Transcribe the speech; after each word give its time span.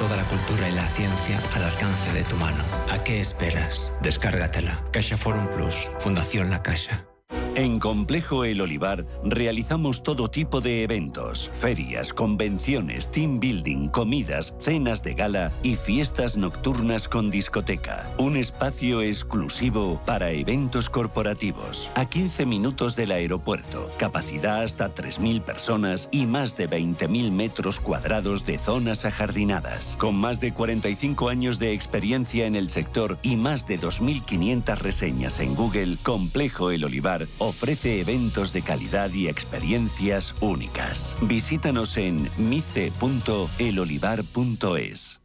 toda 0.00 0.16
la 0.16 0.24
cultura 0.24 0.66
y 0.66 0.72
la 0.72 0.88
ciencia 0.88 1.38
al 1.54 1.62
alcance 1.62 2.10
de 2.14 2.24
tu 2.24 2.34
mano. 2.36 2.64
¿A 2.88 3.04
qué 3.04 3.20
esperas? 3.20 3.92
Descárgatela. 4.00 4.82
Caixa 4.92 5.18
Forum 5.18 5.46
Plus, 5.48 5.90
Fundación 5.98 6.48
La 6.48 6.62
Caixa. 6.62 7.09
En 7.60 7.78
Complejo 7.78 8.46
El 8.46 8.62
Olivar 8.62 9.04
realizamos 9.22 10.02
todo 10.02 10.30
tipo 10.30 10.62
de 10.62 10.82
eventos, 10.82 11.50
ferias, 11.52 12.14
convenciones, 12.14 13.10
team 13.10 13.38
building, 13.38 13.88
comidas, 13.88 14.54
cenas 14.60 15.02
de 15.02 15.12
gala 15.12 15.52
y 15.62 15.76
fiestas 15.76 16.38
nocturnas 16.38 17.06
con 17.06 17.30
discoteca. 17.30 18.08
Un 18.16 18.38
espacio 18.38 19.02
exclusivo 19.02 20.00
para 20.06 20.30
eventos 20.30 20.88
corporativos. 20.88 21.92
A 21.96 22.06
15 22.06 22.46
minutos 22.46 22.96
del 22.96 23.10
aeropuerto, 23.10 23.90
capacidad 23.98 24.62
hasta 24.62 24.94
3.000 24.94 25.42
personas 25.42 26.08
y 26.10 26.24
más 26.24 26.56
de 26.56 26.66
20.000 26.66 27.30
metros 27.30 27.78
cuadrados 27.78 28.46
de 28.46 28.56
zonas 28.56 29.04
ajardinadas. 29.04 29.98
Con 29.98 30.14
más 30.14 30.40
de 30.40 30.54
45 30.54 31.28
años 31.28 31.58
de 31.58 31.74
experiencia 31.74 32.46
en 32.46 32.56
el 32.56 32.70
sector 32.70 33.18
y 33.22 33.36
más 33.36 33.66
de 33.66 33.78
2.500 33.78 34.78
reseñas 34.78 35.40
en 35.40 35.54
Google, 35.54 35.98
Complejo 36.02 36.70
El 36.70 36.86
Olivar 36.86 37.26
ofrece 37.50 38.00
eventos 38.00 38.52
de 38.52 38.62
calidad 38.62 39.12
y 39.12 39.28
experiencias 39.28 40.34
únicas. 40.40 41.16
Visítanos 41.20 41.96
en 41.96 42.28
mice.elolivar.es. 42.38 45.20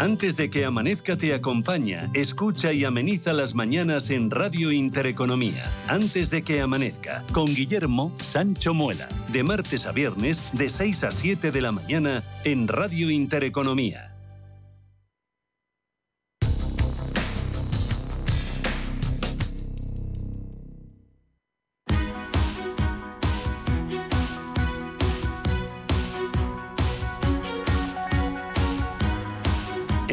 Antes 0.00 0.36
de 0.36 0.50
que 0.50 0.66
amanezca 0.66 1.16
te 1.16 1.32
acompaña, 1.32 2.10
escucha 2.12 2.72
y 2.72 2.84
ameniza 2.84 3.32
las 3.32 3.54
mañanas 3.54 4.10
en 4.10 4.30
Radio 4.30 4.70
Intereconomía. 4.70 5.72
Antes 5.88 6.28
de 6.28 6.42
que 6.42 6.60
amanezca, 6.60 7.24
con 7.32 7.46
Guillermo 7.46 8.14
Sancho 8.20 8.74
Muela, 8.74 9.08
de 9.28 9.42
martes 9.42 9.86
a 9.86 9.92
viernes, 9.92 10.42
de 10.52 10.68
6 10.68 11.04
a 11.04 11.10
7 11.10 11.52
de 11.52 11.60
la 11.62 11.72
mañana, 11.72 12.22
en 12.44 12.68
Radio 12.68 13.10
Intereconomía. 13.10 14.11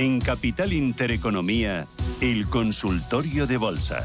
En 0.01 0.21
Capital 0.21 0.71
Intereconomía, 0.71 1.85
el 2.21 2.47
consultorio 2.47 3.45
de 3.45 3.57
bolsa. 3.57 3.99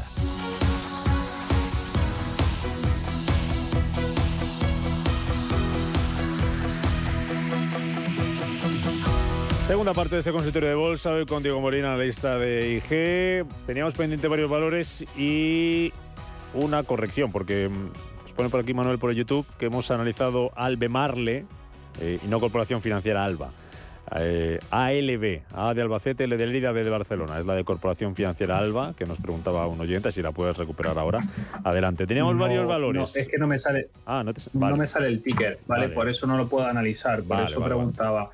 Segunda 9.65 9.93
parte 9.93 10.15
de 10.15 10.19
este 10.19 10.33
consultorio 10.33 10.67
de 10.67 10.75
bolsa, 10.75 11.13
hoy 11.13 11.25
con 11.25 11.41
Diego 11.41 11.61
Molina, 11.61 11.93
analista 11.93 12.37
de 12.37 12.71
IG. 12.73 13.47
Teníamos 13.65 13.93
pendiente 13.93 14.27
varios 14.27 14.49
valores 14.49 15.05
y 15.17 15.93
una 16.53 16.83
corrección, 16.83 17.31
porque 17.31 17.69
mm, 17.69 18.23
nos 18.23 18.33
pone 18.33 18.49
por 18.49 18.59
aquí 18.59 18.73
Manuel 18.73 18.99
por 18.99 19.11
el 19.11 19.15
YouTube 19.15 19.47
que 19.57 19.67
hemos 19.67 19.89
analizado 19.91 20.51
Albemarle 20.57 21.45
eh, 22.01 22.19
y 22.21 22.27
no 22.27 22.41
Corporación 22.41 22.81
Financiera 22.81 23.23
Alba. 23.23 23.51
Eh, 24.17 24.59
ALB, 24.71 25.41
A 25.53 25.73
de 25.73 25.81
Albacete, 25.81 26.25
L 26.25 26.37
de 26.37 26.45
Lérida, 26.45 26.71
B 26.71 26.83
de 26.83 26.89
Barcelona. 26.89 27.39
Es 27.39 27.45
la 27.45 27.55
de 27.55 27.63
Corporación 27.63 28.15
Financiera 28.15 28.57
Alba, 28.57 28.93
que 28.97 29.05
nos 29.05 29.19
preguntaba 29.19 29.65
un 29.67 29.79
oyente, 29.81 30.11
si 30.11 30.21
la 30.21 30.31
puedes 30.31 30.57
recuperar 30.57 30.97
ahora. 30.99 31.19
Adelante. 31.63 32.05
Teníamos 32.05 32.35
No, 32.35 32.41
varios 32.41 32.67
valores. 32.67 33.01
No, 33.15 33.19
es 33.21 33.27
que 33.27 33.37
no 33.37 33.47
me 33.47 33.57
sale, 33.59 33.89
Ah, 34.05 34.23
no, 34.23 34.33
te- 34.33 34.41
no 34.53 34.59
vale. 34.59 34.77
me 34.77 34.87
sale 34.87 35.07
el 35.07 35.21
ticker, 35.23 35.59
¿vale? 35.67 35.83
Vale. 35.85 35.93
Por 35.95 36.07
eso 36.09 36.27
no 36.27 36.37
lo 36.37 36.47
puedo 36.47 36.67
analizar, 36.67 37.19
por 37.19 37.27
Vale, 37.37 37.45
eso 37.45 37.63
preguntaba. 37.63 38.29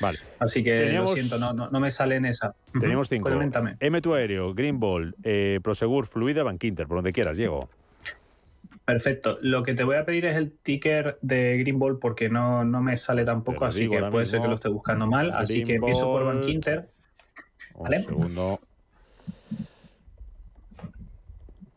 Vale. 0.00 0.18
Así 0.40 0.64
que 0.64 0.76
Teníamos- 0.78 1.10
lo 1.10 1.16
siento, 1.16 1.38
no, 1.38 1.52
no, 1.52 1.70
no 1.70 1.80
me 1.80 1.90
sale 1.90 2.16
en 2.16 2.24
esa. 2.26 2.54
Teníamos 2.72 3.06
Ujú, 3.06 3.14
cinco. 3.16 3.30
Coméntame. 3.30 3.76
M2 3.78 4.16
Aéreo, 4.16 4.52
Greenball, 4.54 5.14
eh, 5.22 5.60
Prosegur, 5.62 6.06
Fluida, 6.06 6.42
Bankinter, 6.42 6.86
por 6.88 6.96
donde 6.98 7.12
quieras, 7.12 7.36
Diego. 7.36 7.68
Perfecto. 8.84 9.38
Lo 9.42 9.62
que 9.62 9.74
te 9.74 9.84
voy 9.84 9.96
a 9.96 10.04
pedir 10.04 10.24
es 10.26 10.36
el 10.36 10.52
ticker 10.52 11.18
de 11.22 11.58
Green 11.58 11.78
Ball 11.78 11.98
porque 11.98 12.28
no, 12.28 12.64
no 12.64 12.82
me 12.82 12.96
sale 12.96 13.24
tampoco, 13.24 13.64
así 13.64 13.88
que 13.88 14.02
puede 14.04 14.26
ser 14.26 14.40
que 14.40 14.48
lo 14.48 14.54
esté 14.54 14.68
buscando 14.68 15.06
mal. 15.06 15.30
Así 15.32 15.58
que 15.58 15.64
Green 15.64 15.76
empiezo 15.82 16.04
por. 16.06 16.24
Bankinter. 16.24 16.88
Un 17.74 17.84
Vale. 17.84 18.02
segundo. 18.02 18.60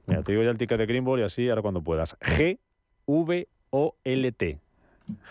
Mira, 0.07 0.21
te 0.23 0.31
digo 0.31 0.43
ya 0.43 0.51
el 0.51 0.57
ticket 0.57 0.77
de 0.77 0.85
Greenball 0.85 1.19
y 1.19 1.23
así, 1.23 1.49
ahora 1.49 1.61
cuando 1.61 1.81
puedas. 1.81 2.17
G, 2.19 2.59
V, 3.05 3.47
O, 3.69 3.95
L, 4.03 4.31
T. 4.31 4.59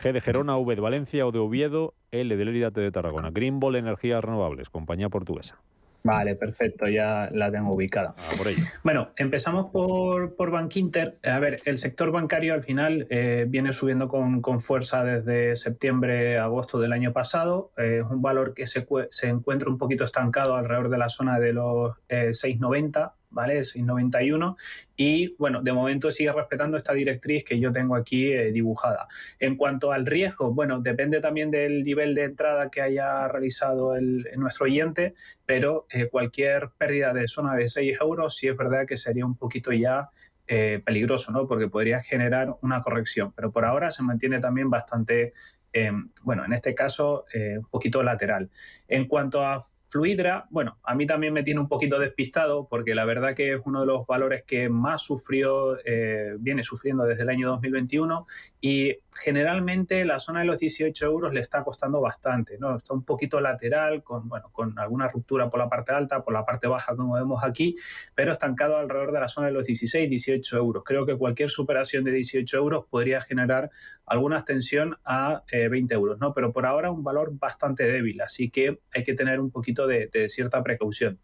G 0.01 0.13
de 0.13 0.21
Gerona, 0.21 0.57
V 0.57 0.75
de 0.75 0.81
Valencia, 0.81 1.27
O 1.27 1.33
de 1.33 1.39
Oviedo, 1.39 1.95
L 2.13 2.37
de 2.37 2.45
Lérida, 2.45 2.71
T 2.71 2.81
de 2.81 2.91
Tarragona. 2.91 3.31
Greenball 3.31 3.77
Energías 3.77 4.23
Renovables, 4.23 4.71
compañía 4.71 5.09
portuguesa. 5.09 5.59
Vale, 6.07 6.37
perfecto, 6.37 6.87
ya 6.87 7.31
la 7.33 7.51
tengo 7.51 7.73
ubicada. 7.73 8.15
Ah, 8.19 8.35
por 8.37 8.49
ello. 8.49 8.63
Bueno, 8.83 9.09
empezamos 9.17 9.71
por, 9.73 10.37
por 10.37 10.51
Bankinter. 10.51 11.19
A 11.25 11.39
ver, 11.39 11.63
el 11.65 11.79
sector 11.79 12.11
bancario 12.11 12.53
al 12.53 12.63
final 12.63 13.07
eh, 13.09 13.47
viene 13.49 13.73
subiendo 13.73 14.07
con, 14.07 14.43
con 14.43 14.61
fuerza 14.61 15.03
desde 15.03 15.57
septiembre, 15.57 16.39
agosto 16.39 16.79
del 16.79 16.93
año 16.93 17.15
pasado. 17.15 17.73
Eh, 17.79 18.03
es 18.05 18.11
un 18.11 18.21
valor 18.21 18.53
que 18.53 18.67
se, 18.67 18.87
se 19.09 19.29
encuentra 19.29 19.71
un 19.71 19.79
poquito 19.79 20.05
estancado 20.05 20.57
alrededor 20.57 20.91
de 20.91 20.99
la 20.99 21.09
zona 21.09 21.41
de 21.41 21.55
los 21.55 21.97
eh, 22.11 22.33
6,90, 22.33 23.13
¿vale? 23.35 23.61
6,91. 23.61 24.57
Y 24.97 25.35
bueno, 25.37 25.61
de 25.61 25.73
momento 25.73 26.11
sigue 26.11 26.33
respetando 26.33 26.77
esta 26.77 26.95
directriz 26.95 27.45
que 27.45 27.59
yo 27.59 27.73
tengo 27.73 27.97
aquí 27.97 28.33
eh, 28.33 28.53
dibujada. 28.53 29.09
En 29.39 29.57
cuanto 29.57 29.93
al 29.93 30.07
riesgo, 30.07 30.55
bueno, 30.55 30.81
depende 30.81 31.21
también 31.21 31.51
del 31.51 31.83
nivel 31.83 32.15
de 32.15 32.25
entrada 32.25 32.71
que 32.71 32.81
haya 32.81 33.29
realizado 33.29 33.97
el, 33.97 34.27
nuestro 34.37 34.65
oyente, 34.65 35.15
pero 35.45 35.87
eh, 35.91 36.09
cualquier 36.09 36.71
pérdida 36.79 37.13
de 37.13 37.29
zona 37.29 37.55
de 37.55 37.69
6 37.69 37.99
euros 38.01 38.37
sí 38.37 38.49
es 38.49 38.57
verdad 38.57 38.87
que 38.87 38.97
sería 38.97 39.27
un 39.27 39.37
poquito 39.37 39.73
ya 39.73 40.11
eh, 40.47 40.81
peligroso, 40.85 41.33
¿no? 41.33 41.49
Porque 41.49 41.69
podría 41.69 42.01
generar 42.03 42.57
una 42.63 42.83
corrección, 42.83 43.33
pero 43.35 43.51
por 43.51 43.65
ahora 43.65 43.91
se 43.91 44.03
mantiene 44.03 44.41
también 44.41 44.71
bastante, 44.71 45.33
eh, 45.73 45.91
bueno, 46.23 46.45
en 46.45 46.53
este 46.53 46.75
caso, 46.75 47.25
un 47.35 47.67
poquito 47.67 48.03
lateral. 48.03 48.51
En 48.87 49.09
cuanto 49.09 49.45
a 49.45 49.65
Fluidra, 49.95 50.49
bueno, 50.51 50.81
a 50.83 50.97
mí 50.97 51.07
también 51.07 51.33
me 51.33 51.45
tiene 51.45 51.61
un 51.61 51.69
poquito 51.69 52.01
despistado 52.01 52.67
porque 52.69 52.97
la 52.97 53.05
verdad 53.05 53.33
que 53.33 53.53
es 53.53 53.61
uno 53.65 53.83
de 53.83 53.87
los 53.87 54.05
valores 54.09 54.43
que 54.43 54.69
más 54.69 55.03
sufrió, 55.03 55.79
eh, 55.85 56.35
viene 56.41 56.65
sufriendo 56.65 57.05
desde 57.05 57.23
el 57.23 57.29
año 57.29 57.47
2021 57.51 58.27
y 58.61 58.97
generalmente 59.23 60.05
la 60.05 60.19
zona 60.19 60.41
de 60.41 60.47
los 60.47 60.59
18 60.59 61.07
euros 61.07 61.33
le 61.33 61.39
está 61.39 61.63
costando 61.63 62.01
bastante, 62.01 62.59
¿no? 62.59 62.75
Está 62.75 62.93
un 62.93 63.05
poquito 63.05 63.41
lateral, 63.41 64.03
con, 64.03 64.29
bueno, 64.29 64.51
con 64.51 64.77
alguna 64.81 65.07
ruptura 65.07 65.49
por 65.49 65.61
la 65.61 65.69
parte 65.69 65.93
alta, 65.93 66.25
por 66.25 66.35
la 66.35 66.45
parte 66.45 66.67
baja, 66.67 66.97
como 66.97 67.15
vemos 67.15 67.45
aquí, 67.45 67.77
pero 68.17 68.33
estancado 68.33 68.77
alrededor 68.77 69.13
de 69.13 69.21
la 69.21 69.29
zona 69.29 69.47
de 69.47 69.53
los 69.53 69.67
16, 69.67 70.11
18 70.11 70.57
euros. 70.57 70.83
Creo 70.85 71.07
que 71.07 71.17
cualquier 71.17 71.51
superación 71.51 72.03
de 72.03 72.11
18 72.11 72.57
euros 72.57 72.87
podría 72.91 73.21
generar 73.21 73.71
alguna 74.07 74.37
extensión 74.37 74.97
a 75.05 75.45
eh, 75.51 75.69
20 75.69 75.95
euros, 75.95 76.19
¿no? 76.19 76.35
Pero 76.35 76.53
por 76.53 76.67
ahora 76.67 76.91
un 76.91 77.05
valor 77.05 77.31
bastante 77.39 77.85
débil, 77.85 78.21
así 78.21 78.51
que 78.51 78.81
hay 78.93 79.05
que 79.05 79.15
tener 79.15 79.41
un 79.41 79.51
poquito 79.51 79.84
de, 79.87 80.09
de 80.13 80.29
cierta 80.29 80.63
precaución. 80.63 81.21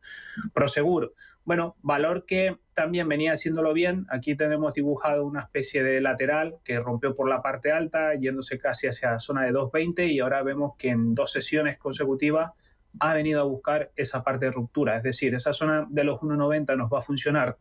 Prosegur, 0.53 1.15
bueno, 1.44 1.76
valor 1.82 2.26
que 2.26 2.59
también 2.75 3.09
venía 3.09 3.32
haciéndolo 3.32 3.72
bien. 3.72 4.06
Aquí 4.09 4.37
tenemos 4.37 4.75
dibujado 4.75 5.26
una 5.26 5.41
especie 5.41 5.82
de 5.82 6.00
lateral 6.00 6.56
que 6.65 6.78
rompió 6.78 7.15
por 7.15 7.28
la 7.28 7.43
parte 7.43 7.72
alta, 7.72 8.15
yéndose 8.15 8.59
casi 8.59 8.87
hacia 8.87 9.10
la 9.12 9.19
zona 9.19 9.43
de 9.43 9.53
2.20 9.53 10.10
y 10.10 10.20
ahora 10.20 10.43
vemos 10.43 10.75
que 10.78 10.91
en 10.91 11.15
dos 11.15 11.32
sesiones 11.32 11.78
consecutivas 11.78 12.53
ha 12.99 13.15
venido 13.15 13.41
a 13.41 13.44
buscar 13.44 13.93
esa 13.97 14.22
parte 14.25 14.47
de 14.47 14.53
ruptura. 14.53 14.97
Es 14.97 15.03
decir, 15.03 15.34
esa 15.34 15.53
zona 15.53 15.87
de 15.88 16.04
los 16.04 16.20
1.90 16.20 16.76
nos 16.76 16.91
va 16.93 16.99
a 16.99 17.03
funcionar 17.03 17.59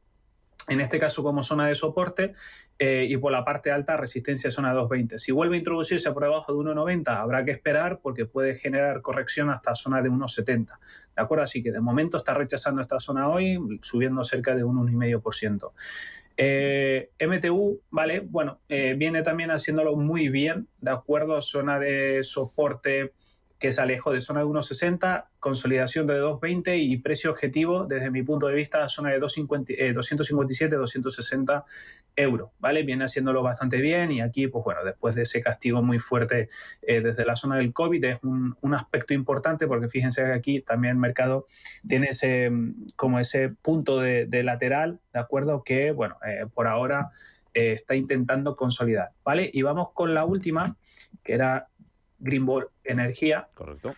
en 0.69 0.81
este 0.81 0.99
caso 0.99 1.23
como 1.23 1.43
zona 1.43 1.67
de 1.67 1.75
soporte 1.75 2.33
eh, 2.77 3.05
y 3.09 3.17
por 3.17 3.31
la 3.31 3.43
parte 3.43 3.71
alta 3.71 3.97
resistencia 3.97 4.51
zona 4.51 4.73
220. 4.73 5.19
Si 5.19 5.31
vuelve 5.31 5.55
a 5.55 5.59
introducirse 5.59 6.11
por 6.11 6.23
debajo 6.23 6.53
de 6.53 6.59
1,90 6.59 7.07
habrá 7.17 7.43
que 7.43 7.51
esperar 7.51 7.99
porque 8.01 8.25
puede 8.25 8.55
generar 8.55 9.01
corrección 9.01 9.49
hasta 9.49 9.75
zona 9.75 10.01
de 10.01 10.09
1,70. 10.09 10.65
¿De 11.15 11.21
acuerdo? 11.21 11.43
Así 11.43 11.61
que 11.63 11.71
de 11.71 11.81
momento 11.81 12.17
está 12.17 12.33
rechazando 12.33 12.81
esta 12.81 12.99
zona 12.99 13.29
hoy, 13.29 13.59
subiendo 13.81 14.23
cerca 14.23 14.55
de 14.55 14.63
un 14.63 14.77
1,5%. 14.87 15.71
Eh, 16.41 17.09
MTU, 17.19 17.81
¿vale? 17.89 18.21
Bueno, 18.21 18.61
eh, 18.69 18.95
viene 18.97 19.23
también 19.23 19.51
haciéndolo 19.51 19.97
muy 19.97 20.29
bien, 20.29 20.69
¿de 20.79 20.91
acuerdo? 20.91 21.41
Zona 21.41 21.79
de 21.79 22.23
soporte 22.23 23.11
que 23.59 23.73
se 23.73 23.81
alejó 23.81 24.13
de 24.13 24.21
zona 24.21 24.39
de 24.39 24.45
1,60, 24.45 25.25
consolidación 25.39 26.07
de 26.07 26.21
2,20 26.21 26.79
y 26.79 26.97
precio 26.97 27.29
objetivo, 27.29 27.85
desde 27.85 28.09
mi 28.09 28.23
punto 28.23 28.47
de 28.47 28.55
vista, 28.55 28.87
zona 28.87 29.11
de 29.11 29.19
2,50, 29.19 29.75
eh, 29.77 29.91
257, 29.91 30.77
260 30.77 31.65
euros, 32.15 32.51
¿vale? 32.59 32.83
Viene 32.83 33.03
haciéndolo 33.03 33.43
bastante 33.43 33.81
bien 33.81 34.11
y 34.11 34.21
aquí, 34.21 34.47
pues 34.47 34.63
bueno, 34.63 34.83
después 34.83 35.15
de 35.15 35.23
ese 35.23 35.41
castigo 35.41 35.83
muy 35.83 35.99
fuerte 35.99 36.47
eh, 36.81 37.01
desde 37.01 37.25
la 37.25 37.35
zona 37.35 37.57
del 37.57 37.73
COVID, 37.73 38.03
es 38.05 38.19
un, 38.23 38.55
un, 38.61 38.73
aspecto 38.73 39.13
importante 39.13 39.67
porque 39.67 39.89
fíjense 39.89 40.23
que 40.23 40.31
aquí 40.31 40.61
también 40.61 40.93
el 40.93 40.99
mercado 40.99 41.45
tiene 41.85 42.07
ese, 42.07 42.49
como 42.95 43.19
ese 43.19 43.49
punto 43.49 43.99
de, 43.99 44.25
de 44.25 44.43
lateral, 44.43 45.01
¿de 45.13 45.19
acuerdo? 45.19 45.63
Que, 45.63 45.91
bueno, 45.91 46.17
eh, 46.25 46.45
por 46.53 46.67
ahora 46.67 47.09
eh, 47.53 47.73
está 47.73 47.95
intentando 47.95 48.55
consolidar, 48.55 49.11
¿vale? 49.23 49.49
Y 49.51 49.63
vamos 49.63 49.89
con 49.91 50.13
la 50.13 50.23
última, 50.23 50.77
que 51.23 51.33
era 51.33 51.68
Green 52.19 52.45
Ball 52.45 52.67
Energía. 52.83 53.47
Correcto. 53.53 53.93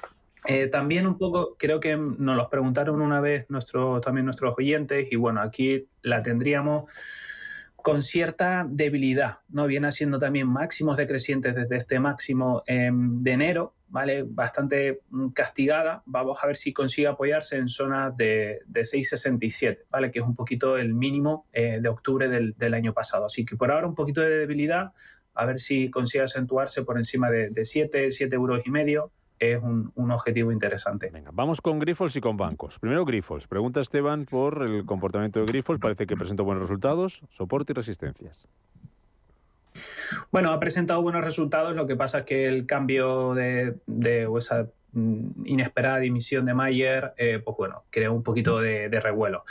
Eh, 0.46 0.68
también 0.68 1.06
un 1.06 1.18
poco, 1.18 1.56
creo 1.58 1.80
que 1.80 1.96
nos 1.96 2.36
los 2.36 2.48
preguntaron 2.48 3.02
una 3.02 3.22
vez 3.22 3.46
nuestro, 3.50 4.02
también 4.02 4.26
nuestros 4.26 4.56
oyentes 4.58 5.08
y 5.12 5.16
bueno, 5.16 5.40
aquí 5.42 5.88
la 6.02 6.24
tendríamos 6.24 6.92
con 7.76 8.04
cierta 8.04 8.66
debilidad, 8.68 9.40
¿no? 9.50 9.68
Viene 9.68 9.88
haciendo 9.88 10.20
también 10.20 10.48
máximos 10.48 10.98
decrecientes 10.98 11.56
desde 11.56 11.78
este 11.78 12.00
máximo 12.00 12.64
em, 12.68 13.18
de 13.20 13.32
enero, 13.32 13.76
¿vale? 13.88 14.24
Bastante 14.24 15.02
mm, 15.10 15.30
castigada. 15.30 16.04
Vamos 16.06 16.38
a 16.44 16.48
ver 16.48 16.56
si 16.56 16.74
consigue 16.74 17.08
apoyarse 17.08 17.58
en 17.58 17.68
zonas 17.68 18.16
de, 18.16 18.60
de 18.68 18.82
6,67, 18.82 19.86
¿vale? 19.90 20.12
Que 20.12 20.20
es 20.20 20.26
un 20.26 20.36
poquito 20.36 20.78
el 20.78 20.94
mínimo 20.94 21.48
eh, 21.54 21.80
de 21.82 21.90
octubre 21.90 22.28
del, 22.28 22.56
del, 22.58 22.74
año 22.74 22.94
pasado. 22.94 23.26
Así 23.26 23.46
que 23.46 23.56
por 23.56 23.72
ahora 23.72 23.88
un 23.88 23.96
poquito 23.96 24.22
de 24.22 24.30
debilidad, 24.30 24.92
a 25.34 25.46
ver 25.46 25.60
si 25.60 25.90
consigue 25.90 26.24
acentuarse 26.24 26.84
por 26.84 26.98
encima 26.98 27.30
de, 27.30 27.50
de 27.50 27.66
7, 27.66 28.12
7 28.12 28.36
euros 28.36 28.62
y 28.66 28.72
medio 28.72 29.12
es 29.40 29.62
un, 29.62 29.92
un, 29.96 30.12
objetivo 30.12 30.52
interesante. 30.52 31.10
Venga, 31.12 31.32
vamos 31.34 31.62
con 31.62 31.80
Grifols 31.80 32.16
y 32.16 32.22
con 32.22 32.38
bancos. 32.38 32.78
Primero 32.78 33.06
Grifols. 33.06 33.48
Pregunta 33.48 33.80
Esteban 33.80 34.26
por 34.26 34.62
el 34.62 34.86
comportamiento 34.86 35.40
de 35.40 35.48
Grifols. 35.48 35.80
Parece 35.80 36.06
que 36.06 36.16
presentó 36.16 36.44
buenos 36.44 36.62
resultados, 36.62 37.24
soporte 37.32 37.74
y 37.74 37.76
resistencias. 37.76 38.48
Bueno, 40.32 40.52
ha 40.52 40.60
presentado 40.60 41.02
buenos 41.02 41.24
resultados, 41.24 41.76
lo 41.76 41.88
que 41.88 41.96
pasa 41.96 42.20
es 42.20 42.26
que 42.26 42.48
el 42.48 42.66
cambio 42.66 43.34
de, 43.34 43.78
de 43.88 44.28
o 44.28 44.38
esa 44.38 44.68
inesperada 44.94 46.00
dimisión 46.00 46.46
de 46.46 46.54
Mayer, 46.54 47.14
eh, 47.18 47.42
pues 47.44 47.56
bueno, 47.58 47.86
creó 47.90 48.14
un 48.14 48.24
poquito 48.24 48.60
de, 48.60 48.90
de, 48.90 49.00
revuelo. 49.00 49.44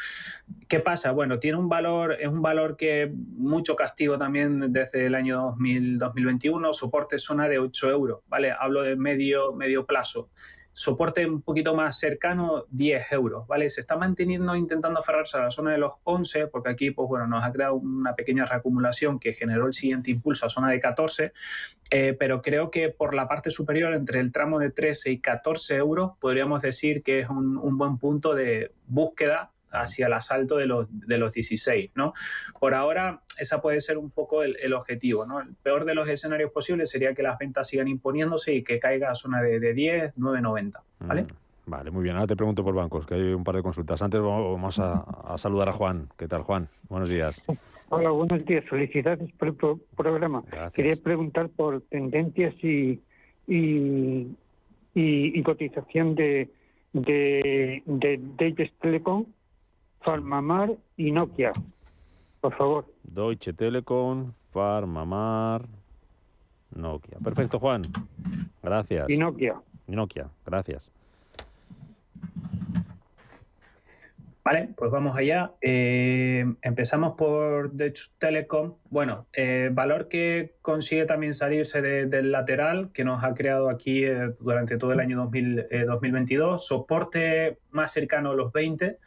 ¿Qué 0.68 0.80
pasa? 0.80 1.12
Bueno, 1.12 1.38
tiene 1.38 1.58
un 1.58 1.68
valor, 1.68 2.16
es 2.20 2.28
un 2.28 2.42
valor 2.42 2.76
que 2.76 3.10
mucho 3.14 3.74
castigo 3.74 4.18
también 4.18 4.72
desde 4.72 5.06
el 5.06 5.14
año 5.14 5.40
2000, 5.42 5.98
2021, 5.98 6.72
soporte 6.72 7.18
zona 7.18 7.48
de 7.48 7.58
8 7.58 7.90
euros, 7.90 8.20
¿vale? 8.28 8.52
Hablo 8.58 8.82
de 8.82 8.96
medio, 8.96 9.52
medio 9.52 9.86
plazo 9.86 10.28
soporte 10.72 11.26
un 11.26 11.42
poquito 11.42 11.74
más 11.74 11.98
cercano, 11.98 12.64
10 12.70 13.12
euros, 13.12 13.46
¿vale? 13.46 13.68
Se 13.70 13.80
está 13.80 13.96
manteniendo, 13.96 14.54
intentando 14.54 15.00
aferrarse 15.00 15.36
a 15.36 15.42
la 15.42 15.50
zona 15.50 15.72
de 15.72 15.78
los 15.78 15.94
11, 16.04 16.46
porque 16.46 16.70
aquí, 16.70 16.90
pues 16.90 17.08
bueno, 17.08 17.26
nos 17.26 17.44
ha 17.44 17.52
creado 17.52 17.74
una 17.74 18.14
pequeña 18.14 18.44
reacumulación 18.44 19.18
que 19.18 19.34
generó 19.34 19.66
el 19.66 19.72
siguiente 19.72 20.10
impulso 20.10 20.46
a 20.46 20.50
zona 20.50 20.70
de 20.70 20.80
14, 20.80 21.32
eh, 21.90 22.16
pero 22.18 22.40
creo 22.40 22.70
que 22.70 22.88
por 22.88 23.14
la 23.14 23.28
parte 23.28 23.50
superior, 23.50 23.94
entre 23.94 24.20
el 24.20 24.32
tramo 24.32 24.58
de 24.58 24.70
13 24.70 25.10
y 25.10 25.18
14 25.18 25.76
euros, 25.76 26.12
podríamos 26.20 26.62
decir 26.62 27.02
que 27.02 27.20
es 27.20 27.28
un, 27.28 27.56
un 27.56 27.76
buen 27.76 27.98
punto 27.98 28.34
de 28.34 28.72
búsqueda 28.86 29.52
hacia 29.70 30.06
el 30.06 30.12
asalto 30.12 30.56
de 30.56 30.66
los, 30.66 30.86
de 30.90 31.18
los 31.18 31.34
16. 31.34 31.92
¿no? 31.94 32.12
Por 32.58 32.74
ahora, 32.74 33.20
esa 33.38 33.60
puede 33.60 33.80
ser 33.80 33.98
un 33.98 34.10
poco 34.10 34.42
el, 34.42 34.56
el, 34.60 34.72
objetivo. 34.72 35.26
¿no? 35.26 35.40
El 35.40 35.54
peor 35.54 35.84
de 35.84 35.94
los 35.94 36.08
escenarios 36.08 36.50
posibles 36.50 36.90
sería 36.90 37.14
que 37.14 37.22
las 37.22 37.38
ventas 37.38 37.68
sigan 37.68 37.88
imponiéndose 37.88 38.54
y 38.54 38.62
que 38.62 38.78
caiga 38.78 39.10
a 39.10 39.14
zona 39.14 39.40
de, 39.42 39.60
de 39.60 39.74
10, 39.74 40.16
9,90. 40.16 40.80
¿vale? 41.00 41.22
Mm, 41.22 41.26
vale, 41.66 41.90
muy 41.90 42.02
bien. 42.02 42.16
Ahora 42.16 42.26
te 42.26 42.36
pregunto 42.36 42.64
por 42.64 42.74
bancos, 42.74 43.06
que 43.06 43.14
hay 43.14 43.32
un 43.32 43.44
par 43.44 43.56
de 43.56 43.62
consultas. 43.62 44.02
Antes 44.02 44.20
vamos 44.20 44.78
a, 44.78 45.00
a 45.00 45.38
saludar 45.38 45.68
a 45.68 45.72
Juan. 45.72 46.08
¿Qué 46.16 46.28
tal, 46.28 46.42
Juan? 46.42 46.68
Buenos 46.88 47.10
días. 47.10 47.42
Hola, 47.92 48.10
buenos 48.10 48.44
días. 48.44 48.64
Felicidades 48.70 49.32
por 49.32 49.48
el 49.48 49.54
pro 49.54 49.80
programa. 49.96 50.44
Gracias. 50.46 50.72
Quería 50.72 50.96
preguntar 50.96 51.48
por 51.48 51.80
tendencias 51.82 52.54
y, 52.62 53.00
y, 53.48 54.36
y, 54.94 55.38
y 55.38 55.42
cotización 55.42 56.14
de, 56.14 56.48
de, 56.92 57.82
de 57.86 58.70
Telekom 58.80 59.26
Farmamar 60.00 60.76
y 60.96 61.10
Nokia. 61.12 61.52
Por 62.40 62.54
favor. 62.54 62.86
Deutsche 63.02 63.52
Telekom, 63.52 64.32
Farmamar, 64.52 65.66
Nokia. 66.74 67.18
Perfecto, 67.22 67.58
Juan. 67.58 67.82
Gracias. 68.62 69.10
Y 69.10 69.18
Nokia. 69.18 69.60
Y 69.86 69.92
Nokia, 69.92 70.28
gracias. 70.46 70.90
Vale, 74.42 74.70
pues 74.74 74.90
vamos 74.90 75.16
allá. 75.16 75.52
Eh, 75.60 76.46
empezamos 76.62 77.14
por 77.16 77.72
Deutsche 77.72 78.10
Telekom. 78.18 78.76
Bueno, 78.88 79.26
eh, 79.34 79.68
valor 79.70 80.08
que 80.08 80.54
consigue 80.62 81.04
también 81.04 81.34
salirse 81.34 81.82
de, 81.82 82.06
del 82.06 82.32
lateral 82.32 82.90
que 82.92 83.04
nos 83.04 83.22
ha 83.22 83.34
creado 83.34 83.68
aquí 83.68 84.04
eh, 84.04 84.34
durante 84.40 84.78
todo 84.78 84.92
el 84.92 85.00
año 85.00 85.18
2000, 85.18 85.66
2022. 85.86 86.66
Soporte 86.66 87.58
más 87.70 87.92
cercano 87.92 88.30
a 88.30 88.34
los 88.34 88.50
20 88.50 88.98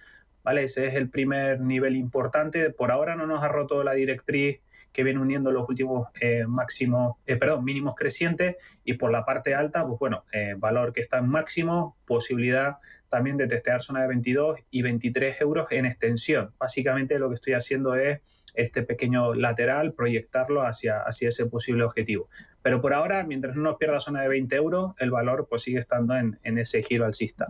¿vale? 0.43 0.63
Ese 0.63 0.87
es 0.87 0.95
el 0.95 1.09
primer 1.09 1.61
nivel 1.61 1.95
importante. 1.95 2.69
Por 2.69 2.91
ahora 2.91 3.15
no 3.15 3.25
nos 3.25 3.43
ha 3.43 3.47
roto 3.47 3.83
la 3.83 3.93
directriz 3.93 4.61
que 4.93 5.03
viene 5.03 5.19
uniendo 5.19 5.51
los 5.51 5.67
últimos 5.67 6.07
eh, 6.21 6.45
máximos, 6.47 7.17
eh, 7.25 7.35
perdón, 7.35 7.65
mínimos 7.65 7.95
crecientes 7.95 8.55
y 8.83 8.93
por 8.93 9.11
la 9.11 9.25
parte 9.25 9.55
alta, 9.55 9.85
pues 9.85 9.99
bueno, 9.99 10.23
eh, 10.31 10.53
valor 10.55 10.93
que 10.93 11.01
está 11.01 11.17
en 11.17 11.27
máximo, 11.27 11.97
posibilidad 12.05 12.77
también 13.09 13.37
de 13.37 13.47
testear 13.47 13.81
zona 13.81 14.01
de 14.01 14.07
22 14.07 14.59
y 14.69 14.81
23 14.83 15.41
euros 15.41 15.71
en 15.71 15.85
extensión. 15.85 16.53
Básicamente 16.59 17.17
lo 17.19 17.29
que 17.29 17.35
estoy 17.35 17.53
haciendo 17.53 17.95
es 17.95 18.21
este 18.53 18.83
pequeño 18.83 19.33
lateral, 19.33 19.93
proyectarlo 19.93 20.61
hacia, 20.61 20.99
hacia 20.99 21.29
ese 21.29 21.47
posible 21.47 21.83
objetivo. 21.83 22.29
Pero 22.61 22.81
por 22.81 22.93
ahora, 22.93 23.23
mientras 23.23 23.55
no 23.55 23.63
nos 23.63 23.77
pierda 23.77 23.99
zona 23.99 24.21
de 24.21 24.29
20 24.29 24.55
euros, 24.55 24.93
el 24.99 25.09
valor 25.09 25.47
pues 25.49 25.63
sigue 25.63 25.79
estando 25.79 26.15
en, 26.15 26.39
en 26.43 26.59
ese 26.59 26.83
giro 26.83 27.05
alcista. 27.05 27.47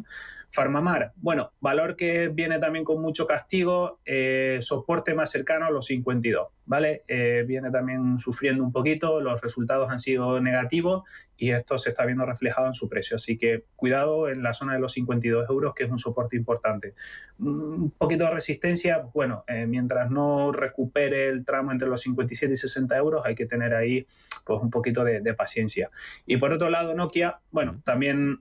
Farmamar, 0.53 1.13
bueno, 1.15 1.51
valor 1.61 1.95
que 1.95 2.27
viene 2.27 2.59
también 2.59 2.85
con 2.85 3.01
mucho 3.01 3.25
castigo, 3.25 3.99
eh, 4.05 4.59
soporte 4.61 5.15
más 5.15 5.31
cercano 5.31 5.65
a 5.65 5.71
los 5.71 5.87
52, 5.87 6.47
¿vale? 6.65 7.03
Eh, 7.07 7.43
viene 7.47 7.71
también 7.71 8.19
sufriendo 8.19 8.63
un 8.63 8.71
poquito, 8.71 9.19
los 9.19 9.41
resultados 9.41 9.89
han 9.89 9.97
sido 9.97 10.39
negativos 10.39 11.09
y 11.37 11.49
esto 11.49 11.79
se 11.79 11.89
está 11.89 12.05
viendo 12.05 12.23
reflejado 12.27 12.67
en 12.67 12.75
su 12.75 12.87
precio. 12.87 13.15
Así 13.15 13.35
que 13.35 13.65
cuidado 13.75 14.29
en 14.29 14.43
la 14.43 14.53
zona 14.53 14.75
de 14.75 14.79
los 14.79 14.91
52 14.91 15.49
euros, 15.49 15.73
que 15.73 15.85
es 15.85 15.89
un 15.89 15.97
soporte 15.97 16.37
importante. 16.37 16.93
Un 17.39 17.89
poquito 17.97 18.25
de 18.25 18.29
resistencia, 18.29 19.09
bueno, 19.11 19.45
eh, 19.47 19.65
mientras 19.65 20.11
no 20.11 20.51
recupere 20.51 21.29
el 21.29 21.45
tramo 21.45 21.71
entre 21.71 21.87
los 21.87 22.01
57 22.01 22.53
y 22.53 22.57
60 22.57 22.95
euros, 22.95 23.25
hay 23.25 23.33
que 23.33 23.47
tener 23.47 23.73
ahí 23.73 24.05
pues 24.45 24.61
un 24.61 24.69
poquito 24.69 25.03
de, 25.03 25.19
de 25.19 25.33
paciencia. 25.33 25.89
Y 26.27 26.37
por 26.37 26.53
otro 26.53 26.69
lado, 26.69 26.93
Nokia, 26.93 27.39
bueno, 27.49 27.81
también 27.83 28.39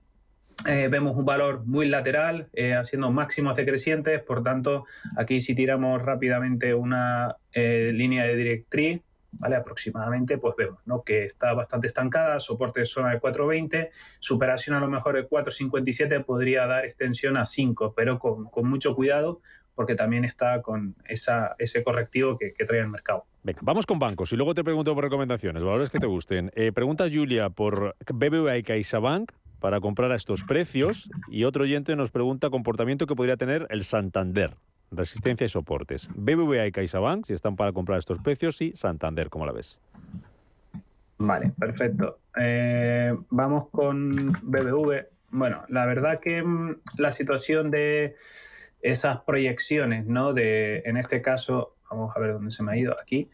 eh, 0.66 0.88
vemos 0.88 1.16
un 1.16 1.24
valor 1.24 1.64
muy 1.64 1.86
lateral, 1.86 2.48
eh, 2.52 2.74
haciendo 2.74 3.10
máximos 3.10 3.56
decrecientes, 3.56 4.22
por 4.22 4.42
tanto, 4.42 4.84
aquí 5.16 5.40
si 5.40 5.54
tiramos 5.54 6.00
rápidamente 6.02 6.74
una 6.74 7.36
eh, 7.52 7.90
línea 7.92 8.24
de 8.24 8.36
directriz, 8.36 9.02
¿vale? 9.32 9.56
aproximadamente, 9.56 10.38
pues 10.38 10.54
vemos 10.56 10.78
¿no? 10.84 11.02
que 11.02 11.24
está 11.24 11.52
bastante 11.54 11.86
estancada, 11.86 12.38
soporte 12.38 12.80
de 12.80 12.86
zona 12.86 13.10
de 13.10 13.20
4.20, 13.20 13.88
superación 14.20 14.76
a 14.76 14.80
lo 14.80 14.88
mejor 14.88 15.16
de 15.16 15.28
4.57 15.28 16.24
podría 16.24 16.66
dar 16.66 16.84
extensión 16.84 17.36
a 17.36 17.44
5, 17.44 17.94
pero 17.96 18.18
con, 18.18 18.44
con 18.44 18.68
mucho 18.68 18.94
cuidado 18.94 19.40
porque 19.74 19.94
también 19.94 20.24
está 20.26 20.60
con 20.60 20.94
esa, 21.06 21.56
ese 21.58 21.82
correctivo 21.82 22.36
que, 22.36 22.52
que, 22.52 22.66
trae 22.66 22.80
el 22.80 22.88
mercado. 22.88 23.24
Vamos 23.62 23.86
con 23.86 23.98
bancos 23.98 24.30
y 24.32 24.36
luego 24.36 24.52
te 24.52 24.62
pregunto 24.62 24.94
por 24.94 25.02
recomendaciones, 25.02 25.64
valores 25.64 25.88
que 25.88 25.98
te 25.98 26.06
gusten. 26.06 26.50
Eh, 26.54 26.72
pregunta 26.72 27.08
Julia 27.10 27.48
por 27.48 27.96
BBVA 28.06 28.58
y 28.58 28.62
CaixaBank 28.62 29.32
para 29.62 29.80
comprar 29.80 30.10
a 30.10 30.16
estos 30.16 30.42
precios 30.42 31.08
y 31.28 31.44
otro 31.44 31.62
oyente 31.62 31.94
nos 31.94 32.10
pregunta 32.10 32.50
comportamiento 32.50 33.06
que 33.06 33.14
podría 33.14 33.36
tener 33.36 33.68
el 33.70 33.84
Santander, 33.84 34.56
resistencia 34.90 35.44
y 35.44 35.48
soportes. 35.48 36.08
BBVA 36.16 36.66
y 36.66 36.72
CaixaBank 36.72 37.24
si 37.24 37.32
están 37.32 37.54
para 37.54 37.72
comprar 37.72 37.96
a 37.96 37.98
estos 38.00 38.18
precios 38.18 38.60
y 38.60 38.72
Santander, 38.74 39.30
¿cómo 39.30 39.46
la 39.46 39.52
ves? 39.52 39.78
Vale, 41.16 41.52
perfecto. 41.56 42.18
Eh, 42.36 43.16
vamos 43.30 43.68
con 43.70 44.32
BBV. 44.42 45.06
Bueno, 45.30 45.62
la 45.68 45.86
verdad 45.86 46.18
que 46.18 46.42
mmm, 46.42 46.78
la 46.98 47.12
situación 47.12 47.70
de 47.70 48.16
esas 48.80 49.20
proyecciones, 49.20 50.06
¿no? 50.06 50.32
De, 50.32 50.82
en 50.84 50.96
este 50.96 51.22
caso, 51.22 51.76
vamos 51.94 52.16
a 52.16 52.20
ver 52.20 52.32
dónde 52.32 52.50
se 52.50 52.62
me 52.62 52.72
ha 52.72 52.76
ido 52.76 52.96
aquí, 53.00 53.28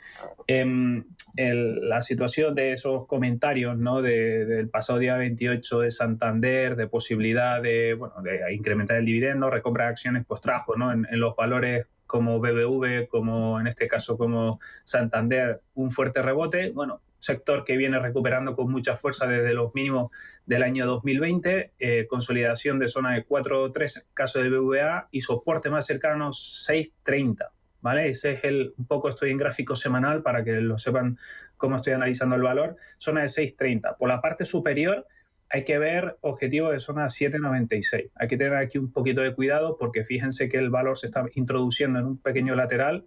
eh, 0.46 1.02
el, 1.36 1.88
la 1.88 2.02
situación 2.02 2.54
de 2.54 2.72
esos 2.72 3.06
comentarios, 3.06 3.76
¿no? 3.78 4.02
De, 4.02 4.44
del 4.44 4.68
pasado 4.68 4.98
día 4.98 5.16
28 5.16 5.80
de 5.80 5.90
Santander, 5.90 6.76
de 6.76 6.88
posibilidad 6.88 7.62
de, 7.62 7.94
bueno, 7.94 8.14
de 8.22 8.52
incrementar 8.52 8.96
el 8.96 9.04
dividendo, 9.04 9.50
recompra 9.50 9.84
de 9.84 9.90
acciones, 9.90 10.24
pues 10.26 10.40
trajo, 10.40 10.76
¿no? 10.76 10.92
En, 10.92 11.06
en 11.10 11.20
los 11.20 11.36
valores 11.36 11.86
como 12.06 12.40
BBV, 12.40 13.06
como 13.08 13.60
en 13.60 13.66
este 13.66 13.86
caso 13.86 14.16
como 14.16 14.58
Santander, 14.84 15.60
un 15.74 15.90
fuerte 15.90 16.22
rebote. 16.22 16.70
Bueno, 16.70 17.02
sector 17.18 17.64
que 17.64 17.76
viene 17.76 17.98
recuperando 17.98 18.56
con 18.56 18.70
mucha 18.70 18.96
fuerza 18.96 19.26
desde 19.26 19.54
los 19.54 19.74
mínimos 19.74 20.10
del 20.46 20.62
año 20.62 20.86
2020, 20.86 21.72
eh, 21.78 22.06
consolidación 22.08 22.78
de 22.78 22.88
zona 22.88 23.14
de 23.14 23.26
4.3 23.26 24.04
caso 24.14 24.40
de 24.40 24.48
BVA 24.48 25.08
y 25.10 25.20
soporte 25.20 25.70
más 25.70 25.86
cercano 25.86 26.30
6.30. 26.30 27.48
¿Vale? 27.80 28.08
Ese 28.08 28.32
es 28.32 28.44
el, 28.44 28.74
un 28.76 28.86
poco 28.86 29.08
estoy 29.08 29.30
en 29.30 29.36
gráfico 29.36 29.76
semanal 29.76 30.22
para 30.22 30.42
que 30.42 30.60
lo 30.60 30.78
sepan 30.78 31.16
cómo 31.56 31.76
estoy 31.76 31.92
analizando 31.92 32.34
el 32.34 32.42
valor, 32.42 32.76
zona 32.96 33.20
de 33.20 33.28
6.30. 33.28 33.96
Por 33.96 34.08
la 34.08 34.20
parte 34.20 34.44
superior 34.44 35.06
hay 35.50 35.64
que 35.64 35.78
ver 35.78 36.18
objetivo 36.20 36.70
de 36.70 36.80
zona 36.80 37.06
7.96. 37.06 38.10
Hay 38.16 38.28
que 38.28 38.36
tener 38.36 38.54
aquí 38.54 38.78
un 38.78 38.92
poquito 38.92 39.20
de 39.20 39.34
cuidado 39.34 39.76
porque 39.78 40.04
fíjense 40.04 40.48
que 40.48 40.58
el 40.58 40.70
valor 40.70 40.98
se 40.98 41.06
está 41.06 41.24
introduciendo 41.34 42.00
en 42.00 42.06
un 42.06 42.18
pequeño 42.18 42.54
lateral 42.54 43.06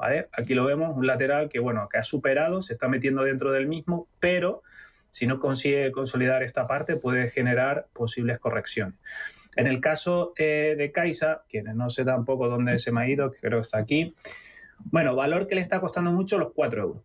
¿Vale? 0.00 0.30
Aquí 0.32 0.54
lo 0.54 0.64
vemos, 0.64 0.96
un 0.96 1.06
lateral 1.06 1.50
que, 1.50 1.58
bueno, 1.58 1.86
que 1.92 1.98
ha 1.98 2.02
superado, 2.02 2.62
se 2.62 2.72
está 2.72 2.88
metiendo 2.88 3.22
dentro 3.22 3.52
del 3.52 3.68
mismo, 3.68 4.08
pero 4.18 4.62
si 5.10 5.26
no 5.26 5.38
consigue 5.38 5.92
consolidar 5.92 6.42
esta 6.42 6.66
parte, 6.66 6.96
puede 6.96 7.28
generar 7.28 7.86
posibles 7.92 8.38
correcciones. 8.38 8.98
En 9.56 9.66
el 9.66 9.80
caso 9.80 10.32
eh, 10.36 10.74
de 10.78 10.92
Caixa, 10.92 11.42
quienes 11.48 11.74
no 11.74 11.90
sé 11.90 12.04
tampoco 12.04 12.48
dónde 12.48 12.78
se 12.78 12.92
me 12.92 13.02
ha 13.02 13.08
ido, 13.08 13.32
creo 13.40 13.58
que 13.58 13.62
está 13.62 13.78
aquí, 13.78 14.14
bueno, 14.84 15.14
valor 15.14 15.46
que 15.46 15.54
le 15.54 15.60
está 15.60 15.80
costando 15.80 16.12
mucho 16.12 16.38
los 16.38 16.52
4 16.52 16.82
euros. 16.82 17.02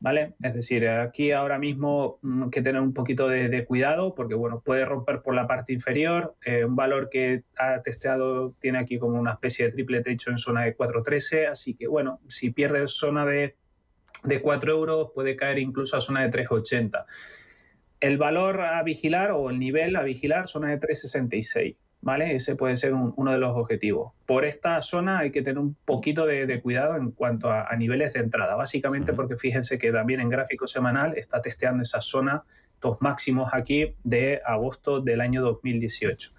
¿Vale? 0.00 0.34
Es 0.42 0.52
decir, 0.52 0.86
aquí 0.86 1.30
ahora 1.30 1.58
mismo 1.58 2.18
mm, 2.20 2.42
hay 2.42 2.50
que 2.50 2.60
tener 2.60 2.82
un 2.82 2.92
poquito 2.92 3.26
de, 3.26 3.64
cuidado 3.64 4.14
porque, 4.14 4.34
bueno, 4.34 4.60
puede 4.60 4.84
romper 4.84 5.22
por 5.22 5.34
la 5.34 5.46
parte 5.46 5.72
inferior. 5.72 6.34
Eh, 6.44 6.64
un 6.64 6.76
valor 6.76 7.08
que 7.08 7.44
ha 7.56 7.80
testeado 7.80 8.54
tiene 8.60 8.78
aquí 8.78 8.98
como 8.98 9.18
una 9.18 9.32
especie 9.32 9.64
de 9.64 9.72
triple 9.72 10.02
techo 10.02 10.30
en 10.30 10.36
zona 10.36 10.64
de 10.64 10.76
4.13. 10.76 11.48
Así 11.48 11.74
que, 11.74 11.86
bueno, 11.86 12.20
si 12.28 12.50
pierde 12.50 12.86
zona 12.86 13.24
de, 13.24 13.56
de 14.24 14.42
4 14.42 14.72
euros, 14.72 15.10
puede 15.14 15.36
caer 15.36 15.58
incluso 15.58 15.96
a 15.96 16.02
zona 16.02 16.28
de 16.28 16.44
3.80. 16.44 17.06
El 18.00 18.18
valor 18.18 18.60
a 18.60 18.82
vigilar 18.82 19.30
o 19.30 19.48
el 19.48 19.58
nivel 19.58 19.96
a 19.96 20.02
vigilar, 20.02 20.48
zona 20.48 20.68
de 20.68 20.80
3.66. 20.80 21.76
¿vale? 22.04 22.34
Ese 22.34 22.54
puede 22.54 22.76
ser 22.76 22.92
uno 22.92 23.32
de 23.32 23.38
los 23.38 23.56
objetivos. 23.56 24.12
Por 24.26 24.44
esta 24.44 24.80
zona 24.82 25.20
hay 25.20 25.30
que 25.30 25.40
tener 25.40 25.58
un 25.58 25.74
poquito 25.86 26.26
de, 26.26 26.60
cuidado 26.60 26.96
en 26.96 27.10
cuanto 27.10 27.50
a, 27.50 27.74
niveles 27.76 28.12
de 28.12 28.20
entrada, 28.20 28.54
básicamente 28.54 29.14
porque 29.14 29.36
fíjense 29.36 29.78
que 29.78 29.90
también 29.90 30.20
en 30.20 30.28
gráfico 30.28 30.66
semanal 30.66 31.14
está 31.16 31.40
testeando 31.40 31.82
esa 31.82 32.02
zona, 32.02 32.44
dos 32.80 32.98
máximos 33.00 33.50
aquí 33.54 33.94
de 34.04 34.40
agosto 34.44 35.00
del 35.00 35.22
año 35.22 35.40
2018. 35.42 36.32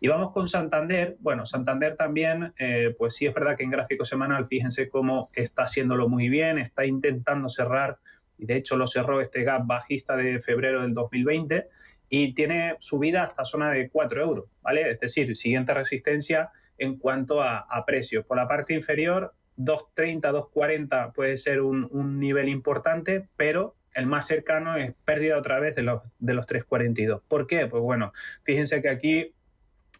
Y 0.00 0.08
vamos 0.08 0.32
con 0.32 0.48
Santander. 0.48 1.16
Bueno, 1.20 1.44
Santander 1.44 1.94
también, 1.94 2.52
eh, 2.58 2.92
pues 2.98 3.14
sí 3.14 3.24
es 3.26 3.32
verdad 3.32 3.56
que 3.56 3.62
en 3.62 3.70
gráfico 3.70 4.04
semanal, 4.04 4.44
fíjense 4.46 4.88
cómo 4.88 5.30
está 5.34 5.62
haciéndolo 5.62 6.08
muy 6.08 6.28
bien, 6.28 6.58
está 6.58 6.84
intentando 6.84 7.48
cerrar, 7.48 7.98
y 8.38 8.46
de 8.46 8.56
hecho 8.56 8.76
lo 8.76 8.88
cerró 8.88 9.20
este 9.20 9.44
gap 9.44 9.64
bajista 9.64 10.16
de 10.16 10.40
febrero 10.40 10.82
del 10.82 10.94
2020 10.94 11.68
y 12.14 12.34
tiene 12.34 12.76
subida 12.78 13.22
hasta 13.22 13.42
zona 13.42 13.70
de 13.70 13.88
4 13.88 14.22
euros, 14.22 14.44
¿vale? 14.60 14.90
Es 14.90 15.00
decir, 15.00 15.34
siguiente 15.34 15.72
resistencia 15.72 16.50
en 16.76 16.98
cuanto 16.98 17.42
a, 17.42 17.66
precios. 17.86 18.26
Por 18.26 18.36
la 18.36 18.46
parte 18.46 18.74
inferior, 18.74 19.32
2.30, 19.56 20.20
2.40 20.20 21.14
puede 21.14 21.38
ser 21.38 21.62
un, 21.62 22.20
nivel 22.20 22.50
importante, 22.50 23.28
pero 23.38 23.76
el 23.94 24.04
más 24.04 24.26
cercano 24.26 24.76
es 24.76 24.92
pérdida 25.06 25.38
otra 25.38 25.58
vez 25.58 25.74
de 25.74 25.84
los, 25.84 26.02
de 26.18 26.34
los 26.34 26.46
3.42. 26.46 27.22
¿Por 27.26 27.46
qué? 27.46 27.66
Pues 27.66 27.82
bueno, 27.82 28.12
fíjense 28.42 28.82
que 28.82 28.90
aquí 28.90 29.32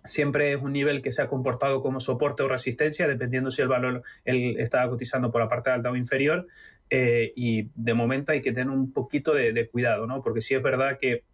siempre 0.04 0.52
es 0.52 0.61
un 0.61 0.75
nivel 0.75 1.00
que 1.00 1.12
se 1.12 1.23
ha 1.23 1.28
comportado 1.28 1.81
como 1.81 1.99
soporte 1.99 2.42
o 2.42 2.49
resistencia, 2.49 3.09
dependiendo 3.09 3.50
si 3.50 3.62
el 3.62 3.69
valor 3.69 4.02
el, 4.26 4.61
está 4.61 4.87
cotizando 4.87 5.33
por 5.33 5.40
la 5.40 5.49
parte 5.49 5.71
alta 5.71 5.90
o 5.90 5.97
inferior. 5.97 6.47
Eh, 6.90 7.33
y 7.37 7.71
de 7.75 7.95
momento 7.95 8.33
hay 8.33 8.42
que 8.42 8.52
tener 8.52 8.69
un 8.69 8.92
poquito 8.92 9.33
de, 9.33 9.54
de, 9.54 9.66
cuidado, 9.66 10.07
¿no? 10.07 10.23
Porque 10.23 10.42
sí 10.42 10.54
es 10.54 10.62
verdad 10.62 10.99
que 11.00 11.25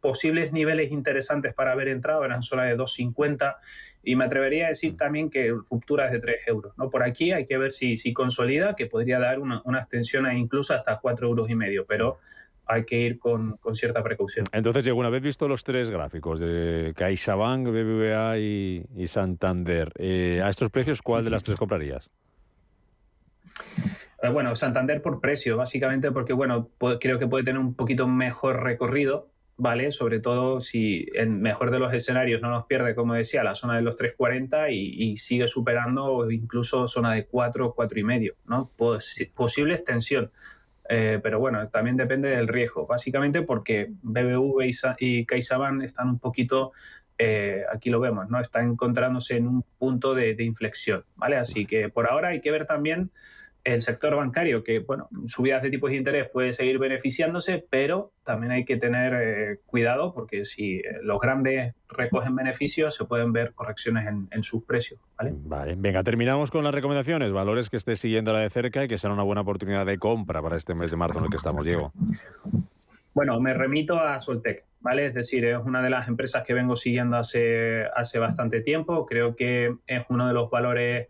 posibles 0.00 0.52
niveles 0.52 0.92
interesantes 0.92 1.54
para 1.54 1.72
haber 1.72 1.88
entrado 1.88 2.24
eran 2.24 2.42
solo 2.42 2.62
de 2.62 2.76
2,50 2.76 3.56
y 4.02 4.16
me 4.16 4.24
atrevería 4.24 4.66
a 4.66 4.68
decir 4.68 4.96
también 4.96 5.30
que 5.30 5.50
ruptura 5.50 6.06
es 6.06 6.12
de 6.12 6.18
3 6.18 6.36
euros. 6.48 6.72
¿no? 6.76 6.90
Por 6.90 7.02
aquí 7.02 7.32
hay 7.32 7.46
que 7.46 7.58
ver 7.58 7.72
si, 7.72 7.96
si 7.96 8.12
consolida, 8.12 8.74
que 8.74 8.86
podría 8.86 9.18
dar 9.18 9.38
una, 9.38 9.62
una 9.64 9.78
extensión 9.78 10.30
incluso 10.36 10.74
hasta 10.74 10.98
4 10.98 11.26
euros 11.26 11.50
y 11.50 11.54
medio, 11.54 11.86
pero 11.86 12.18
hay 12.66 12.84
que 12.84 12.98
ir 12.98 13.18
con, 13.18 13.56
con 13.58 13.74
cierta 13.74 14.02
precaución. 14.02 14.46
Entonces, 14.52 14.86
una 14.86 15.10
vez 15.10 15.22
visto 15.22 15.48
los 15.48 15.64
tres 15.64 15.90
gráficos 15.90 16.40
de 16.40 16.92
CaixaBank, 16.96 17.68
BBVA 17.68 18.38
y, 18.38 18.86
y 18.96 19.06
Santander, 19.06 19.92
eh, 19.96 20.40
¿a 20.42 20.48
estos 20.48 20.70
precios 20.70 21.02
cuál 21.02 21.24
de 21.24 21.30
las 21.30 21.42
tres 21.42 21.58
comprarías? 21.58 22.10
Eh, 24.22 24.28
bueno, 24.28 24.54
Santander 24.54 25.02
por 25.02 25.20
precio, 25.20 25.56
básicamente 25.56 26.12
porque 26.12 26.32
bueno, 26.32 26.70
creo 27.00 27.18
que 27.18 27.26
puede 27.26 27.44
tener 27.44 27.60
un 27.60 27.74
poquito 27.74 28.06
mejor 28.06 28.62
recorrido 28.62 29.31
¿vale? 29.56 29.90
Sobre 29.90 30.20
todo 30.20 30.60
si 30.60 31.06
en 31.14 31.40
mejor 31.40 31.70
de 31.70 31.78
los 31.78 31.92
escenarios 31.92 32.40
no 32.40 32.50
nos 32.50 32.66
pierde, 32.66 32.94
como 32.94 33.14
decía, 33.14 33.44
la 33.44 33.54
zona 33.54 33.76
de 33.76 33.82
los 33.82 33.96
3.40 33.96 34.72
y, 34.72 35.16
sigue 35.16 35.46
superando 35.46 36.30
incluso 36.30 36.88
zona 36.88 37.12
de 37.12 37.26
4, 37.26 37.74
4 37.74 38.00
y 38.00 38.04
medio, 38.04 38.34
¿no? 38.46 38.70
posible 39.34 39.74
extensión. 39.74 40.30
Eh, 40.88 41.20
pero 41.22 41.38
bueno, 41.38 41.68
también 41.68 41.96
depende 41.96 42.30
del 42.30 42.48
riesgo, 42.48 42.86
básicamente 42.86 43.42
porque 43.42 43.92
BBV 44.02 44.70
y, 44.98 45.24
CaixaBank 45.24 45.82
están 45.84 46.08
un 46.08 46.18
poquito, 46.18 46.72
eh, 47.16 47.62
aquí 47.72 47.88
lo 47.88 48.00
vemos, 48.00 48.28
¿no? 48.28 48.40
Están 48.40 48.70
encontrándose 48.70 49.36
en 49.36 49.46
un 49.46 49.64
punto 49.78 50.14
de, 50.14 50.34
de 50.34 50.44
inflexión, 50.44 51.04
¿vale? 51.14 51.36
Así 51.36 51.66
que 51.66 51.88
por 51.88 52.10
ahora 52.10 52.28
hay 52.28 52.40
que 52.40 52.50
ver 52.50 52.66
también 52.66 53.10
el 53.64 53.82
sector 53.82 54.16
bancario, 54.16 54.64
que 54.64 54.80
bueno, 54.80 55.08
subidas 55.26 55.62
de 55.62 55.70
tipos 55.70 55.90
de 55.90 55.96
interés 55.96 56.28
puede 56.28 56.52
seguir 56.52 56.78
beneficiándose, 56.78 57.64
pero 57.70 58.12
también 58.24 58.52
hay 58.52 58.64
que 58.64 58.76
tener 58.76 59.14
eh, 59.14 59.60
cuidado 59.66 60.12
porque 60.12 60.44
si 60.44 60.76
eh, 60.76 60.98
los 61.02 61.20
grandes 61.20 61.74
recogen 61.88 62.34
beneficios, 62.34 62.94
se 62.94 63.04
pueden 63.04 63.32
ver 63.32 63.52
correcciones 63.54 64.06
en, 64.30 64.42
sus 64.42 64.64
precios. 64.64 64.98
¿vale? 65.16 65.32
vale, 65.34 65.74
venga, 65.76 66.02
terminamos 66.02 66.50
con 66.50 66.64
las 66.64 66.74
recomendaciones, 66.74 67.32
valores 67.32 67.70
que 67.70 67.76
esté 67.76 67.96
siguiendo 67.96 68.32
la 68.32 68.40
de 68.40 68.50
cerca 68.50 68.84
y 68.84 68.88
que 68.88 68.98
sean 68.98 69.12
una 69.12 69.22
buena 69.22 69.42
oportunidad 69.42 69.86
de 69.86 69.98
compra 69.98 70.42
para 70.42 70.56
este 70.56 70.74
mes 70.74 70.90
de 70.90 70.96
marzo 70.96 71.18
en 71.18 71.26
el 71.26 71.30
que 71.30 71.36
estamos, 71.36 71.64
Diego. 71.64 71.92
Bueno, 73.14 73.38
me 73.40 73.52
remito 73.52 74.00
a 74.00 74.20
Soltec, 74.22 74.64
¿vale? 74.80 75.06
Es 75.06 75.14
decir, 75.14 75.44
es 75.44 75.58
una 75.58 75.82
de 75.82 75.90
las 75.90 76.08
empresas 76.08 76.44
que 76.44 76.54
vengo 76.54 76.76
siguiendo 76.76 77.18
hace, 77.18 77.84
hace 77.94 78.18
bastante 78.18 78.62
tiempo. 78.62 79.04
Creo 79.04 79.36
que 79.36 79.76
es 79.86 80.02
uno 80.08 80.26
de 80.26 80.32
los 80.32 80.50
valores 80.50 81.08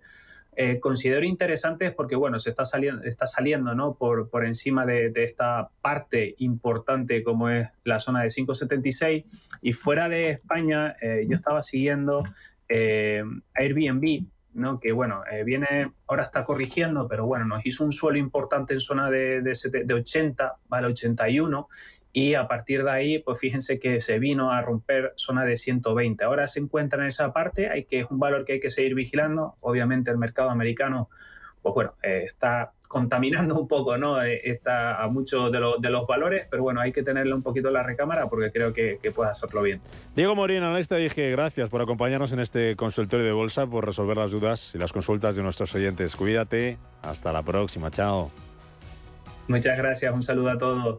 eh, 0.55 0.81
considero 0.81 1.25
interesantes 1.25 1.93
porque, 1.95 2.17
bueno, 2.17 2.39
se 2.39 2.51
está 2.51 2.65
saliendo, 2.65 3.03
está 3.05 3.27
saliendo 3.27 3.75
¿no? 3.75 3.95
por, 3.95 4.29
por 4.29 4.45
encima 4.45 4.85
de, 4.87 5.13
esta 5.17 5.71
parte 5.81 6.35
importante 6.39 7.23
como 7.23 7.49
es 7.49 7.69
la 7.85 7.99
zona 7.99 8.23
de 8.23 8.29
576 8.29 9.25
y 9.63 9.73
fuera 9.73 10.09
de 10.09 10.31
España 10.31 10.97
yo 11.27 11.37
estaba 11.37 11.63
siguiendo 11.63 12.25
eh, 12.69 13.23
Airbnb, 13.55 14.27
¿no? 14.55 14.79
que 14.79 14.93
bueno, 14.93 15.23
viene, 15.45 15.93
ahora 16.07 16.23
está 16.23 16.45
corrigiendo, 16.45 17.09
pero 17.09 17.27
bueno, 17.27 17.47
nos 17.47 17.65
hizo 17.65 17.85
un 17.85 17.93
suelo 17.93 18.19
importante 18.19 18.75
en 18.75 18.81
zona 18.81 19.11
de, 19.11 19.41
de, 19.41 19.85
de 19.85 19.95
80, 19.95 20.57
vale, 20.69 20.87
81, 20.89 21.69
y 22.13 22.35
a 22.35 22.47
partir 22.47 22.85
de 22.85 22.91
ahí, 22.91 23.19
pues 23.19 23.39
fíjense 23.39 23.79
que 23.79 24.01
se 24.03 24.19
vino 24.19 24.51
a 24.51 24.61
romper 24.61 25.15
zona 25.17 25.45
de 25.47 25.57
120. 25.57 26.23
Ahora 26.25 26.47
se 26.47 26.61
encuentra 26.61 27.01
en 27.01 27.09
esa 27.09 27.33
parte, 27.33 27.71
hay 27.71 27.85
que, 27.85 28.01
es 28.01 28.07
un 28.11 28.19
valor 28.19 28.45
que 28.45 28.55
hay 28.55 28.61
que 28.61 28.69
seguir 28.69 28.95
vigilando. 28.95 29.57
Obviamente 29.61 30.11
el 30.11 30.19
mercado 30.19 30.51
americano, 30.51 31.09
pues 31.63 31.75
bueno, 31.75 31.95
eh, 32.03 32.23
está 32.27 32.73
contaminando 32.87 33.59
un 33.59 33.67
poco, 33.67 33.97
¿no? 33.97 34.23
Eh, 34.23 34.43
está 34.45 35.03
a 35.03 35.09
muchos 35.09 35.51
de, 35.51 35.59
de, 35.81 35.91
los 35.91 36.07
valores, 36.07 36.47
pero 36.51 36.63
bueno, 36.63 36.83
hay 36.83 36.93
que 36.93 37.03
tenerle 37.03 37.33
un 37.33 37.43
poquito 37.43 37.71
la 37.71 37.83
recámara 37.83 38.29
porque 38.29 38.53
creo 38.53 38.75
que, 38.75 38.99
que 39.03 39.11
puede 39.11 39.31
hacerlo 39.31 39.63
bien. 39.63 39.81
Diego 40.15 40.35
Morín, 40.35 40.63
analista 40.63 40.97
dije 40.97 41.31
gracias 41.31 41.71
por 41.71 41.81
acompañarnos 41.81 42.35
en 42.35 42.41
este 42.41 42.77
consultorio 42.77 43.25
de 43.25 43.33
bolsa, 43.33 43.67
por 43.67 43.87
resolver 43.87 44.19
las 44.19 44.33
dudas 44.33 44.75
y 44.75 44.79
las 44.79 44.93
consultas 44.93 45.35
de 45.37 45.43
nuestros 45.43 45.75
oyentes. 45.75 46.15
Cuídate, 46.15 46.77
hasta 47.01 47.33
la 47.33 47.43
próxima, 47.43 47.91
chao. 47.91 48.31
Muchas 49.49 49.79
gracias, 49.79 50.13
un 50.13 50.23
saludo 50.23 50.51
a 50.51 50.59
todos. 50.59 50.99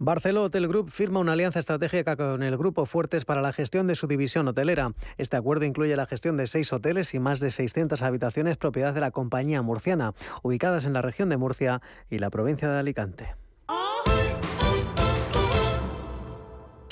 Barceló 0.00 0.44
Hotel 0.44 0.68
Group 0.68 0.92
firma 0.92 1.18
una 1.18 1.32
alianza 1.32 1.58
estratégica 1.58 2.14
con 2.14 2.44
el 2.44 2.56
Grupo 2.56 2.86
Fuertes 2.86 3.24
para 3.24 3.42
la 3.42 3.52
gestión 3.52 3.88
de 3.88 3.96
su 3.96 4.06
división 4.06 4.46
hotelera. 4.46 4.92
Este 5.16 5.36
acuerdo 5.36 5.64
incluye 5.64 5.96
la 5.96 6.06
gestión 6.06 6.36
de 6.36 6.46
seis 6.46 6.72
hoteles 6.72 7.14
y 7.14 7.18
más 7.18 7.40
de 7.40 7.50
600 7.50 8.00
habitaciones 8.02 8.56
propiedad 8.58 8.94
de 8.94 9.00
la 9.00 9.10
compañía 9.10 9.60
murciana, 9.60 10.14
ubicadas 10.44 10.84
en 10.84 10.92
la 10.92 11.02
región 11.02 11.30
de 11.30 11.36
Murcia 11.36 11.82
y 12.10 12.20
la 12.20 12.30
provincia 12.30 12.70
de 12.70 12.78
Alicante. 12.78 13.34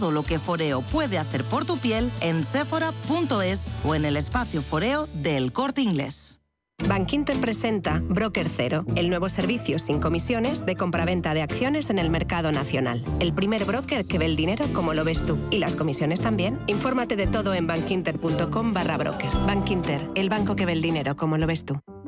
todo 0.00 0.10
lo 0.10 0.22
que 0.22 0.38
Foreo 0.38 0.80
puede 0.80 1.18
hacer 1.18 1.44
por 1.44 1.66
tu 1.66 1.76
piel 1.76 2.10
en 2.22 2.42
sephora.es 2.42 3.68
o 3.84 3.94
en 3.94 4.06
el 4.06 4.16
espacio 4.16 4.62
Foreo 4.62 5.06
del 5.12 5.52
Corte 5.52 5.82
Inglés. 5.82 6.40
Bankinter 6.88 7.38
presenta 7.38 8.00
Broker 8.02 8.48
Cero, 8.48 8.86
el 8.94 9.10
nuevo 9.10 9.28
servicio 9.28 9.78
sin 9.78 10.00
comisiones 10.00 10.64
de 10.64 10.76
compraventa 10.76 11.34
de 11.34 11.42
acciones 11.42 11.90
en 11.90 11.98
el 11.98 12.08
mercado 12.08 12.50
nacional. 12.50 13.04
El 13.20 13.34
primer 13.34 13.66
broker 13.66 14.06
que 14.06 14.18
ve 14.18 14.24
el 14.24 14.36
dinero 14.36 14.64
como 14.72 14.94
lo 14.94 15.04
ves 15.04 15.26
tú. 15.26 15.38
Y 15.50 15.58
las 15.58 15.76
comisiones 15.76 16.22
también. 16.22 16.58
Infórmate 16.66 17.16
de 17.16 17.26
todo 17.26 17.52
en 17.52 17.66
bankinter.com 17.66 18.72
barra 18.72 18.96
broker. 18.96 19.30
Bankinter, 19.46 20.08
el 20.14 20.30
banco 20.30 20.56
que 20.56 20.64
ve 20.64 20.72
el 20.72 20.80
dinero 20.80 21.14
como 21.16 21.36
lo 21.36 21.46
ves 21.46 21.66
tú. 21.66 21.78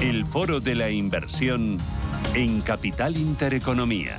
El 0.00 0.26
foro 0.26 0.60
de 0.60 0.76
la 0.76 0.90
inversión 0.90 1.76
en 2.32 2.60
Capital 2.60 3.16
Intereconomía. 3.16 4.18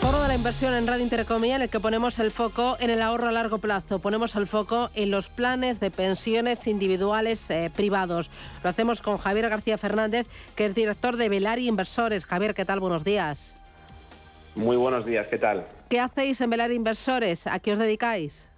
Foro 0.00 0.22
de 0.22 0.28
la 0.28 0.36
inversión 0.36 0.72
en 0.72 0.86
Radio 0.86 1.02
Intereconomía 1.02 1.56
en 1.56 1.62
el 1.62 1.68
que 1.68 1.80
ponemos 1.80 2.20
el 2.20 2.30
foco 2.30 2.76
en 2.78 2.90
el 2.90 3.02
ahorro 3.02 3.26
a 3.26 3.32
largo 3.32 3.58
plazo, 3.58 3.98
ponemos 3.98 4.36
el 4.36 4.46
foco 4.46 4.90
en 4.94 5.10
los 5.10 5.28
planes 5.30 5.80
de 5.80 5.90
pensiones 5.90 6.64
individuales 6.68 7.50
eh, 7.50 7.72
privados. 7.74 8.30
Lo 8.62 8.70
hacemos 8.70 9.02
con 9.02 9.18
Javier 9.18 9.48
García 9.48 9.78
Fernández, 9.78 10.28
que 10.54 10.64
es 10.64 10.76
director 10.76 11.16
de 11.16 11.28
Velari 11.28 11.66
Inversores. 11.66 12.24
Javier, 12.24 12.54
¿qué 12.54 12.64
tal? 12.64 12.78
Buenos 12.78 13.02
días. 13.02 13.56
Muy 14.54 14.76
buenos 14.76 15.04
días, 15.04 15.26
¿qué 15.26 15.38
tal? 15.38 15.66
¿Qué 15.88 15.98
hacéis 15.98 16.40
en 16.40 16.50
Velari 16.50 16.76
Inversores? 16.76 17.48
¿A 17.48 17.58
qué 17.58 17.72
os 17.72 17.80
dedicáis? 17.80 18.48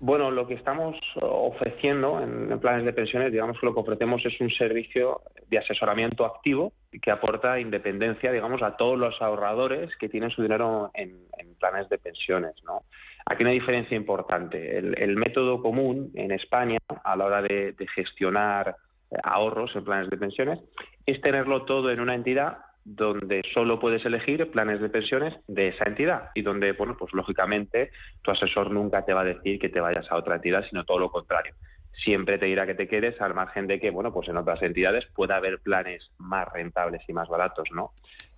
Bueno, 0.00 0.30
lo 0.30 0.46
que 0.46 0.54
estamos 0.54 0.96
ofreciendo 1.20 2.22
en, 2.22 2.56
planes 2.60 2.84
de 2.84 2.92
pensiones, 2.92 3.32
digamos 3.32 3.58
que 3.58 3.66
lo 3.66 3.74
que 3.74 3.80
ofrecemos 3.80 4.24
es 4.24 4.40
un 4.40 4.50
servicio 4.50 5.22
de 5.48 5.58
asesoramiento 5.58 6.24
activo 6.24 6.72
que 7.02 7.10
aporta 7.10 7.58
independencia, 7.58 8.30
digamos, 8.30 8.62
a 8.62 8.76
todos 8.76 8.96
los 8.96 9.20
ahorradores 9.20 9.90
que 9.96 10.08
tienen 10.08 10.30
su 10.30 10.42
dinero 10.42 10.90
en, 10.94 11.26
planes 11.58 11.88
de 11.88 11.98
pensiones, 11.98 12.54
¿no? 12.64 12.82
Aquí 13.26 13.42
hay 13.42 13.46
una 13.46 13.50
diferencia 13.50 13.96
importante. 13.96 14.78
El, 14.78 15.16
método 15.16 15.60
común 15.60 16.12
en 16.14 16.30
España 16.30 16.78
a 17.02 17.16
la 17.16 17.24
hora 17.24 17.42
de 17.42 17.74
gestionar 17.96 18.76
ahorros 19.24 19.74
en 19.74 19.84
planes 19.84 20.10
de 20.10 20.16
pensiones 20.16 20.60
es 21.06 21.20
tenerlo 21.20 21.64
todo 21.64 21.90
en 21.90 21.98
una 21.98 22.14
entidad 22.14 22.58
donde 22.90 23.42
solo 23.52 23.78
puedes 23.78 24.04
elegir 24.06 24.50
planes 24.50 24.80
de 24.80 24.88
pensiones 24.88 25.34
de 25.46 25.68
esa 25.68 25.84
entidad 25.84 26.30
y 26.34 26.40
donde, 26.40 26.72
bueno, 26.72 26.96
pues 26.98 27.12
lógicamente 27.12 27.90
tu 28.22 28.30
asesor 28.30 28.70
nunca 28.70 29.04
te 29.04 29.12
va 29.12 29.20
a 29.20 29.24
decir 29.24 29.58
que 29.58 29.68
te 29.68 29.80
vayas 29.80 30.10
a 30.10 30.16
otra 30.16 30.36
entidad, 30.36 30.64
sino 30.70 30.84
todo 30.84 30.98
lo 30.98 31.10
contrario. 31.10 31.54
Siempre 32.02 32.38
te 32.38 32.46
dirá 32.46 32.66
que 32.66 32.74
te 32.74 32.88
quedes 32.88 33.20
al 33.20 33.34
margen 33.34 33.66
de 33.66 33.78
que, 33.78 33.90
bueno, 33.90 34.10
pues 34.10 34.28
en 34.28 34.38
otras 34.38 34.62
entidades 34.62 35.04
pueda 35.14 35.36
haber 35.36 35.58
planes 35.58 36.10
más 36.16 36.48
rentables 36.50 37.02
y 37.06 37.12
más 37.12 37.28
baratos, 37.28 37.68
¿no? 37.72 37.92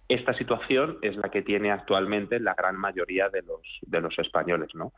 Esta 0.08 0.34
situación 0.34 0.98
es 1.02 1.14
la 1.14 1.28
que 1.28 1.42
tiene 1.42 1.70
actualmente 1.70 2.40
la 2.40 2.54
gran 2.54 2.76
mayoría 2.76 3.28
de 3.28 3.42
los, 3.42 3.62
de 3.82 4.00
los 4.00 4.18
españoles, 4.18 4.70
¿no? 4.74 4.92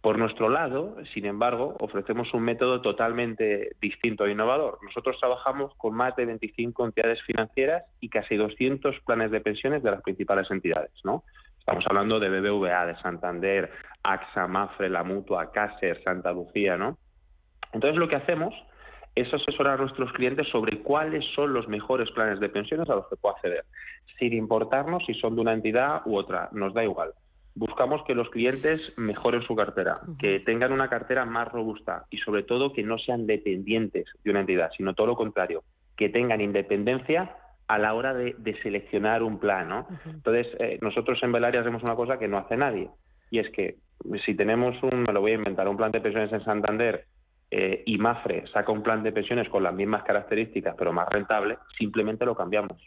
Por 0.00 0.18
nuestro 0.18 0.48
lado, 0.48 0.96
sin 1.14 1.26
embargo, 1.26 1.76
ofrecemos 1.80 2.32
un 2.32 2.42
método 2.42 2.80
totalmente 2.80 3.70
distinto 3.80 4.24
e 4.24 4.32
innovador. 4.32 4.78
Nosotros 4.82 5.16
trabajamos 5.18 5.74
con 5.76 5.94
más 5.94 6.14
de 6.14 6.26
25 6.26 6.86
entidades 6.86 7.20
financieras 7.22 7.84
y 8.00 8.08
casi 8.08 8.36
200 8.36 9.00
planes 9.00 9.30
de 9.30 9.40
pensiones 9.40 9.82
de 9.82 9.90
las 9.90 10.02
principales 10.02 10.48
entidades, 10.50 10.92
¿no? 11.02 11.24
Estamos 11.58 11.84
hablando 11.88 12.20
de 12.20 12.28
BBVA, 12.28 12.86
de 12.86 12.96
Santander, 12.98 13.72
AXA, 14.04 14.46
Mafre, 14.46 14.88
La 14.88 15.02
Mutua, 15.02 15.50
Caser, 15.50 16.00
Santa 16.04 16.30
Lucía, 16.30 16.76
¿no? 16.76 16.98
Entonces 17.72 17.98
lo 17.98 18.08
que 18.08 18.14
hacemos 18.14 18.54
es 19.16 19.32
asesorar 19.34 19.74
a 19.74 19.82
nuestros 19.82 20.12
clientes 20.12 20.46
sobre 20.48 20.82
cuáles 20.82 21.24
son 21.34 21.52
los 21.52 21.66
mejores 21.66 22.08
planes 22.12 22.38
de 22.38 22.48
pensiones 22.48 22.88
a 22.88 22.94
los 22.94 23.08
que 23.08 23.16
puedo 23.16 23.34
acceder, 23.34 23.64
sin 24.20 24.34
importarnos 24.34 25.04
si 25.04 25.14
son 25.14 25.34
de 25.34 25.40
una 25.40 25.54
entidad 25.54 26.02
u 26.04 26.16
otra, 26.16 26.48
nos 26.52 26.72
da 26.74 26.84
igual 26.84 27.12
buscamos 27.56 28.04
que 28.04 28.14
los 28.14 28.28
clientes 28.30 28.92
mejoren 28.96 29.42
su 29.42 29.56
cartera, 29.56 29.94
que 30.18 30.40
tengan 30.40 30.72
una 30.72 30.88
cartera 30.88 31.24
más 31.24 31.48
robusta 31.48 32.04
y 32.10 32.18
sobre 32.18 32.42
todo 32.42 32.72
que 32.72 32.82
no 32.82 32.98
sean 32.98 33.26
dependientes 33.26 34.06
de 34.22 34.30
una 34.30 34.40
entidad, 34.40 34.70
sino 34.76 34.94
todo 34.94 35.08
lo 35.08 35.16
contrario, 35.16 35.64
que 35.96 36.10
tengan 36.10 36.42
independencia 36.42 37.34
a 37.66 37.78
la 37.78 37.94
hora 37.94 38.14
de, 38.14 38.34
seleccionar 38.62 39.22
un 39.22 39.38
plan. 39.38 39.68
¿no? 39.68 39.88
Entonces, 40.04 40.46
eh, 40.60 40.78
nosotros 40.82 41.18
en 41.22 41.32
Belaria 41.32 41.62
hacemos 41.62 41.82
una 41.82 41.96
cosa 41.96 42.18
que 42.18 42.28
no 42.28 42.38
hace 42.38 42.56
nadie, 42.56 42.90
y 43.30 43.38
es 43.38 43.50
que 43.50 43.76
si 44.24 44.34
tenemos 44.34 44.80
un, 44.82 45.02
me 45.02 45.12
lo 45.12 45.22
voy 45.22 45.32
a 45.32 45.36
inventar, 45.36 45.66
un 45.66 45.78
plan 45.78 45.90
de 45.90 46.00
pensiones 46.00 46.32
en 46.32 46.44
Santander 46.44 47.06
eh, 47.50 47.82
y 47.86 47.96
Mafre 47.96 48.46
saca 48.52 48.70
un 48.70 48.82
plan 48.82 49.02
de 49.02 49.12
pensiones 49.12 49.48
con 49.48 49.62
las 49.62 49.74
mismas 49.74 50.04
características 50.04 50.74
pero 50.78 50.92
más 50.92 51.08
rentable, 51.08 51.56
simplemente 51.78 52.26
lo 52.26 52.36
cambiamos. 52.36 52.78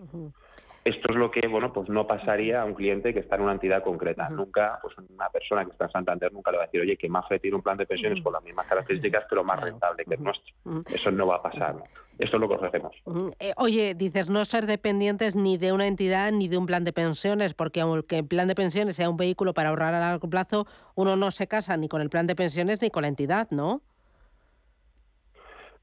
Esto 0.86 1.12
es 1.12 1.16
lo 1.18 1.30
que, 1.30 1.48
bueno, 1.48 1.74
pues 1.74 1.90
no 1.90 2.08
pasaría 2.08 2.62
a 2.62 2.66
un 2.66 2.74
cliente 2.74 3.14
que 3.14 3.20
está 3.20 3.36
en 3.36 3.44
una 3.44 3.54
entidad 3.54 3.84
concreta. 3.84 4.30
Nunca, 4.30 4.80
pues 4.82 4.96
una 4.98 5.30
persona 5.30 5.66
que 5.66 5.72
está 5.72 5.86
en 5.86 5.92
Santander 5.92 6.32
nunca 6.32 6.52
le 6.52 6.58
va 6.58 6.64
a 6.64 6.66
decir, 6.68 6.82
oye, 6.82 6.98
que 6.98 7.10
Mafre 7.10 7.40
tiene 7.40 7.58
un 7.58 7.62
plan 7.62 7.78
de 7.78 7.86
pensiones 7.86 8.24
con 8.24 8.34
las 8.34 8.44
mismas 8.44 8.68
características, 8.68 9.26
pero 9.30 9.44
más 9.44 9.60
rentable 9.60 10.06
que 10.06 10.16
el 10.16 10.24
nuestro. 10.24 10.54
Eso 10.90 11.12
no 11.12 11.28
va 11.28 11.36
a 11.36 11.42
pasar. 11.42 11.76
Esto 12.18 12.36
es 12.36 12.42
lo 12.42 12.50
que 12.50 12.56
ofrecemos. 12.56 12.94
Eh, 13.40 13.54
oye, 13.56 13.96
dices 13.96 14.30
no 14.30 14.44
ser 14.44 14.66
dependientes 14.66 15.36
ni 15.36 15.58
de 15.58 15.72
una 15.72 15.88
entidad 15.88 16.32
ni 16.34 16.50
de 16.50 16.58
un 16.58 16.66
plan 16.66 16.84
de 16.84 16.92
pensiones, 16.92 17.54
porque 17.54 17.80
aunque 17.80 18.20
el 18.20 18.28
plan 18.28 18.48
de 18.48 18.56
pensiones 18.56 18.98
sea 18.98 19.10
un 19.10 19.16
vehículo 19.16 19.54
para 19.54 19.70
ahorrar 19.70 19.94
a 19.94 20.00
largo 20.00 20.30
plazo, 20.30 20.68
uno 20.96 21.16
no 21.16 21.32
se 21.32 21.48
casa 21.48 21.78
ni 21.78 21.88
con 21.88 22.02
el 22.02 22.10
plan 22.10 22.28
de 22.28 22.36
pensiones 22.36 22.82
ni 22.82 22.90
con 22.90 23.04
la 23.04 23.08
entidad, 23.08 23.48
¿no? 23.52 23.82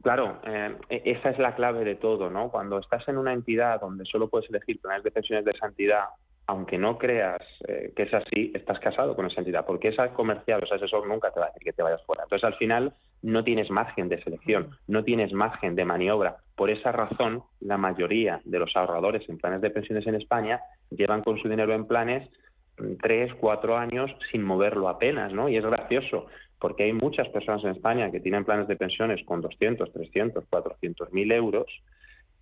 Claro, 0.06 0.38
eh, 0.46 0.72
e-, 0.88 1.02
esa 1.04 1.30
es 1.30 1.38
la 1.40 1.56
clave 1.56 1.84
de 1.84 1.96
todo, 1.96 2.30
¿no? 2.30 2.48
Cuando 2.48 2.78
estás 2.78 3.08
en 3.08 3.18
una 3.18 3.32
entidad 3.32 3.80
donde 3.80 4.04
solo 4.04 4.28
puedes 4.28 4.48
elegir 4.50 4.80
planes 4.80 5.02
de 5.02 5.10
pensiones 5.10 5.44
de 5.44 5.50
esa 5.50 5.66
entidad, 5.66 6.04
aunque 6.46 6.78
no 6.78 6.96
creas 6.96 7.42
eh, 7.66 7.92
que 7.96 8.04
es 8.04 8.14
así, 8.14 8.52
estás 8.54 8.78
casado 8.78 9.16
con 9.16 9.26
esa 9.26 9.40
entidad, 9.40 9.66
porque 9.66 9.88
esa 9.88 10.10
comercial 10.10 10.60
o 10.62 10.64
ese 10.64 10.76
asesor 10.76 11.08
nunca 11.08 11.32
te 11.32 11.40
va 11.40 11.46
a 11.46 11.48
decir 11.48 11.64
que 11.64 11.72
te 11.72 11.82
vayas 11.82 12.04
fuera. 12.06 12.22
Entonces, 12.22 12.44
al 12.44 12.54
final, 12.54 12.92
no 13.22 13.42
tienes 13.42 13.68
margen 13.68 14.08
de 14.08 14.22
selección, 14.22 14.76
no 14.86 15.02
tienes 15.02 15.32
margen 15.32 15.74
de 15.74 15.84
maniobra. 15.84 16.36
Por 16.54 16.70
esa 16.70 16.92
razón, 16.92 17.42
la 17.58 17.76
mayoría 17.76 18.40
de 18.44 18.60
los 18.60 18.76
ahorradores 18.76 19.28
en 19.28 19.38
planes 19.38 19.60
de 19.60 19.70
pensiones 19.70 20.06
en 20.06 20.14
España 20.14 20.60
llevan 20.90 21.24
con 21.24 21.36
su 21.38 21.48
dinero 21.48 21.74
en 21.74 21.84
planes 21.84 22.30
tres, 23.02 23.32
cuatro 23.40 23.76
años 23.76 24.10
sin 24.30 24.44
moverlo 24.44 24.88
apenas, 24.88 25.32
¿no? 25.32 25.48
Y 25.48 25.56
es 25.56 25.64
gracioso 25.64 26.26
porque 26.58 26.84
hay 26.84 26.92
muchas 26.92 27.28
personas 27.28 27.64
en 27.64 27.70
España 27.70 28.10
que 28.10 28.20
tienen 28.20 28.44
planes 28.44 28.68
de 28.68 28.76
pensiones 28.76 29.24
con 29.24 29.40
200, 29.40 29.92
300, 29.92 30.44
400 30.48 31.12
mil 31.12 31.30
euros 31.32 31.66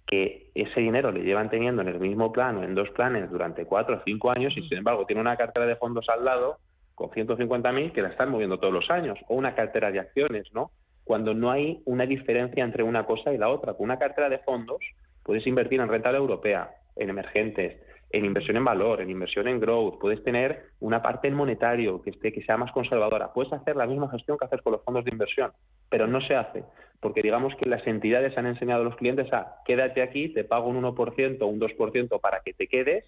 que 0.06 0.50
ese 0.54 0.80
dinero 0.80 1.12
le 1.12 1.22
llevan 1.22 1.50
teniendo 1.50 1.82
en 1.82 1.88
el 1.88 1.98
mismo 1.98 2.30
plano, 2.30 2.62
en 2.62 2.74
dos 2.74 2.90
planes 2.90 3.30
durante 3.30 3.64
cuatro 3.64 3.96
o 3.96 4.02
cinco 4.04 4.30
años 4.30 4.52
y 4.56 4.68
sin 4.68 4.78
embargo 4.78 5.06
tiene 5.06 5.20
una 5.20 5.36
cartera 5.36 5.66
de 5.66 5.76
fondos 5.76 6.08
al 6.08 6.24
lado 6.24 6.58
con 6.94 7.10
150 7.10 7.72
mil 7.72 7.92
que 7.92 8.02
la 8.02 8.08
están 8.08 8.30
moviendo 8.30 8.58
todos 8.58 8.72
los 8.72 8.90
años 8.90 9.18
o 9.28 9.34
una 9.34 9.54
cartera 9.54 9.90
de 9.90 10.00
acciones, 10.00 10.46
¿no? 10.52 10.70
Cuando 11.04 11.34
no 11.34 11.50
hay 11.50 11.82
una 11.86 12.06
diferencia 12.06 12.64
entre 12.64 12.82
una 12.82 13.04
cosa 13.04 13.32
y 13.32 13.38
la 13.38 13.48
otra. 13.48 13.74
Con 13.74 13.84
una 13.84 13.98
cartera 13.98 14.28
de 14.28 14.38
fondos 14.38 14.78
puedes 15.22 15.46
invertir 15.46 15.80
en 15.80 15.88
renta 15.88 16.10
europea, 16.10 16.70
en 16.96 17.10
emergentes, 17.10 17.76
en 18.14 18.24
inversión 18.24 18.56
en 18.56 18.64
valor, 18.64 19.00
en 19.00 19.10
inversión 19.10 19.48
en 19.48 19.58
growth, 19.58 19.98
puedes 19.98 20.22
tener 20.22 20.70
una 20.78 21.02
parte 21.02 21.26
en 21.26 21.34
monetario 21.34 22.00
que 22.00 22.10
esté 22.10 22.32
que 22.32 22.44
sea 22.44 22.56
más 22.56 22.70
conservadora, 22.70 23.32
puedes 23.32 23.52
hacer 23.52 23.74
la 23.74 23.86
misma 23.86 24.08
gestión 24.10 24.38
que 24.38 24.44
haces 24.44 24.62
con 24.62 24.72
los 24.72 24.84
fondos 24.84 25.04
de 25.04 25.10
inversión, 25.10 25.50
pero 25.88 26.06
no 26.06 26.20
se 26.20 26.36
hace, 26.36 26.64
porque 27.00 27.22
digamos 27.22 27.54
que 27.56 27.68
las 27.68 27.84
entidades 27.86 28.38
han 28.38 28.46
enseñado 28.46 28.82
a 28.82 28.84
los 28.84 28.96
clientes 28.96 29.32
a 29.32 29.56
quédate 29.64 30.00
aquí, 30.00 30.28
te 30.28 30.44
pago 30.44 30.68
un 30.68 30.80
1% 30.80 31.42
o 31.42 31.46
un 31.46 31.58
2% 31.58 32.20
para 32.20 32.40
que 32.40 32.54
te 32.54 32.68
quedes 32.68 33.04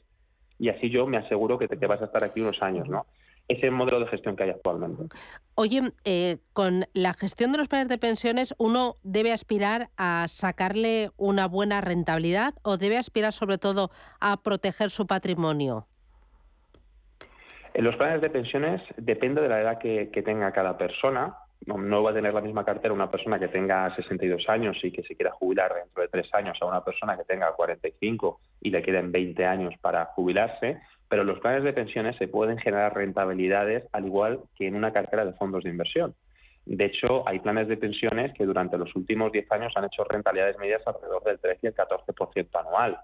y 0.59 0.71
así 0.71 0.91
yo 0.91 1.07
me 1.07 1.19
aseguro 1.19 1.59
que 1.59 1.69
te 1.69 1.87
vas 1.87 2.03
a 2.03 2.07
estar 2.07 2.25
aquí 2.25 2.41
unos 2.41 2.61
años, 2.61 2.89
¿no? 2.89 3.07
Ese 3.49 3.71
modelo 3.71 4.01
de 4.01 4.07
gestión 4.09 4.37
que 4.37 4.45
hay 4.45 4.51
actualmente. 4.51 5.15
Oye, 5.55 5.83
eh, 6.05 6.39
con 6.53 6.87
la 6.93 7.15
gestión 7.15 7.53
de 7.53 7.59
los 7.59 7.69
planes 7.69 7.89
de 7.89 7.99
pensiones, 7.99 8.55
¿uno 8.59 8.97
debe 9.03 9.33
aspirar 9.33 9.89
a 9.97 10.27
sacarle 10.29 11.11
una 11.17 11.47
buena 11.47 11.81
rentabilidad 11.81 12.55
o 12.63 12.77
debe 12.77 12.99
aspirar 12.99 13.33
sobre 13.33 13.59
todo 13.59 13.91
a 14.21 14.43
proteger 14.43 14.91
su 14.91 15.07
patrimonio? 15.07 15.87
En 17.77 17.85
los 17.85 17.97
planes 17.97 18.23
de 18.23 18.31
pensiones 18.31 18.81
depende 18.97 19.43
de 19.43 19.49
la 19.49 19.61
edad 19.61 19.79
que, 19.79 20.23
tenga 20.25 20.51
cada 20.53 20.79
persona. 20.79 21.37
No, 21.67 22.03
va 22.03 22.11
a 22.11 22.15
tener 22.15 22.33
la 22.33 22.41
misma 22.41 22.65
cartera 22.65 22.93
una 22.93 23.11
persona 23.11 23.39
que 23.39 23.49
tenga 23.49 23.95
62 23.95 24.49
años 24.49 24.77
y 24.83 24.91
que 24.91 25.03
se 25.03 25.15
quiera 25.15 25.33
jubilar 25.33 25.75
dentro 25.75 26.03
de 26.03 26.09
tres 26.09 26.33
años 26.35 26.57
a 26.61 26.67
una 26.67 26.83
persona 26.83 27.17
que 27.17 27.25
tenga 27.25 27.53
45 27.53 28.41
y 28.63 28.71
le 28.71 28.83
queden 28.83 29.13
20 29.13 29.45
años 29.45 29.75
para 29.81 30.07
jubilarse 30.07 30.81
pero 31.09 31.25
los 31.25 31.39
planes 31.41 31.63
de 31.63 31.73
pensiones 31.73 32.17
se 32.17 32.29
pueden 32.29 32.59
generar 32.59 32.95
rentabilidades 32.95 33.85
al 33.93 34.07
igual 34.07 34.41
que 34.57 34.67
en 34.67 34.75
una 34.75 34.93
cartera 34.93 35.25
de 35.25 35.33
fondos 35.35 35.65
de 35.65 35.71
inversión. 35.71 36.15
De 36.65 36.87
hecho, 36.87 37.27
hay 37.29 37.39
planes 37.39 37.69
de 37.69 37.77
pensiones 37.77 38.33
que 38.35 38.45
durante 38.45 38.77
los 38.77 38.95
últimos 38.97 39.31
10 39.31 39.51
años 39.53 39.73
han 39.77 39.85
hecho 39.85 40.03
rentabilidades 40.03 40.59
medias 40.59 40.83
alrededor 40.85 41.23
del 41.23 41.39
13 41.39 41.61
y 41.63 41.67
el 41.69 41.75
14% 41.75 42.49
anual. 42.61 42.99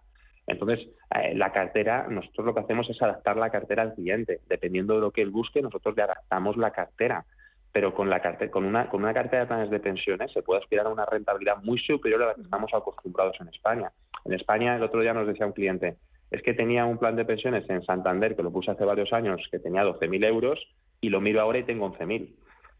Entonces, 0.49 0.89
eh, 1.15 1.35
la 1.37 1.53
cartera, 1.53 2.09
nosotros 2.09 2.47
lo 2.47 2.55
que 2.55 2.61
hacemos 2.61 2.91
es 2.91 3.01
adaptar 3.01 3.37
la 3.37 3.51
cartera 3.51 3.83
al 3.83 3.95
cliente. 3.95 4.41
Dependiendo 4.49 4.95
de 4.95 5.01
lo 5.01 5.13
que 5.13 5.23
él 5.23 5.31
busque, 5.31 5.63
nosotros 5.63 5.95
le 5.97 6.03
adaptamos 6.03 6.57
la 6.57 6.73
cartera. 6.73 7.25
Pero 7.73 7.95
con, 7.95 8.11
la 8.11 8.21
con, 8.51 8.65
una, 8.65 8.89
con 8.89 9.03
una 9.03 9.15
cartera 9.15 9.43
de 9.43 9.47
planes 9.47 9.71
de 9.71 9.79
pensiones 9.79 10.33
se 10.33 10.43
puede 10.43 10.61
aspirar 10.61 10.87
a 10.87 10.91
una 10.91 11.07
rentabilidad 11.07 11.59
muy 11.63 11.79
superior 11.79 12.23
a 12.25 12.27
la 12.27 12.35
que 12.35 12.43
estamos 12.43 12.75
acostumbrados 12.75 13.41
en 13.41 13.49
España. 13.49 13.93
En 14.25 14.33
España, 14.33 14.75
el 14.75 14.83
otro 14.83 15.01
día 15.01 15.15
nos 15.15 15.27
decía 15.27 15.47
un 15.47 15.53
cliente, 15.53 15.97
es 16.33 16.43
que 16.43 16.55
tenía 16.55 16.87
un 16.87 16.99
plan 16.99 17.15
de 17.15 17.27
pensiones 17.27 17.69
en 17.69 17.85
Santander, 17.85 18.35
que 18.35 18.43
lo 18.43 18.51
puse 18.51 18.71
hace 18.71 18.85
varios 18.85 19.13
años, 19.13 19.47
que 19.51 19.59
tenía 19.59 19.85
12.000 19.85 20.25
euros, 20.27 20.59
y 21.01 21.11
lo 21.11 21.21
miro 21.21 21.43
ahora 21.43 21.59
y 21.59 21.65
tengo 21.65 21.93
11.000. 21.93 22.31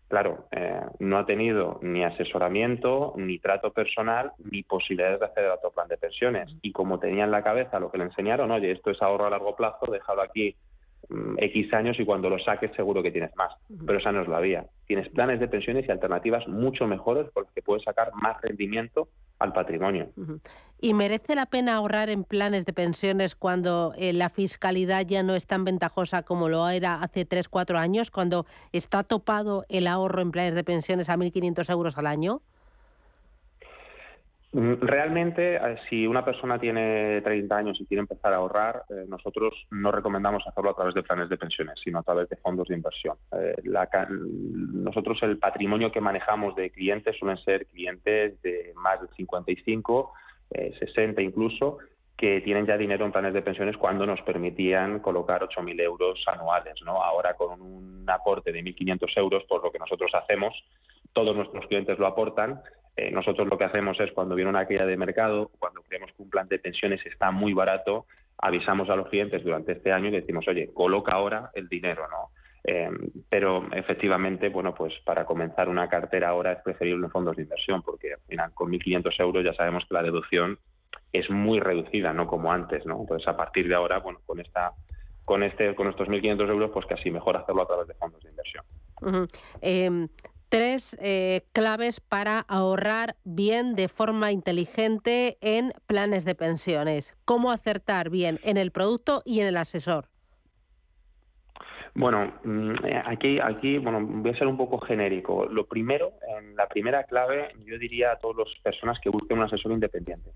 Claro, 0.09 0.47
eh, 0.51 0.81
no 0.99 1.19
ha 1.19 1.27
tenido 1.27 1.79
ni 1.83 2.03
asesoramiento, 2.03 3.15
ni 3.17 3.39
trato 3.39 3.73
personal, 3.73 4.33
ni 4.51 4.63
posibilidades 4.63 5.21
de 5.21 5.27
acceder 5.27 5.51
a 5.51 5.55
otro 5.55 5.71
plan 5.71 5.89
de 5.89 5.99
pensiones. 5.99 6.51
Y 6.63 6.73
como 6.73 6.99
tenía 6.99 7.25
en 7.25 7.31
la 7.31 7.43
cabeza 7.43 7.79
lo 7.79 7.91
que 7.91 7.99
le 7.99 8.05
enseñaron, 8.05 8.51
oye, 8.51 8.73
esto 8.73 8.91
es 8.91 9.01
ahorro 9.03 9.27
a 9.27 9.31
largo 9.31 9.55
plazo, 9.55 9.91
déjalo 9.91 10.23
aquí 10.23 10.57
X 11.37 11.75
años 11.75 11.99
y 11.99 12.05
cuando 12.05 12.31
lo 12.31 12.39
saques 12.39 12.71
seguro 12.75 13.03
que 13.03 13.11
tienes 13.11 13.35
más. 13.37 13.53
Pero 13.87 13.99
esa 13.99 14.13
no 14.13 14.23
es 14.23 14.29
la 14.29 14.41
vía. 14.41 14.67
Tienes 14.87 15.09
planes 15.09 15.41
de 15.41 15.49
pensiones 15.49 15.87
y 15.87 15.91
alternativas 15.91 16.47
mucho 16.49 16.87
mejores 16.87 17.31
por 17.33 17.45
las 17.45 17.53
que 17.53 17.63
puedes 17.63 17.85
sacar 17.85 18.13
más 18.15 18.41
rendimiento 18.41 19.09
al 19.39 19.53
patrimonio. 19.53 20.09
¿Y 20.81 20.95
merece 20.95 21.35
la 21.35 21.47
pena 21.47 21.75
ahorrar 21.75 22.11
en 22.11 22.25
planes 22.25 22.65
de 22.65 22.73
pensiones 22.73 23.35
cuando 23.35 23.93
eh, 23.97 24.13
la 24.13 24.31
fiscalidad 24.31 25.07
ya 25.07 25.23
no 25.23 25.35
es 25.35 25.47
tan 25.47 25.65
ventajosa 25.65 26.23
como 26.23 26.49
lo 26.49 26.69
era 26.69 27.03
hace 27.03 27.25
3, 27.25 27.49
4 27.49 27.79
años, 27.79 28.11
cuando 28.11 28.47
está 28.73 29.03
topado 29.03 29.65
el 29.69 29.87
ahorro 29.87 30.23
en 30.23 30.33
planes 30.33 30.55
de 30.55 30.65
pensiones 30.65 31.09
a 31.09 31.17
1.500 31.17 31.71
euros 31.71 31.99
al 31.99 32.07
año? 32.07 32.43
Mm, 34.53 34.75
realmente, 34.83 35.57
eh, 35.57 35.77
si 35.89 36.07
una 36.07 36.25
persona 36.25 36.59
tiene 36.59 37.23
30 37.23 37.57
años 37.57 37.81
y 37.81 37.87
quiere 37.87 38.01
empezar 38.01 38.35
a 38.35 38.37
ahorrar, 38.37 38.83
eh, 38.91 39.07
nosotros 39.09 39.55
no 39.71 39.91
recomendamos 39.91 40.47
hacerlo 40.47 40.71
a 40.71 40.75
través 40.75 40.95
de 40.95 41.03
planes 41.03 41.31
de 41.31 41.39
pensiones, 41.39 41.77
sino 41.83 42.01
a 42.01 42.03
través 42.03 42.29
de 42.29 42.37
fondos 42.37 42.69
de 42.69 42.77
inversión. 42.77 43.17
nosotros 44.73 45.23
el 45.23 45.39
patrimonio 45.39 45.91
que 45.91 46.01
manejamos 46.01 46.55
de 46.55 46.71
clientes 46.71 47.17
suelen 47.19 47.39
ser 47.39 47.67
clientes 47.67 48.41
de 48.43 48.73
más 48.77 49.01
de 49.01 49.09
55 49.17 50.13
60 50.79 51.21
eh, 51.21 51.25
incluso, 51.25 51.79
que 52.17 52.41
tienen 52.43 52.67
ya 52.67 52.77
dinero 52.77 53.07
en 53.07 53.13
planes 53.13 53.33
de 53.33 53.43
pensiones 53.43 53.77
cuando 53.77 54.07
nos 54.07 54.21
permitían 54.23 55.01
colocar 55.01 55.43
8.000 55.43 55.81
euros 55.81 56.23
anuales. 56.27 56.75
¿no? 56.85 57.03
Ahora 57.03 57.35
con 57.35 57.61
un 57.61 58.05
aporte 58.09 58.53
de 58.53 58.63
1.500 58.63 59.17
euros, 59.17 59.45
por 59.49 59.65
lo 59.65 59.73
que 59.73 59.79
nosotros 59.79 60.11
hacemos, 60.15 60.55
todos 61.15 61.35
nuestros 61.35 61.67
clientes 61.67 61.99
lo 61.99 62.07
aportan. 62.07 62.61
Eh, 62.97 63.11
nosotros 63.11 63.49
lo 63.49 63.57
que 63.57 63.65
hacemos 63.65 63.99
es 64.01 64.13
cuando 64.13 64.35
viene 64.35 64.51
una 64.51 64.67
caída 64.67 64.87
de 64.87 64.97
mercado, 64.97 65.51
cuando 65.59 65.83
creemos 65.83 66.11
que 66.13 66.23
un 66.23 66.31
plan 66.31 66.49
de 66.49 66.59
pensiones 66.59 67.05
está 67.07 67.31
muy 67.31 67.55
barato, 67.55 68.07
avisamos 68.39 68.91
a 68.91 68.97
los 68.97 69.09
clientes 69.09 69.43
durante 69.43 69.73
este 69.73 69.93
año 69.93 70.09
y 70.09 70.13
decimos, 70.13 70.47
oye, 70.49 70.71
coloca 70.75 71.13
ahora 71.13 71.51
el 71.55 71.69
dinero, 71.69 72.07
¿no? 72.09 72.31
Eh, 72.65 72.91
pero 73.29 73.67
efectivamente, 73.73 74.49
bueno, 74.49 74.75
pues 74.75 74.93
para 75.05 75.25
comenzar 75.25 75.69
una 75.69 75.89
cartera 75.89 76.29
ahora 76.29 76.53
es 76.53 76.63
preferible 76.63 77.07
en 77.07 77.11
fondos 77.11 77.37
de 77.37 77.43
inversión, 77.43 77.83
porque 77.83 78.15
al 78.15 78.21
final 78.29 78.53
con 78.55 78.71
1.500 78.71 79.21
euros 79.21 79.45
ya 79.45 79.55
sabemos 79.55 79.85
que 79.89 79.95
la 79.95 80.03
deducción 80.03 80.59
es 81.13 81.29
muy 81.29 81.61
reducida, 81.61 82.13
no 82.13 82.27
como 82.27 82.53
antes, 82.53 82.87
¿no? 82.87 83.01
Entonces 83.01 83.27
a 83.27 83.37
partir 83.37 83.69
de 83.69 83.75
ahora, 83.75 83.99
bueno, 83.99 84.21
con 84.27 84.41
esta, 84.41 84.73
con 85.25 85.43
este, 85.43 85.75
con 85.75 85.89
estos 85.89 86.09
1.500 86.09 86.49
euros, 86.51 86.71
pues 86.73 86.87
casi 86.87 87.11
mejor 87.11 87.37
hacerlo 87.37 87.63
a 87.63 87.67
través 87.67 87.89
de 87.89 87.95
fondos 87.95 88.23
de 88.23 88.31
inversión. 88.31 88.65
Em, 89.61 90.09
tres 90.53 90.95
eh, 91.01 91.47
claves 91.55 92.01
para 92.01 92.41
ahorrar 92.41 93.17
bien 93.25 93.75
de 93.75 93.89
forma 93.89 94.33
inteligente 94.33 95.39
en 95.41 95.73
planes 95.87 96.27
de 96.27 96.35
pensiones. 96.35 97.17
¿Cómo 97.25 97.51
acertar 97.51 98.11
bien 98.11 98.39
en 98.45 98.59
el 98.59 98.71
producto 98.71 99.23
y 99.25 99.41
en 99.41 99.47
el 99.47 99.57
asesor? 99.57 100.09
Bueno, 101.95 102.35
mm, 102.45 102.73
aquí, 103.07 103.41
aquí, 103.41 103.79
bueno, 103.79 104.01
voy 104.03 104.31
a 104.31 104.37
ser 104.37 104.47
un 104.47 104.59
poco 104.59 104.79
genérico. 104.79 105.47
Lo 105.47 105.65
primero, 105.65 106.13
en 106.37 106.55
la 106.55 106.69
primera 106.69 107.05
clave, 107.05 107.55
yo 107.65 107.79
diría 107.79 108.13
a 108.13 108.19
todas 108.19 108.47
las 108.47 108.59
personas 108.63 108.99
que 109.01 109.09
busquen 109.09 109.39
un 109.39 109.45
asesor 109.45 109.73
independiente, 109.73 110.33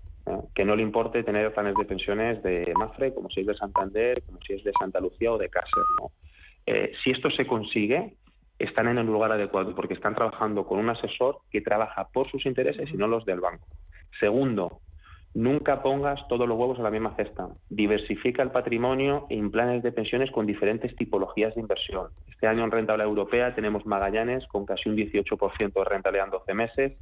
que 0.55 0.65
no 0.65 0.75
le 0.75 0.81
importe 0.81 1.21
tener 1.21 1.53
planes 1.53 1.75
de 1.75 1.85
pensiones 1.85 2.41
de 2.41 2.73
Mafre, 2.75 3.13
como 3.13 3.29
si 3.29 3.41
es 3.41 3.45
de 3.45 3.55
Santander, 3.55 4.23
como 4.23 4.39
si 4.41 4.53
es 4.53 4.63
de 4.63 4.71
Santa 4.79 4.99
Lucía 4.99 5.31
o 5.31 5.37
de 5.37 5.49
Cáceres. 5.49 5.85
¿no? 6.01 6.09
Eh, 6.65 6.91
si 7.03 7.11
esto 7.11 7.29
se 7.29 7.45
consigue, 7.45 8.15
están 8.59 8.87
en 8.87 8.97
el 8.97 9.05
lugar 9.05 9.31
adecuado 9.31 9.75
porque 9.75 9.93
están 9.93 10.15
trabajando 10.15 10.65
con 10.65 10.79
un 10.79 10.89
asesor 10.89 11.39
que 11.51 11.61
trabaja 11.61 12.07
por 12.11 12.29
sus 12.31 12.45
intereses 12.45 12.89
y 12.91 12.97
no 12.97 13.07
los 13.07 13.25
del 13.25 13.39
banco. 13.39 13.67
Segundo, 14.19 14.81
Nunca 15.37 15.83
pongas 15.83 16.27
todos 16.29 16.47
los 16.47 16.57
huevos 16.57 16.79
en 16.79 16.83
la 16.83 16.89
misma 16.89 17.15
cesta. 17.15 17.47
Diversifica 17.69 18.41
el 18.41 18.49
patrimonio 18.49 19.27
en 19.29 19.51
planes 19.51 19.83
de 19.83 19.91
pensiones 19.91 20.31
con 20.31 20.47
diferentes 20.47 20.95
tipologías 20.95 21.53
de 21.53 21.61
inversión. 21.61 22.07
Este 22.27 22.47
año 22.47 22.63
en 22.63 22.71
rentabilidad 22.71 23.07
europea 23.07 23.53
tenemos 23.53 23.85
Magallanes 23.85 24.47
con 24.47 24.65
casi 24.65 24.89
un 24.89 24.95
18% 24.95 25.73
de 25.73 25.83
rentabilidad 25.83 26.25
en 26.25 26.31
12 26.31 26.53
meses 26.55 26.93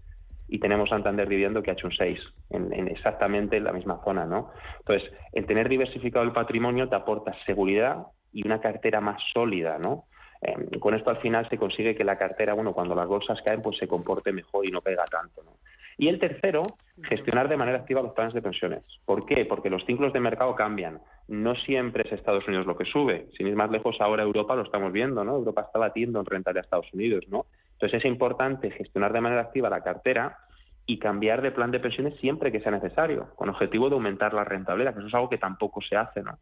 y 0.50 0.60
tenemos 0.60 0.90
Santander 0.90 1.30
viviendo 1.30 1.64
que 1.64 1.72
ha 1.72 1.76
hecho 1.76 1.88
un 1.88 1.94
6 1.94 2.20
en, 2.50 2.88
exactamente 2.90 3.58
la 3.62 3.72
misma 3.72 4.02
zona, 4.04 4.26
¿no? 4.26 4.52
Entonces, 4.80 5.10
el 5.32 5.46
tener 5.46 5.70
diversificado 5.70 6.26
el 6.26 6.34
patrimonio 6.34 6.90
te 6.90 6.96
aporta 6.98 7.34
seguridad 7.46 8.08
y 8.34 8.46
una 8.46 8.60
cartera 8.60 9.00
más 9.00 9.22
sólida, 9.34 9.80
¿no? 9.80 10.08
Em, 10.46 10.80
con 10.80 10.94
esto 10.94 11.10
al 11.10 11.18
final 11.18 11.50
se 11.50 11.58
consigue 11.58 11.96
que 11.96 12.04
la 12.04 12.18
cartera, 12.18 12.54
bueno, 12.54 12.74
cuando 12.74 12.94
las 12.94 13.08
bolsas 13.08 13.42
caen, 13.44 13.62
pues 13.62 13.78
se 13.78 13.88
comporte 13.88 14.32
mejor 14.32 14.66
y 14.66 14.72
no 14.72 14.82
pega 14.82 15.04
tanto, 15.06 15.44
¿no? 15.44 15.54
Y 15.98 16.10
el 16.10 16.20
tercero, 16.20 16.64
gestionar 17.04 17.48
de 17.48 17.56
manera 17.56 17.80
activa 17.80 18.02
los 18.02 18.12
planes 18.12 18.34
de 18.34 18.42
pensiones. 18.42 18.84
¿Por 19.06 19.26
qué? 19.26 19.46
Porque 19.46 19.70
los 19.70 19.86
ciclos 19.86 20.12
de 20.12 20.20
mercado 20.20 20.54
cambian. 20.54 21.00
No 21.30 21.56
siempre 21.56 22.04
es 22.06 22.12
Estados 22.12 22.46
Unidos 22.48 22.66
lo 22.66 22.76
que 22.76 22.84
sube. 22.84 23.28
Sin 23.38 23.48
ir 23.48 23.56
más 23.56 23.72
lejos, 23.72 23.96
ahora 24.02 24.24
Europa 24.24 24.56
lo 24.56 24.64
estamos 24.64 24.92
viendo, 24.92 25.24
¿no? 25.24 25.36
Europa 25.36 25.62
está 25.62 25.80
batiendo 25.80 26.20
en 26.20 26.26
renta 26.26 26.52
de 26.52 26.60
Estados 26.60 26.94
Unidos, 26.94 27.24
¿no? 27.30 27.46
Entonces 27.72 28.00
es 28.00 28.06
importante 28.06 28.72
gestionar 28.72 29.14
de 29.14 29.22
manera 29.22 29.42
activa 29.42 29.70
la 29.70 29.82
cartera 29.82 30.38
y 30.86 31.00
cambiar 31.00 31.42
de 31.42 31.52
plan 31.52 31.72
de 31.72 31.80
pensiones 31.80 32.20
siempre 32.20 32.52
que 32.52 32.60
sea 32.60 32.72
necesario, 32.72 33.30
con 33.36 33.50
objetivo 33.50 33.90
de 33.90 33.96
aumentar 33.96 34.34
la 34.34 34.44
rentabilidad, 34.44 34.94
que 34.94 35.00
eso 35.00 35.08
es 35.08 35.14
algo 35.14 35.30
que 35.30 35.38
tampoco 35.38 35.82
se 35.82 35.96
hace, 35.96 36.22
¿no? 36.22 36.38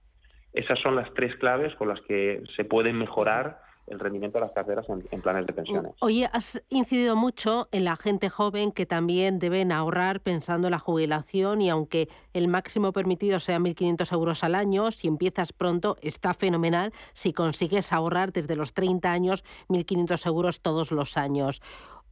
Esas 0.51 0.79
son 0.79 0.95
las 0.95 1.11
tres 1.13 1.35
claves 1.37 1.73
con 1.75 1.87
las 1.87 2.01
que 2.01 2.43
se 2.55 2.65
puede 2.65 2.91
mejorar 2.91 3.59
el 3.88 4.00
rendimiento 4.00 4.39
de 4.39 4.46
las 4.46 4.54
carteras 4.54 4.86
en, 4.89 5.22
planes 5.22 5.46
de 5.46 5.54
pensiones. 5.54 5.93
Oye, 6.00 6.30
has 6.32 6.62
incidido 6.69 7.15
mucho 7.15 7.67
en 7.72 7.84
la 7.84 7.96
gente 7.96 8.30
joven 8.30 8.72
que 8.72 8.86
también 8.86 9.39
deben 9.39 9.72
ahorrar 9.72 10.22
pensando 10.22 10.67
en 10.67 10.72
la 10.72 10.80
jubilación 10.80 11.62
y 11.62 11.69
aunque 11.69 12.10
el 12.34 12.48
máximo 12.48 12.93
permitido 12.93 13.39
sea 13.39 13.60
1.500 13.60 14.12
euros 14.13 14.43
al 14.43 14.56
año, 14.56 14.91
si 14.91 15.08
empiezas 15.08 15.54
pronto 15.54 15.98
está 16.02 16.34
fenomenal 16.34 16.93
si 17.13 17.34
consigues 17.34 17.91
ahorrar 17.91 18.32
desde 18.32 18.56
los 18.56 18.74
30 18.74 19.12
años 19.12 19.43
1.500 19.67 20.26
euros 20.28 20.62
todos 20.62 20.91
los 20.91 21.17
años. 21.17 21.62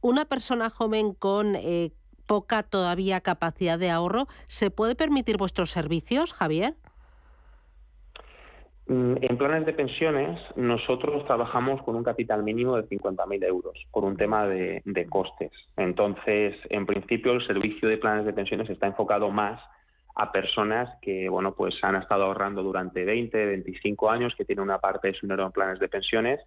Una 0.00 0.24
persona 0.24 0.70
joven 0.70 1.14
con... 1.14 1.56
Eh, 1.56 1.92
poca 2.26 2.62
todavía 2.62 3.20
capacidad 3.20 3.78
de 3.78 3.90
ahorro, 3.90 4.28
¿se 4.46 4.70
puede 4.70 4.94
permitir 4.94 5.36
vuestros 5.36 5.70
servicios, 5.70 6.32
Javier? 6.32 6.76
Mm, 8.92 9.14
en 9.22 9.38
planes 9.38 9.64
de 9.64 9.72
pensiones, 9.72 10.38
nosotros 10.54 11.24
trabajamos 11.24 11.80
con 11.80 11.96
un 11.96 12.04
capital 12.04 12.42
mínimo 12.42 12.76
de 12.76 12.86
50.000 12.86 13.42
euros 13.46 13.86
por 13.90 14.04
un 14.04 14.18
tema 14.18 14.46
de, 14.46 14.82
costes. 15.08 15.50
Entonces, 15.78 16.56
en 16.68 16.84
principio, 16.84 17.32
el 17.32 17.46
servicio 17.46 17.88
de 17.88 17.96
planes 17.96 18.26
de 18.26 18.34
pensiones 18.34 18.68
está 18.68 18.86
enfocado 18.86 19.30
más 19.30 19.58
a 20.14 20.30
personas 20.30 20.90
que 21.00 21.30
bueno 21.30 21.54
pues 21.54 21.74
han 21.80 21.96
estado 21.96 22.24
ahorrando 22.24 22.62
durante 22.62 23.02
20, 23.02 23.46
25 23.46 24.10
años, 24.10 24.34
que 24.36 24.44
tienen 24.44 24.64
una 24.64 24.78
parte 24.78 25.08
de 25.08 25.14
su 25.14 25.24
dinero 25.24 25.46
en 25.46 25.52
planes 25.52 25.78
de 25.78 25.88
pensiones 25.88 26.40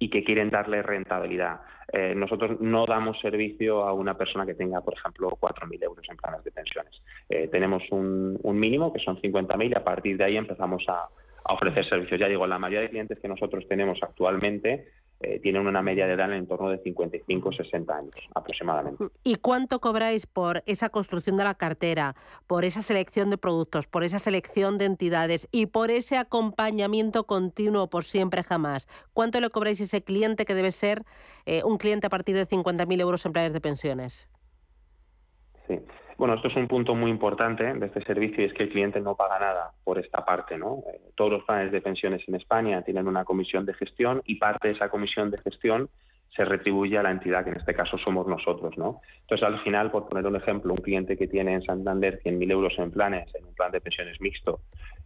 y 0.00 0.10
que 0.10 0.24
quieren 0.24 0.50
darle 0.50 0.82
rentabilidad. 0.82 1.60
Eh, 1.92 2.14
nosotros 2.16 2.60
no 2.60 2.84
damos 2.84 3.20
servicio 3.20 3.86
a 3.86 3.92
una 3.92 4.14
persona 4.18 4.44
que 4.44 4.54
tenga, 4.54 4.80
por 4.80 4.94
ejemplo, 4.94 5.30
4.000 5.40 5.84
euros 5.84 6.04
en 6.10 6.16
planes 6.16 6.42
de 6.42 6.50
pensiones. 6.50 7.00
Eh, 7.28 7.46
tenemos 7.46 7.84
un, 7.92 8.40
mínimo 8.42 8.92
que 8.92 8.98
son 8.98 9.22
50.000 9.22 9.70
y 9.70 9.74
a 9.76 9.84
partir 9.84 10.16
de 10.16 10.24
ahí 10.24 10.36
empezamos 10.36 10.84
a, 10.88 11.06
a 11.44 11.54
ofrecer 11.54 11.88
servicios. 11.88 12.20
Ya 12.20 12.28
digo, 12.28 12.46
la 12.46 12.58
mayoría 12.58 12.82
de 12.82 12.90
clientes 12.90 13.18
que 13.18 13.28
nosotros 13.28 13.66
tenemos 13.68 13.98
actualmente 14.02 14.88
eh, 15.24 15.38
tienen 15.38 15.68
una 15.68 15.82
media 15.82 16.06
de 16.06 16.14
edad 16.14 16.32
en 16.32 16.48
torno 16.48 16.68
de 16.68 16.78
55 16.78 17.52
60 17.52 17.94
años 17.94 18.14
aproximadamente. 18.34 19.04
¿Y 19.22 19.36
cuánto 19.36 19.80
cobráis 19.80 20.26
por 20.26 20.64
esa 20.66 20.88
construcción 20.88 21.36
de 21.36 21.44
la 21.44 21.54
cartera, 21.54 22.16
por 22.48 22.64
esa 22.64 22.82
selección 22.82 23.30
de 23.30 23.38
productos, 23.38 23.86
por 23.86 24.02
esa 24.02 24.18
selección 24.18 24.78
de 24.78 24.86
entidades 24.86 25.48
y 25.52 25.66
por 25.66 25.90
ese 25.90 26.16
acompañamiento 26.16 27.24
continuo 27.24 27.88
por 27.88 28.04
siempre 28.04 28.42
jamás? 28.42 28.88
¿Cuánto 29.12 29.40
le 29.40 29.48
cobráis 29.50 29.80
a 29.80 29.84
ese 29.84 30.02
cliente 30.02 30.44
que 30.44 30.54
debe 30.54 30.72
ser 30.72 31.04
eh, 31.46 31.62
un 31.64 31.78
cliente 31.78 32.08
a 32.08 32.10
partir 32.10 32.34
de 32.34 32.46
50.000 32.46 33.00
euros 33.00 33.24
en 33.24 33.32
planes 33.32 33.52
de 33.52 33.60
pensiones? 33.60 34.28
Sí. 35.68 35.78
Bueno, 36.22 36.36
esto 36.36 36.46
es 36.46 36.54
un 36.54 36.68
punto 36.68 36.94
muy 36.94 37.10
importante 37.10 37.64
de 37.64 37.86
este 37.86 38.00
servicio 38.04 38.44
y 38.44 38.46
es 38.46 38.52
que 38.52 38.62
el 38.62 38.68
cliente 38.68 39.00
no 39.00 39.16
paga 39.16 39.40
nada 39.40 39.72
por 39.82 39.98
esta 39.98 40.24
parte. 40.24 40.56
¿no? 40.56 40.84
Eh, 40.86 41.00
todos 41.16 41.32
los 41.32 41.42
planes 41.42 41.72
de 41.72 41.80
pensiones 41.80 42.22
en 42.28 42.36
España 42.36 42.80
tienen 42.82 43.08
una 43.08 43.24
comisión 43.24 43.66
de 43.66 43.74
gestión 43.74 44.22
y 44.24 44.36
parte 44.36 44.68
de 44.68 44.74
esa 44.74 44.88
comisión 44.88 45.32
de 45.32 45.38
gestión 45.38 45.88
se 46.30 46.44
retribuye 46.44 46.96
a 46.96 47.02
la 47.02 47.10
entidad, 47.10 47.42
que 47.42 47.50
en 47.50 47.56
este 47.56 47.74
caso 47.74 47.98
somos 47.98 48.28
nosotros. 48.28 48.78
¿no? 48.78 49.00
Entonces, 49.22 49.44
al 49.44 49.60
final, 49.64 49.90
por 49.90 50.08
poner 50.08 50.24
un 50.24 50.36
ejemplo, 50.36 50.72
un 50.72 50.80
cliente 50.80 51.18
que 51.18 51.26
tiene 51.26 51.54
en 51.54 51.64
Santander 51.64 52.22
100.000 52.22 52.52
euros 52.52 52.74
en 52.78 52.92
planes, 52.92 53.28
en 53.34 53.44
un 53.44 53.54
plan 53.54 53.72
de 53.72 53.80
pensiones 53.80 54.20
mixto, 54.20 54.60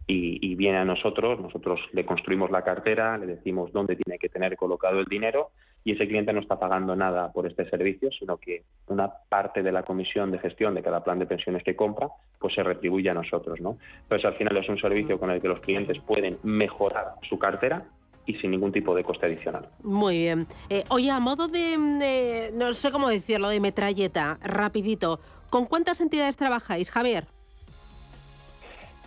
y, 0.05 0.37
y, 0.47 0.53
viene 0.53 0.77
a 0.77 0.85
nosotros, 0.85 1.39
nosotros 1.39 1.79
le 1.93 2.05
construimos 2.05 2.51
la 2.51 2.61
cartera, 2.61 3.17
le 3.17 3.25
decimos 3.25 3.73
dónde 3.73 3.95
tiene 3.95 4.19
que 4.19 4.29
tener 4.29 4.55
colocado 4.55 4.99
el 4.99 5.07
dinero 5.07 5.49
y 5.87 5.93
ese 5.93 6.05
cliente 6.05 6.33
no 6.33 6.41
está 6.41 6.59
pagando 6.59 6.97
nada 6.97 7.31
por 7.31 7.47
este 7.47 7.63
servicio, 7.69 8.09
sino 8.11 8.35
que 8.35 8.63
una 8.87 9.09
parte 9.29 9.63
de 9.63 9.71
la 9.71 9.83
comisión 9.83 10.31
de 10.31 10.39
gestión 10.39 10.75
de 10.75 10.83
cada 10.83 11.01
plan 11.01 11.17
de 11.17 11.25
pensiones 11.25 11.63
que 11.63 11.77
compra, 11.77 12.09
pues 12.39 12.55
se 12.55 12.61
retribuye 12.61 13.09
a 13.09 13.13
nosotros, 13.13 13.61
¿no? 13.61 13.77
Entonces, 14.01 14.25
al 14.25 14.33
final 14.33 14.57
es 14.57 14.67
un 14.67 14.77
servicio 14.77 15.17
con 15.17 15.31
el 15.31 15.41
que 15.41 15.47
los 15.47 15.61
clientes 15.61 15.97
pueden 16.05 16.39
mejorar 16.43 17.13
su 17.29 17.39
cartera 17.39 17.85
y 18.25 18.33
sin 18.33 18.51
ningún 18.51 18.73
tipo 18.73 18.93
de 18.93 19.05
coste 19.05 19.27
adicional. 19.27 19.69
Muy 19.81 20.17
bien. 20.17 20.45
Eh, 20.69 20.83
oye, 20.89 21.09
a 21.09 21.21
modo 21.21 21.47
de, 21.47 22.51
no 22.53 22.73
sé 22.73 22.91
cómo 22.91 23.07
decirlo, 23.07 23.47
de 23.47 23.61
metralleta, 23.61 24.39
rapidito, 24.43 25.21
¿con 25.49 25.67
cuántas 25.67 26.01
entidades 26.01 26.35
trabajáis, 26.35 26.91
Javier? 26.91 27.27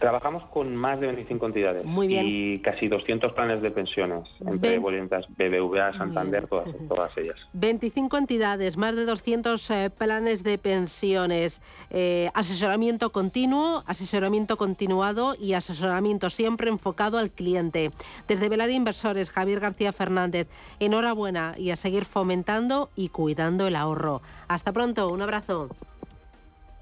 Trabajamos 0.01 0.47
con 0.47 0.75
más 0.75 0.99
de 0.99 1.09
25 1.09 1.47
entidades 1.47 1.85
y 1.85 2.59
casi 2.61 2.89
200 2.89 3.35
planes 3.35 3.61
de 3.61 3.71
pensiones 3.71 4.27
entre 4.41 4.79
Ven... 4.79 5.11
BBVA, 5.37 5.93
Santander, 5.99 6.47
todas, 6.47 6.69
todas, 6.89 7.17
ellas. 7.19 7.37
25 7.53 8.17
entidades, 8.17 8.79
más 8.79 8.97
de 8.97 9.05
200 9.05 9.71
eh, 9.71 9.91
planes 9.91 10.43
de 10.43 10.57
pensiones, 10.57 11.61
eh, 11.91 12.31
asesoramiento 12.33 13.13
continuo, 13.13 13.85
asesoramiento 13.87 14.57
continuado 14.57 15.37
y 15.39 15.53
asesoramiento 15.53 16.31
siempre 16.31 16.71
enfocado 16.71 17.19
al 17.19 17.31
cliente. 17.31 17.91
Desde 18.27 18.49
Velar 18.49 18.71
Inversores, 18.71 19.31
Javier 19.31 19.61
García 19.61 19.93
Fernández, 19.93 20.49
enhorabuena 20.79 21.53
y 21.59 21.73
a 21.73 21.77
seguir 21.77 22.07
fomentando 22.07 22.89
y 22.97 23.11
cuidando 23.11 23.67
el 23.67 23.77
ahorro. 23.77 24.23
Hasta 24.49 24.73
pronto, 24.73 25.11
un 25.11 25.21
abrazo. 25.21 25.69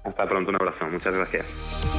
Hasta 0.05 0.25
pronto, 0.25 0.51
un 0.51 0.55
abrazo. 0.55 0.87
Muchas 0.87 1.15
gracias. 1.17 1.98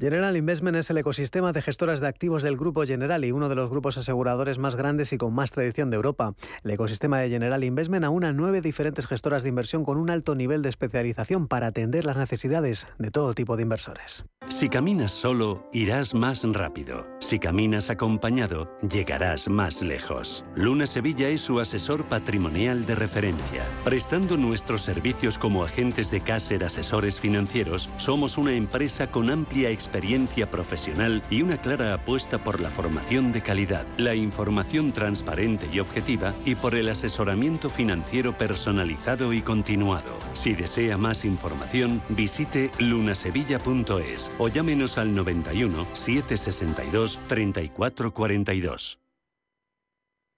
General 0.00 0.34
Investment 0.34 0.78
es 0.78 0.88
el 0.88 0.96
ecosistema 0.96 1.52
de 1.52 1.60
gestoras 1.60 2.00
de 2.00 2.06
activos 2.06 2.42
del 2.42 2.56
Grupo 2.56 2.86
General 2.86 3.22
y 3.22 3.32
uno 3.32 3.50
de 3.50 3.54
los 3.54 3.68
grupos 3.68 3.98
aseguradores 3.98 4.58
más 4.58 4.74
grandes 4.74 5.12
y 5.12 5.18
con 5.18 5.34
más 5.34 5.50
tradición 5.50 5.90
de 5.90 5.96
Europa. 5.96 6.32
El 6.64 6.70
ecosistema 6.70 7.18
de 7.18 7.28
General 7.28 7.62
Investment 7.62 8.06
aúna 8.06 8.32
nueve 8.32 8.62
diferentes 8.62 9.06
gestoras 9.06 9.42
de 9.42 9.50
inversión 9.50 9.84
con 9.84 9.98
un 9.98 10.08
alto 10.08 10.34
nivel 10.34 10.62
de 10.62 10.70
especialización 10.70 11.48
para 11.48 11.66
atender 11.66 12.06
las 12.06 12.16
necesidades 12.16 12.88
de 12.98 13.10
todo 13.10 13.34
tipo 13.34 13.58
de 13.58 13.64
inversores. 13.64 14.24
Si 14.48 14.70
caminas 14.70 15.12
solo, 15.12 15.68
irás 15.70 16.14
más 16.14 16.44
rápido. 16.50 17.06
Si 17.20 17.38
caminas 17.38 17.90
acompañado, 17.90 18.74
llegarás 18.80 19.50
más 19.50 19.82
lejos. 19.82 20.46
Luna 20.54 20.86
Sevilla 20.86 21.28
es 21.28 21.42
su 21.42 21.60
asesor 21.60 22.04
patrimonial 22.04 22.86
de 22.86 22.94
referencia. 22.94 23.62
Prestando 23.84 24.38
nuestros 24.38 24.80
servicios 24.80 25.36
como 25.36 25.62
agentes 25.62 26.10
de 26.10 26.22
Caser 26.22 26.64
Asesores 26.64 27.20
Financieros, 27.20 27.90
somos 27.98 28.38
una 28.38 28.54
empresa 28.54 29.10
con 29.10 29.30
amplia 29.30 29.68
experiencia 29.68 29.89
experiencia 29.90 30.48
profesional 30.48 31.20
y 31.30 31.42
una 31.42 31.60
clara 31.60 31.94
apuesta 31.94 32.38
por 32.38 32.60
la 32.60 32.70
formación 32.70 33.32
de 33.32 33.42
calidad, 33.42 33.84
la 33.98 34.14
información 34.14 34.92
transparente 34.92 35.66
y 35.72 35.80
objetiva 35.80 36.32
y 36.44 36.54
por 36.54 36.76
el 36.76 36.88
asesoramiento 36.90 37.68
financiero 37.68 38.36
personalizado 38.36 39.32
y 39.32 39.42
continuado. 39.42 40.16
Si 40.32 40.54
desea 40.54 40.96
más 40.96 41.24
información, 41.24 42.00
visite 42.08 42.70
lunasevilla.es 42.78 44.30
o 44.38 44.46
llámenos 44.46 44.96
al 44.96 45.12
91 45.12 45.84
762 45.92 47.18
3442. 47.26 48.99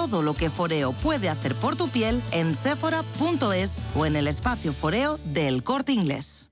todo 0.00 0.22
lo 0.22 0.32
que 0.32 0.48
Foreo 0.48 0.92
puede 0.92 1.28
hacer 1.28 1.54
por 1.54 1.76
tu 1.76 1.88
piel 1.88 2.22
en 2.32 2.54
sephora.es 2.54 3.80
o 3.94 4.06
en 4.06 4.16
el 4.16 4.28
espacio 4.28 4.72
Foreo 4.72 5.18
del 5.24 5.62
Corte 5.62 5.92
Inglés. 5.92 6.49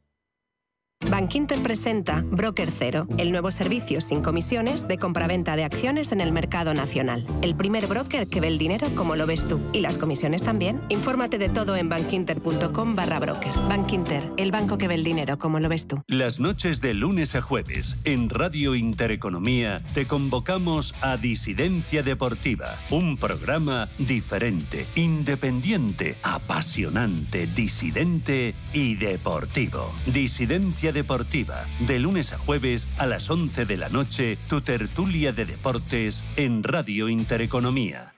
Bankinter 1.08 1.58
presenta 1.62 2.22
Broker 2.26 2.70
Cero, 2.70 3.06
el 3.16 3.30
nuevo 3.30 3.50
servicio 3.50 4.00
sin 4.00 4.20
comisiones 4.20 4.88
de 4.88 4.98
compraventa 4.98 5.56
de 5.56 5.64
acciones 5.64 6.12
en 6.12 6.20
el 6.20 6.32
mercado 6.32 6.74
nacional. 6.74 7.24
El 7.40 7.54
primer 7.54 7.86
broker 7.86 8.28
que 8.28 8.40
ve 8.40 8.48
el 8.48 8.58
dinero 8.58 8.88
como 8.94 9.16
lo 9.16 9.26
ves 9.26 9.46
tú. 9.48 9.60
Y 9.72 9.80
las 9.80 9.96
comisiones 9.96 10.42
también. 10.42 10.80
Infórmate 10.90 11.38
de 11.38 11.48
todo 11.48 11.76
en 11.76 11.88
bankinter.com 11.88 12.94
barra 12.94 13.20
broker. 13.20 13.52
Bankinter, 13.68 14.28
el 14.36 14.50
banco 14.50 14.76
que 14.76 14.88
ve 14.88 14.96
el 14.96 15.04
dinero 15.04 15.38
como 15.38 15.60
lo 15.60 15.68
ves 15.68 15.86
tú. 15.86 16.02
Las 16.08 16.40
noches 16.40 16.80
de 16.80 16.94
lunes 16.94 17.36
a 17.36 17.40
jueves 17.40 17.96
en 18.04 18.28
Radio 18.28 18.74
Intereconomía 18.74 19.78
te 19.94 20.06
convocamos 20.06 20.94
a 21.00 21.16
Disidencia 21.16 22.02
Deportiva. 22.02 22.74
Un 22.90 23.16
programa 23.16 23.88
diferente, 23.98 24.86
independiente, 24.96 26.16
apasionante, 26.22 27.46
disidente 27.46 28.52
y 28.74 28.96
deportivo. 28.96 29.90
Disidencia 30.12 30.87
Deportiva, 30.92 31.64
de 31.80 31.98
lunes 31.98 32.32
a 32.32 32.38
jueves 32.38 32.88
a 32.98 33.06
las 33.06 33.30
11 33.30 33.64
de 33.64 33.76
la 33.76 33.88
noche, 33.88 34.38
tu 34.48 34.60
tertulia 34.60 35.32
de 35.32 35.44
deportes 35.44 36.24
en 36.36 36.62
Radio 36.62 37.08
Intereconomía. 37.08 38.14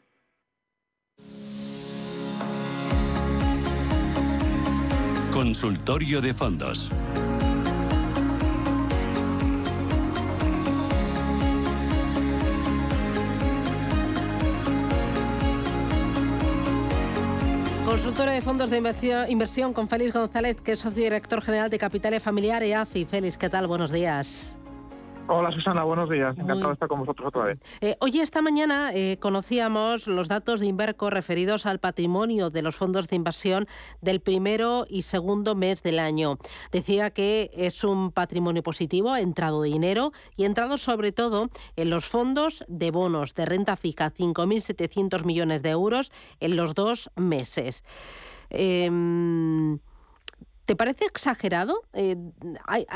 Consultorio 5.32 6.20
de 6.20 6.34
fondos. 6.34 6.90
Consultorio 17.90 18.32
de 18.32 18.40
fondos 18.40 18.70
de 18.70 18.76
inversión 19.30 19.74
con 19.74 19.88
Félix 19.88 20.12
González, 20.12 20.60
que 20.60 20.72
es 20.72 20.78
socio 20.78 21.02
director 21.02 21.42
general 21.42 21.70
de 21.70 21.76
Capitales 21.76 22.22
Familiar 22.22 22.62
y 22.62 22.72
AFI. 22.72 23.04
Félix, 23.04 23.36
¿qué 23.36 23.50
tal? 23.50 23.66
Buenos 23.66 23.90
días. 23.90 24.56
Hola 25.32 25.52
Susana, 25.52 25.84
buenos 25.84 26.10
días. 26.10 26.36
Encantado 26.36 26.70
de 26.70 26.72
estar 26.72 26.88
con 26.88 26.98
vosotros 26.98 27.28
otra 27.28 27.44
vez. 27.44 27.60
Eh, 27.80 27.94
hoy 28.00 28.18
esta 28.18 28.42
mañana 28.42 28.90
eh, 28.92 29.16
conocíamos 29.20 30.08
los 30.08 30.26
datos 30.26 30.58
de 30.58 30.66
Inverco 30.66 31.08
referidos 31.08 31.66
al 31.66 31.78
patrimonio 31.78 32.50
de 32.50 32.62
los 32.62 32.74
fondos 32.74 33.06
de 33.06 33.14
inversión 33.14 33.68
del 34.00 34.20
primero 34.20 34.86
y 34.90 35.02
segundo 35.02 35.54
mes 35.54 35.84
del 35.84 36.00
año. 36.00 36.38
Decía 36.72 37.10
que 37.10 37.52
es 37.54 37.84
un 37.84 38.10
patrimonio 38.10 38.64
positivo, 38.64 39.12
ha 39.12 39.20
entrado 39.20 39.62
dinero 39.62 40.10
y 40.36 40.42
ha 40.42 40.46
entrado 40.46 40.78
sobre 40.78 41.12
todo 41.12 41.48
en 41.76 41.90
los 41.90 42.08
fondos 42.08 42.64
de 42.66 42.90
bonos 42.90 43.36
de 43.36 43.44
renta 43.44 43.76
fija, 43.76 44.10
5.700 44.10 45.24
millones 45.24 45.62
de 45.62 45.70
euros 45.70 46.10
en 46.40 46.56
los 46.56 46.74
dos 46.74 47.08
meses. 47.14 47.84
Em, 48.50 49.78
¿Te 50.70 50.76
parece 50.76 51.04
exagerado? 51.04 51.82
Eh, 51.94 52.14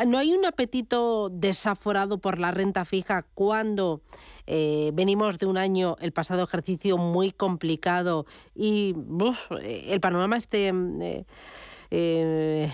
¿No 0.06 0.18
hay 0.18 0.32
un 0.32 0.46
apetito 0.46 1.28
desaforado 1.28 2.18
por 2.18 2.38
la 2.38 2.52
renta 2.52 2.84
fija 2.84 3.26
cuando 3.34 4.00
eh, 4.46 4.92
venimos 4.94 5.38
de 5.38 5.46
un 5.46 5.56
año, 5.56 5.96
el 5.98 6.12
pasado 6.12 6.44
ejercicio, 6.44 6.98
muy 6.98 7.32
complicado 7.32 8.26
y 8.54 8.94
el 9.60 9.98
panorama 9.98 10.36
esté 10.36 10.72
eh, 11.90 12.72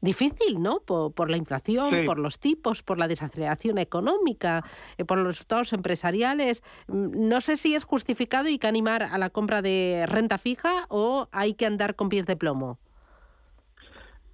difícil, 0.00 0.62
¿no? 0.62 0.78
Por, 0.78 1.28
la 1.28 1.36
inflación, 1.36 2.04
por 2.06 2.20
los 2.20 2.38
tipos, 2.38 2.84
por 2.84 2.98
la 2.98 3.08
desaceleración 3.08 3.78
económica, 3.78 4.64
por 5.08 5.18
los 5.18 5.26
resultados 5.26 5.72
empresariales. 5.72 6.62
Mm, 6.86 7.28
no 7.28 7.40
sé 7.40 7.56
si 7.56 7.74
es 7.74 7.82
justificado 7.82 8.48
y 8.48 8.60
que 8.60 8.68
animar 8.68 9.02
a 9.02 9.18
la 9.18 9.30
compra 9.30 9.60
de 9.60 10.04
renta 10.06 10.38
fija 10.38 10.86
o 10.88 11.26
hay 11.32 11.54
que 11.54 11.66
andar 11.66 11.96
con 11.96 12.08
pies 12.08 12.26
de 12.26 12.36
plomo. 12.36 12.78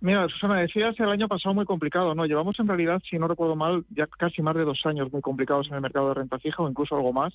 Mira, 0.06 0.28
Susana, 0.28 0.60
decías 0.60 0.94
el 1.00 1.08
año 1.08 1.26
pasado 1.26 1.52
muy 1.52 1.64
complicado, 1.64 2.14
¿no? 2.14 2.26
Llevamos 2.26 2.56
en 2.60 2.68
realidad, 2.68 3.02
si 3.10 3.18
no 3.18 3.26
recuerdo 3.26 3.56
mal, 3.56 3.84
ya 3.90 4.06
casi 4.06 4.40
más 4.40 4.54
de 4.54 4.62
dos 4.62 4.80
años 4.84 5.12
muy 5.12 5.20
complicados 5.20 5.66
en 5.66 5.74
el 5.74 5.80
mercado 5.80 6.06
de 6.06 6.14
renta 6.14 6.38
fija 6.38 6.62
o 6.62 6.70
incluso 6.70 6.94
algo 6.94 7.12
más. 7.12 7.34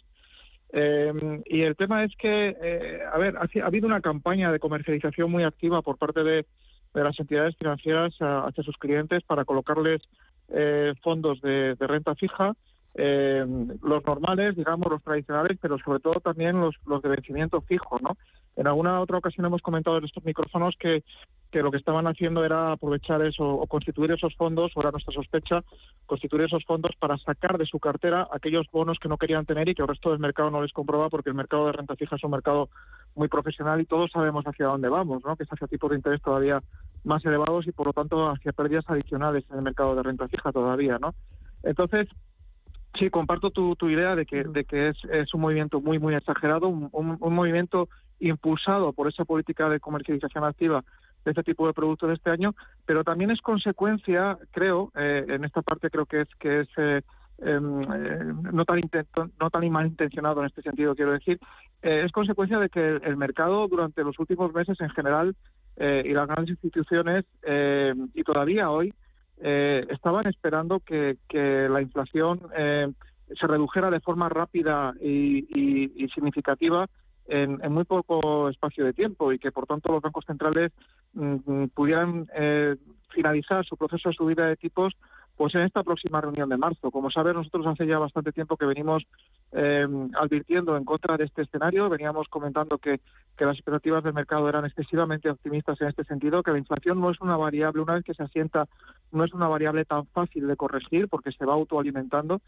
Eh, 0.72 1.42
y 1.48 1.64
el 1.64 1.76
tema 1.76 2.06
es 2.06 2.16
que, 2.16 2.56
eh, 2.62 3.00
a 3.12 3.18
ver, 3.18 3.36
ha, 3.36 3.68
habido 3.68 3.88
una 3.88 4.00
campaña 4.00 4.54
de 4.54 4.60
comercialización 4.60 5.30
muy 5.30 5.44
activa 5.44 5.82
por 5.82 5.98
parte 5.98 6.24
de, 6.24 6.46
las 6.94 7.20
entidades 7.20 7.58
financieras 7.58 8.16
hacia 8.22 8.64
sus 8.64 8.78
clientes 8.78 9.22
para 9.24 9.44
colocarles 9.44 10.02
eh, 10.48 10.94
fondos 11.04 11.42
de, 11.42 11.76
renta 11.78 12.16
fija, 12.16 12.54
los 12.96 14.06
normales, 14.06 14.56
digamos, 14.56 14.90
los 14.90 15.04
tradicionales, 15.04 15.58
pero 15.62 15.78
sobre 15.78 16.00
todo 16.00 16.22
también 16.22 16.62
los 16.62 17.02
de 17.02 17.10
vencimiento 17.10 17.60
fijo, 17.60 18.00
¿no? 18.00 18.16
En 18.56 18.68
alguna 18.68 19.00
otra 19.00 19.18
ocasión 19.18 19.46
hemos 19.46 19.62
comentado 19.62 19.98
en 19.98 20.06
estos 20.06 20.24
micrófonos 20.26 20.76
que 20.80 21.04
que 21.52 21.62
lo 21.62 21.70
que 21.70 21.78
estaban 21.78 22.08
haciendo 22.08 22.44
era 22.46 22.72
aprovechar 22.72 23.22
eso 23.22 23.44
o 23.44 23.68
constituir 23.68 24.12
esos 24.12 24.34
fondos, 24.36 24.72
o 24.74 24.80
era 24.80 24.92
nuestra 24.92 25.14
sospecha, 25.14 25.62
constituir 26.06 26.44
esos 26.44 26.64
fondos 26.64 26.96
para 26.98 27.18
sacar 27.18 27.58
de 27.58 27.66
su 27.66 27.80
cartera 27.80 28.28
aquellos 28.32 28.68
bonos 28.72 28.98
que 29.00 29.10
no 29.10 29.18
querían 29.18 29.46
tener 29.46 29.68
y 29.68 29.76
que 29.76 29.82
el 29.82 29.88
resto 29.88 30.12
del 30.12 30.20
mercado 30.20 30.50
no 30.50 30.62
les 30.62 30.72
compraba 30.72 31.10
porque 31.10 31.30
el 31.30 31.36
mercado 31.36 31.66
de 31.66 31.74
renta 31.74 31.96
fija 31.96 32.16
es 32.16 32.24
un 32.24 32.32
mercado 32.32 32.70
muy 33.16 33.28
profesional 33.28 33.82
y 33.82 33.86
todos 33.86 34.10
sabemos 34.12 34.46
hacia 34.46 34.68
dónde 34.68 34.88
vamos, 34.88 35.24
¿no? 35.26 35.36
que 35.36 35.44
es 35.44 35.50
hacia 35.52 35.68
tipos 35.68 35.90
de 35.92 35.98
interés 35.98 36.22
todavía 36.22 36.62
más 37.04 37.24
elevados 37.26 37.68
y 37.68 37.72
por 37.72 37.88
lo 37.88 37.94
tanto 37.94 38.30
hacia 38.30 38.54
pérdidas 38.54 38.86
adicionales 38.88 39.44
en 39.52 39.58
el 39.58 39.64
mercado 39.64 39.96
de 39.96 40.04
renta 40.04 40.28
fija 40.30 40.52
todavía. 40.52 40.98
¿no? 41.00 41.14
Entonces, 41.64 42.08
Sí, 43.00 43.10
comparto 43.10 43.52
tu, 43.52 43.76
tu 43.78 43.90
idea 43.90 44.16
de 44.16 44.26
que, 44.26 44.44
de 44.44 44.66
que 44.66 44.90
es, 44.90 44.98
es 45.12 45.34
un 45.34 45.40
movimiento 45.40 45.80
muy, 45.80 45.98
muy 45.98 46.14
exagerado, 46.14 46.68
un, 46.68 46.90
un, 46.92 47.34
movimiento 47.34 47.88
impulsado 48.22 48.94
por 48.94 49.08
esa 49.08 49.26
política 49.26 49.68
de 49.70 49.80
comercialización 49.80 50.44
activa 50.44 50.84
de 51.26 51.32
este 51.32 51.44
tipo 51.44 51.68
de 51.68 51.74
productos 51.74 52.10
de 52.10 52.16
este 52.16 52.30
año, 52.30 52.56
pero 52.86 53.04
también 53.04 53.32
es 53.32 53.42
consecuencia, 53.42 54.38
creo, 54.52 54.92
eh, 54.96 55.26
en 55.28 55.44
esta 55.44 55.62
parte 55.62 55.90
creo 55.90 56.06
que 56.06 56.22
es 56.22 56.28
que 56.40 56.62
es 56.62 56.68
eh, 56.78 57.02
em, 57.40 57.82
eh, 57.84 58.34
no 58.52 58.66
tan 58.66 58.82
no 59.40 59.50
tan 59.50 59.70
malintencionado 59.70 60.42
en 60.42 60.48
este 60.48 60.62
sentido, 60.62 60.96
quiero 60.96 61.12
decir, 61.12 61.40
es 61.82 62.12
consecuencia 62.12 62.60
de 62.60 62.70
que 62.70 62.98
el, 63.04 63.18
mercado 63.18 63.68
durante 63.68 64.04
los 64.04 64.18
últimos 64.20 64.54
meses 64.54 64.80
en 64.80 64.90
general 64.92 65.36
y 65.78 66.14
las 66.14 66.28
grandes 66.28 66.52
instituciones 66.52 67.26
y 68.14 68.24
todavía 68.24 68.70
hoy 68.70 68.94
estaban 69.40 70.28
esperando 70.28 70.80
que, 70.82 71.18
que 71.28 71.68
la 71.70 71.82
inflación 71.82 72.42
se 72.52 73.48
redujera 73.48 73.90
de 73.90 74.00
forma 74.00 74.30
rápida 74.30 74.94
y 75.02 76.08
significativa 76.14 76.88
en, 77.32 77.72
muy 77.72 77.86
poco 77.86 78.50
espacio 78.50 78.86
de 78.86 78.94
tiempo 78.94 79.32
y 79.32 79.40
que 79.40 79.52
por 79.52 79.66
tanto 79.66 79.92
los 79.92 80.02
bancos 80.02 80.26
centrales 80.26 80.72
mm, 81.14 81.66
pudieran 81.74 82.28
eh, 82.36 82.76
finalizar 83.10 83.66
su 83.66 83.78
proceso 83.78 84.10
de 84.10 84.16
subida 84.16 84.46
de 84.48 84.58
tipos 84.58 84.94
pues 85.38 85.56
en 85.56 85.62
esta 85.62 85.82
próxima 85.82 86.22
reunión 86.22 86.50
de 86.50 86.58
marzo. 86.58 86.92
Como 86.92 87.10
sabes, 87.10 87.34
nosotros 87.34 87.66
hace 87.66 87.88
ya 87.88 87.98
bastante 87.98 88.32
tiempo 88.32 88.58
que 88.58 88.66
venimos 88.66 89.04
eh, 89.54 89.88
advirtiendo 90.20 90.78
en 90.78 90.86
contra 90.86 91.18
de 91.18 91.24
este 91.24 91.44
escenario, 91.44 91.90
veníamos 91.90 92.28
comentando 92.28 92.78
que, 92.78 93.00
que 93.38 93.46
las 93.46 93.56
expectativas 93.56 94.04
del 94.04 94.14
mercado 94.14 94.48
eran 94.48 94.66
excesivamente 94.66 95.30
optimistas 95.30 95.82
en 95.82 95.88
este 95.88 96.04
sentido, 96.04 96.44
que 96.44 96.52
la 96.52 96.60
inflación 96.60 97.00
no 97.00 97.10
es 97.10 97.20
una 97.22 97.38
variable, 97.38 97.82
una 97.82 97.96
vez 97.96 98.04
que 98.04 98.14
se 98.14 98.24
asienta, 98.24 98.68
no 99.12 99.24
es 99.24 99.34
una 99.34 99.48
variable 99.48 99.84
tan 99.86 100.06
fácil 100.08 100.48
de 100.48 100.56
corregir 100.56 101.08
porque 101.08 101.32
se 101.32 101.46
va 101.46 101.54
autoalimentando 101.54 102.42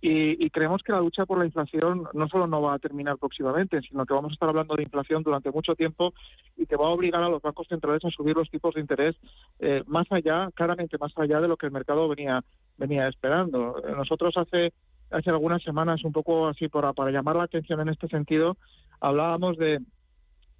y, 0.00 0.50
creemos 0.50 0.82
que 0.82 0.92
la 0.92 1.00
lucha 1.00 1.26
por 1.26 1.38
la 1.38 1.46
inflación 1.46 2.06
no 2.12 2.28
solo 2.28 2.46
no 2.46 2.60
va 2.62 2.74
a 2.74 2.78
terminar 2.78 3.16
próximamente, 3.18 3.80
sino 3.80 4.04
que 4.04 4.14
vamos 4.14 4.32
a 4.32 4.34
estar 4.34 4.48
hablando 4.48 4.76
de 4.76 4.82
inflación 4.82 5.22
durante 5.22 5.50
mucho 5.50 5.74
tiempo 5.74 6.12
y 6.56 6.66
que 6.66 6.76
va 6.76 6.86
a 6.86 6.90
obligar 6.90 7.22
a 7.22 7.28
los 7.28 7.42
bancos 7.42 7.66
centrales 7.68 8.04
a 8.04 8.10
subir 8.10 8.36
los 8.36 8.50
tipos 8.50 8.74
de 8.74 8.82
interés 8.82 9.16
eh, 9.58 9.82
más 9.86 10.06
allá, 10.10 10.50
claramente 10.54 10.98
más 10.98 11.12
allá 11.16 11.40
de 11.40 11.48
lo 11.48 11.56
que 11.56 11.66
el 11.66 11.72
mercado 11.72 12.08
venía 12.08 12.44
venía 12.76 13.08
esperando. 13.08 13.82
Nosotros 13.96 14.36
hace 14.36 14.72
hace 15.10 15.30
algunas 15.30 15.62
semanas, 15.62 16.04
un 16.04 16.12
poco 16.12 16.48
así 16.48 16.68
para, 16.68 16.92
para 16.92 17.10
llamar 17.10 17.36
la 17.36 17.44
atención 17.44 17.80
en 17.80 17.88
este 17.88 18.08
sentido, 18.08 18.56
hablábamos 19.00 19.56
de 19.56 19.80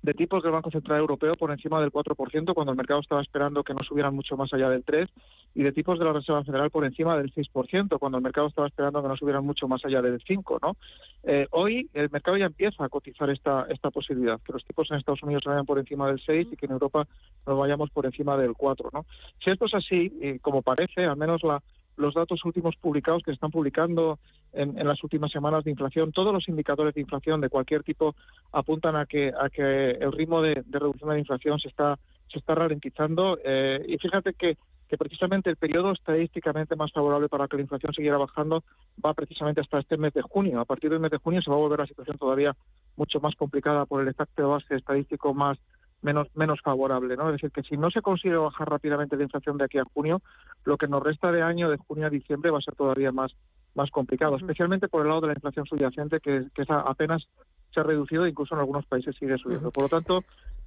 de 0.06 0.14
tipos 0.14 0.40
del 0.40 0.52
Banco 0.52 0.70
Central 0.70 1.00
Europeo 1.00 1.34
por 1.34 1.50
encima 1.50 1.80
del 1.80 1.90
4%, 1.90 2.54
cuando 2.54 2.70
el 2.70 2.76
mercado 2.76 3.00
estaba 3.00 3.20
esperando 3.20 3.64
que 3.64 3.74
no 3.74 3.82
subieran 3.82 4.14
mucho 4.14 4.36
más 4.36 4.54
allá 4.54 4.70
del 4.70 4.84
3%, 4.84 5.08
y 5.52 5.64
de 5.64 5.72
tipos 5.72 5.98
de 5.98 6.04
la 6.04 6.12
Reserva 6.12 6.44
Federal 6.44 6.70
por 6.70 6.84
encima 6.84 7.16
del 7.16 7.34
6%, 7.34 7.98
cuando 7.98 8.18
el 8.18 8.22
mercado 8.22 8.46
estaba 8.46 8.68
esperando 8.68 9.02
que 9.02 9.08
no 9.08 9.16
subieran 9.16 9.44
mucho 9.44 9.66
más 9.66 9.84
allá 9.84 10.00
del 10.02 10.22
5%. 10.22 10.60
¿no? 10.62 10.76
Eh, 11.24 11.48
hoy 11.50 11.90
el 11.92 12.08
mercado 12.10 12.36
ya 12.36 12.46
empieza 12.46 12.84
a 12.84 12.88
cotizar 12.88 13.30
esta, 13.30 13.66
esta 13.68 13.90
posibilidad, 13.90 14.40
que 14.42 14.52
los 14.52 14.64
tipos 14.64 14.88
en 14.92 14.98
Estados 14.98 15.24
Unidos 15.24 15.42
vayan 15.44 15.66
por 15.66 15.80
encima 15.80 16.06
del 16.06 16.20
6% 16.20 16.52
y 16.52 16.56
que 16.56 16.66
en 16.66 16.72
Europa 16.72 17.08
nos 17.44 17.58
vayamos 17.58 17.90
por 17.90 18.06
encima 18.06 18.36
del 18.36 18.52
4%. 18.52 18.90
¿no? 18.92 19.06
Si 19.42 19.50
esto 19.50 19.64
es 19.64 19.74
así, 19.74 20.38
como 20.40 20.62
parece, 20.62 21.04
al 21.04 21.16
menos 21.16 21.42
la, 21.42 21.60
los 21.96 22.14
datos 22.14 22.44
últimos 22.44 22.76
publicados 22.76 23.22
que 23.22 23.30
se 23.30 23.34
están 23.34 23.50
publicando 23.50 24.18
en, 24.52 24.86
las 24.86 25.02
últimas 25.02 25.30
semanas 25.30 25.64
de 25.64 25.70
inflación, 25.70 26.12
todos 26.12 26.32
los 26.32 26.48
indicadores 26.48 26.94
de 26.94 27.02
inflación 27.02 27.40
de 27.40 27.48
cualquier 27.48 27.82
tipo 27.82 28.14
apuntan 28.52 28.96
a 28.96 29.06
que, 29.06 29.28
a 29.28 29.50
que 29.50 29.90
el 29.90 30.12
ritmo 30.12 30.40
de, 30.40 30.64
reducción 30.70 31.10
de 31.10 31.16
la 31.16 31.20
inflación 31.20 31.58
se 31.58 31.68
está, 31.68 31.98
se 32.32 32.38
está 32.38 32.54
ralentizando. 32.54 33.38
Eh, 33.44 33.84
y 33.86 33.98
fíjate 33.98 34.32
que, 34.32 34.56
que 34.88 34.96
precisamente 34.96 35.50
el 35.50 35.56
periodo 35.56 35.92
estadísticamente 35.92 36.76
más 36.76 36.92
favorable 36.92 37.28
para 37.28 37.48
que 37.48 37.56
la 37.56 37.62
inflación 37.62 37.92
siguiera 37.92 38.18
bajando 38.18 38.62
va 39.04 39.14
precisamente 39.14 39.60
hasta 39.60 39.80
este 39.80 39.96
mes 39.96 40.14
de 40.14 40.22
junio. 40.22 40.60
A 40.60 40.64
partir 40.64 40.90
del 40.90 41.00
mes 41.00 41.10
de 41.10 41.18
junio 41.18 41.42
se 41.42 41.50
va 41.50 41.56
a 41.56 41.60
volver 41.60 41.80
la 41.80 41.86
situación 41.86 42.16
todavía 42.18 42.56
mucho 42.96 43.20
más 43.20 43.34
complicada 43.34 43.84
por 43.84 44.00
el 44.00 44.08
efecto 44.08 44.48
base 44.48 44.74
estadístico 44.74 45.34
más 45.34 45.58
menos, 46.06 46.28
menos 46.34 46.60
favorable. 46.62 47.16
¿no? 47.16 47.28
Es 47.28 47.34
decir, 47.34 47.50
que 47.50 47.62
si 47.62 47.76
no 47.76 47.90
se 47.90 48.00
consigue 48.00 48.36
bajar 48.36 48.70
rápidamente 48.70 49.16
la 49.16 49.24
inflación 49.24 49.58
de 49.58 49.64
aquí 49.64 49.78
a 49.78 49.84
junio, 49.84 50.22
lo 50.64 50.78
que 50.78 50.86
nos 50.86 51.02
resta 51.02 51.32
de 51.32 51.42
año, 51.42 51.68
de 51.68 51.76
junio 51.76 52.06
a 52.06 52.10
diciembre, 52.10 52.50
va 52.50 52.58
a 52.58 52.62
ser 52.62 52.76
todavía 52.76 53.10
más, 53.10 53.32
más 53.74 53.90
complicado, 53.90 54.36
especialmente 54.36 54.88
por 54.88 55.02
el 55.02 55.08
lado 55.08 55.22
de 55.22 55.26
la 55.28 55.32
inflación 55.34 55.66
subyacente, 55.66 56.20
que, 56.20 56.46
que 56.54 56.64
apenas 56.68 57.26
se 57.74 57.80
ha 57.80 57.82
reducido 57.82 58.24
e 58.24 58.30
incluso 58.30 58.54
en 58.54 58.60
algunos 58.60 58.86
países 58.86 59.16
sigue 59.16 59.36
subiendo. 59.36 59.70
Por 59.72 59.82
lo 59.84 59.88
tanto, 59.88 60.24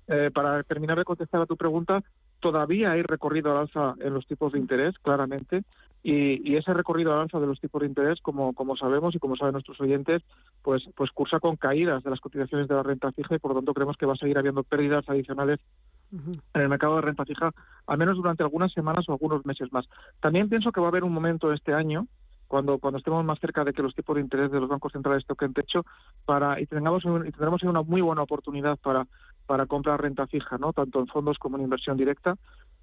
eh, 0.07 0.29
para 0.33 0.61
terminar 0.63 0.97
de 0.97 1.05
contestar 1.05 1.41
a 1.41 1.45
tu 1.45 1.55
pregunta, 1.55 2.03
todavía 2.39 2.91
hay 2.91 3.01
recorrido 3.01 3.51
al 3.51 3.59
alza 3.59 3.95
en 3.99 4.13
los 4.13 4.27
tipos 4.27 4.51
de 4.51 4.59
interés, 4.59 4.93
claramente, 4.99 5.63
y, 6.01 6.55
ese 6.55 6.73
recorrido 6.73 7.13
al 7.13 7.21
alza 7.21 7.39
de 7.39 7.47
los 7.47 7.59
tipos 7.59 7.81
de 7.81 7.87
interés, 7.87 8.19
como, 8.21 8.53
como 8.53 8.77
sabemos 8.77 9.15
y 9.15 9.19
como 9.19 9.35
saben 9.35 9.53
nuestros 9.53 9.79
oyentes, 9.81 10.21
pues, 10.61 10.83
pues 10.95 11.11
cursa 11.11 11.39
con 11.39 11.57
caídas 11.57 12.03
de 12.03 12.09
las 12.09 12.19
cotizaciones 12.19 12.67
de 12.67 12.75
la 12.75 12.83
renta 12.83 13.11
fija 13.11 13.35
y 13.35 13.39
por 13.39 13.51
lo 13.51 13.57
tanto 13.57 13.73
creemos 13.73 13.97
que 13.97 14.05
va 14.05 14.13
a 14.13 14.17
seguir 14.17 14.37
habiendo 14.37 14.63
pérdidas 14.63 15.07
adicionales 15.09 15.59
en 16.11 16.61
el 16.61 16.69
mercado 16.69 16.95
de 16.95 17.01
renta 17.01 17.25
fija, 17.25 17.51
al 17.85 17.97
menos 17.97 18.15
durante 18.15 18.43
algunas 18.43 18.71
semanas 18.71 19.07
o 19.07 19.11
algunos 19.11 19.45
meses 19.45 19.71
más. 19.71 19.85
También 20.21 20.49
pienso 20.49 20.71
que 20.71 20.79
va 20.79 20.87
a 20.87 20.89
haber 20.89 21.03
un 21.03 21.13
momento 21.13 21.51
este 21.53 21.73
año 21.73 22.07
cuando 22.47 22.79
cuando 22.79 22.97
estemos 22.97 23.23
más 23.23 23.39
cerca 23.39 23.63
de 23.63 23.73
que 23.73 23.83
los 23.83 23.93
tipos 23.93 24.15
de 24.15 24.21
interés 24.21 24.51
de 24.51 24.59
los 24.59 24.67
bancos 24.67 24.91
centrales 24.91 25.23
toquen 25.25 25.53
techo 25.53 25.85
para 26.25 26.59
y 26.59 26.65
tengamos 26.65 27.03
y 27.05 27.31
tendremos 27.31 27.61
una 27.61 27.83
muy 27.83 28.01
buena 28.01 28.23
oportunidad 28.23 28.77
para 28.79 29.05
para 29.45 29.65
comprar 29.65 30.01
renta 30.01 30.27
fija, 30.27 30.57
¿no? 30.57 30.73
Tanto 30.73 30.99
en 30.99 31.07
fondos 31.07 31.37
como 31.37 31.57
en 31.57 31.63
inversión 31.63 31.95
directa, 31.95 32.35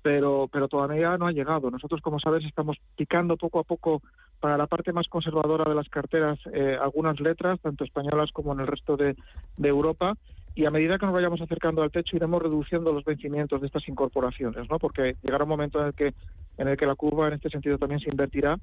pero 0.03 0.49
pero 0.53 0.69
todavía 0.69 1.17
no 1.19 1.27
ha 1.27 1.33
llegado. 1.33 1.71
Nosotros, 1.71 2.01
como 2.01 2.21
sabes, 2.21 2.45
estamos 2.45 2.77
picando 2.97 3.37
poco 3.37 3.61
a 3.61 3.65
poco 3.65 4.03
para 4.41 4.57
la 4.57 4.67
parte 4.67 4.93
más 4.93 5.09
conservadora 5.09 5.69
de 5.69 5.75
las 5.75 5.89
carteras 5.89 6.39
eh, 6.53 6.77
algunas 6.81 7.19
letras, 7.21 7.61
tanto 7.61 7.85
españolas 7.85 8.31
como 8.33 8.53
en 8.53 8.61
el 8.61 8.67
resto 8.67 8.97
de, 8.97 9.17
Europa, 9.63 10.15
y 10.55 10.65
a 10.65 10.71
medida 10.71 10.99
que 10.99 11.07
nos 11.07 11.15
vayamos 11.15 11.41
acercando 11.41 11.83
al 11.83 11.91
techo 11.91 12.17
iremos 12.17 12.43
reduciendo 12.43 12.93
los 12.93 13.05
vencimientos 13.05 13.61
de 13.61 13.67
estas 13.67 13.89
incorporaciones, 13.89 14.71
¿no? 14.71 14.79
Porque 14.79 15.17
llegará 15.23 15.45
un 15.45 15.51
momento 15.51 15.81
en 15.81 15.87
el 15.89 15.95
que 15.95 16.15
en 16.59 16.69
el 16.69 16.77
que 16.77 16.87
la 16.87 16.95
curva 16.95 17.29
en 17.29 17.35
este 17.35 17.51
sentido 17.51 17.77
también 17.77 18.01
se 18.01 18.09
invertirá 18.09 18.57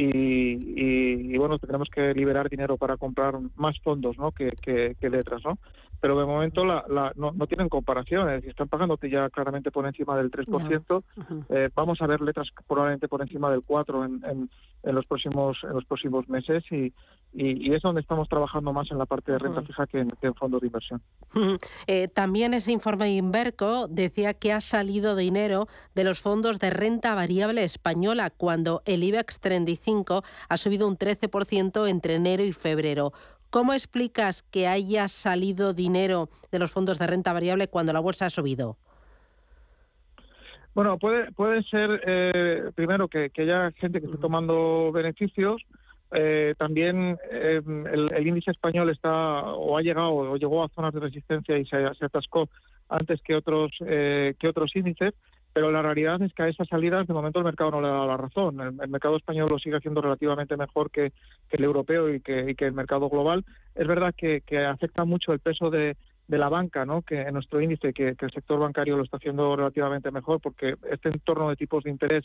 y, 0.00 1.36
bueno, 1.36 1.58
tendremos 1.58 1.88
que 1.88 2.14
liberar 2.14 2.48
dinero 2.48 2.76
para 2.76 2.96
comprar 2.96 3.34
más 3.56 3.78
fondos 3.80 4.16
¿no? 4.16 4.30
que, 4.30 4.52
que, 4.62 5.10
letras, 5.10 5.42
¿no? 5.44 5.58
Pero 6.00 6.18
de 6.18 6.26
momento 6.26 6.64
la, 6.64 6.84
no, 7.16 7.32
no, 7.32 7.46
tienen 7.46 7.68
comparación, 7.68 8.28
es 8.28 8.36
decir, 8.36 8.50
están 8.50 8.68
pagándote 8.68 9.10
ya 9.10 9.28
claramente 9.30 9.70
por 9.70 9.86
encima 9.86 10.16
del 10.16 10.30
3%, 10.30 11.02
eh, 11.48 11.70
vamos 11.74 12.00
a 12.00 12.06
ver 12.06 12.20
letras 12.20 12.48
probablemente 12.66 13.08
por 13.08 13.22
encima 13.22 13.50
del 13.50 13.62
4% 13.62 14.04
en, 14.30 14.50
en, 14.82 14.94
los 14.94 15.06
próximos 15.06 15.58
en 15.64 15.70
los 15.70 15.84
próximos 15.84 16.28
meses 16.28 16.64
y, 16.70 16.92
y, 17.32 17.74
es 17.74 17.82
donde 17.82 18.00
estamos 18.00 18.28
trabajando 18.28 18.72
más 18.72 18.90
en 18.90 18.98
la 18.98 19.06
parte 19.06 19.32
de 19.32 19.38
renta 19.38 19.62
fija 19.62 19.86
que 19.86 19.98
en, 19.98 20.34
fondos 20.34 20.60
de 20.60 20.66
inversión. 20.66 21.02
Eh, 21.86 22.08
también 22.08 22.54
ese 22.54 22.72
informe 22.72 23.06
de 23.06 23.10
Inverco 23.12 23.86
decía 23.88 24.34
que 24.34 24.52
ha 24.52 24.60
salido 24.60 25.16
dinero 25.16 25.68
de 25.94 26.04
los 26.04 26.20
fondos 26.20 26.58
de 26.58 26.70
renta 26.70 27.14
variable 27.14 27.64
española 27.64 28.30
cuando 28.30 28.82
el 28.86 29.04
IBEX 29.04 29.40
35 29.40 30.22
ha 30.48 30.56
subido 30.56 30.88
un 30.88 30.96
13% 30.96 31.88
entre 31.88 32.14
enero 32.14 32.42
y 32.44 32.52
febrero. 32.52 33.12
¿Cómo 33.50 33.72
explicas 33.72 34.42
que 34.42 34.66
haya 34.66 35.08
salido 35.08 35.72
dinero 35.72 36.28
de 36.52 36.58
los 36.58 36.70
fondos 36.70 36.98
de 36.98 37.06
renta 37.06 37.32
variable 37.32 37.68
cuando 37.68 37.92
la 37.92 38.00
bolsa 38.00 38.26
ha 38.26 38.30
subido? 38.30 38.76
Bueno, 40.74 40.98
puede, 40.98 41.32
puede 41.32 41.62
ser, 41.64 42.00
eh, 42.06 42.70
primero, 42.74 43.08
que, 43.08 43.30
haya 43.38 43.72
gente 43.72 44.00
que 44.00 44.06
esté 44.06 44.18
tomando 44.18 44.92
beneficios. 44.92 45.62
Eh, 46.12 46.54
también 46.56 47.18
eh, 47.30 47.60
el, 47.66 48.26
índice 48.26 48.50
español 48.50 48.88
está 48.90 49.10
o 49.10 49.76
ha 49.76 49.82
llegado 49.82 50.14
o 50.14 50.36
llegó 50.36 50.62
a 50.62 50.68
zonas 50.68 50.94
de 50.94 51.00
resistencia 51.00 51.58
y 51.58 51.66
se, 51.66 51.76
se 51.98 52.04
atascó 52.04 52.48
antes 52.88 53.20
que 53.22 53.34
otros 53.34 53.72
que 53.80 54.48
otros 54.48 54.74
índices 54.74 55.12
pero 55.58 55.72
la 55.72 55.82
realidad 55.82 56.22
es 56.22 56.32
que 56.34 56.44
a 56.44 56.48
esas 56.48 56.68
salidas 56.68 57.08
de 57.08 57.12
momento 57.12 57.40
el 57.40 57.44
mercado 57.44 57.72
no 57.72 57.80
le 57.80 57.88
ha 57.88 57.90
dado 57.90 58.06
la 58.06 58.16
razón. 58.16 58.60
El, 58.60 58.88
mercado 58.88 59.16
español 59.16 59.48
lo 59.50 59.58
sigue 59.58 59.76
haciendo 59.76 60.00
relativamente 60.00 60.56
mejor 60.56 60.88
que, 60.88 61.12
el 61.50 61.64
europeo 61.64 62.14
y 62.14 62.20
que, 62.20 62.54
el 62.56 62.72
mercado 62.72 63.10
global. 63.10 63.44
Es 63.74 63.88
verdad 63.88 64.14
que, 64.16 64.40
afecta 64.64 65.04
mucho 65.04 65.32
el 65.32 65.40
peso 65.40 65.68
de, 65.68 65.96
la 66.28 66.48
banca, 66.48 66.84
¿no? 66.84 67.02
que 67.02 67.22
en 67.22 67.34
nuestro 67.34 67.60
índice, 67.60 67.92
que, 67.92 68.14
el 68.16 68.30
sector 68.32 68.60
bancario 68.60 68.96
lo 68.96 69.02
está 69.02 69.16
haciendo 69.16 69.56
relativamente 69.56 70.12
mejor, 70.12 70.40
porque 70.40 70.76
este 70.92 71.08
entorno 71.08 71.48
de 71.48 71.56
tipos 71.56 71.82
de 71.82 71.90
interés 71.90 72.24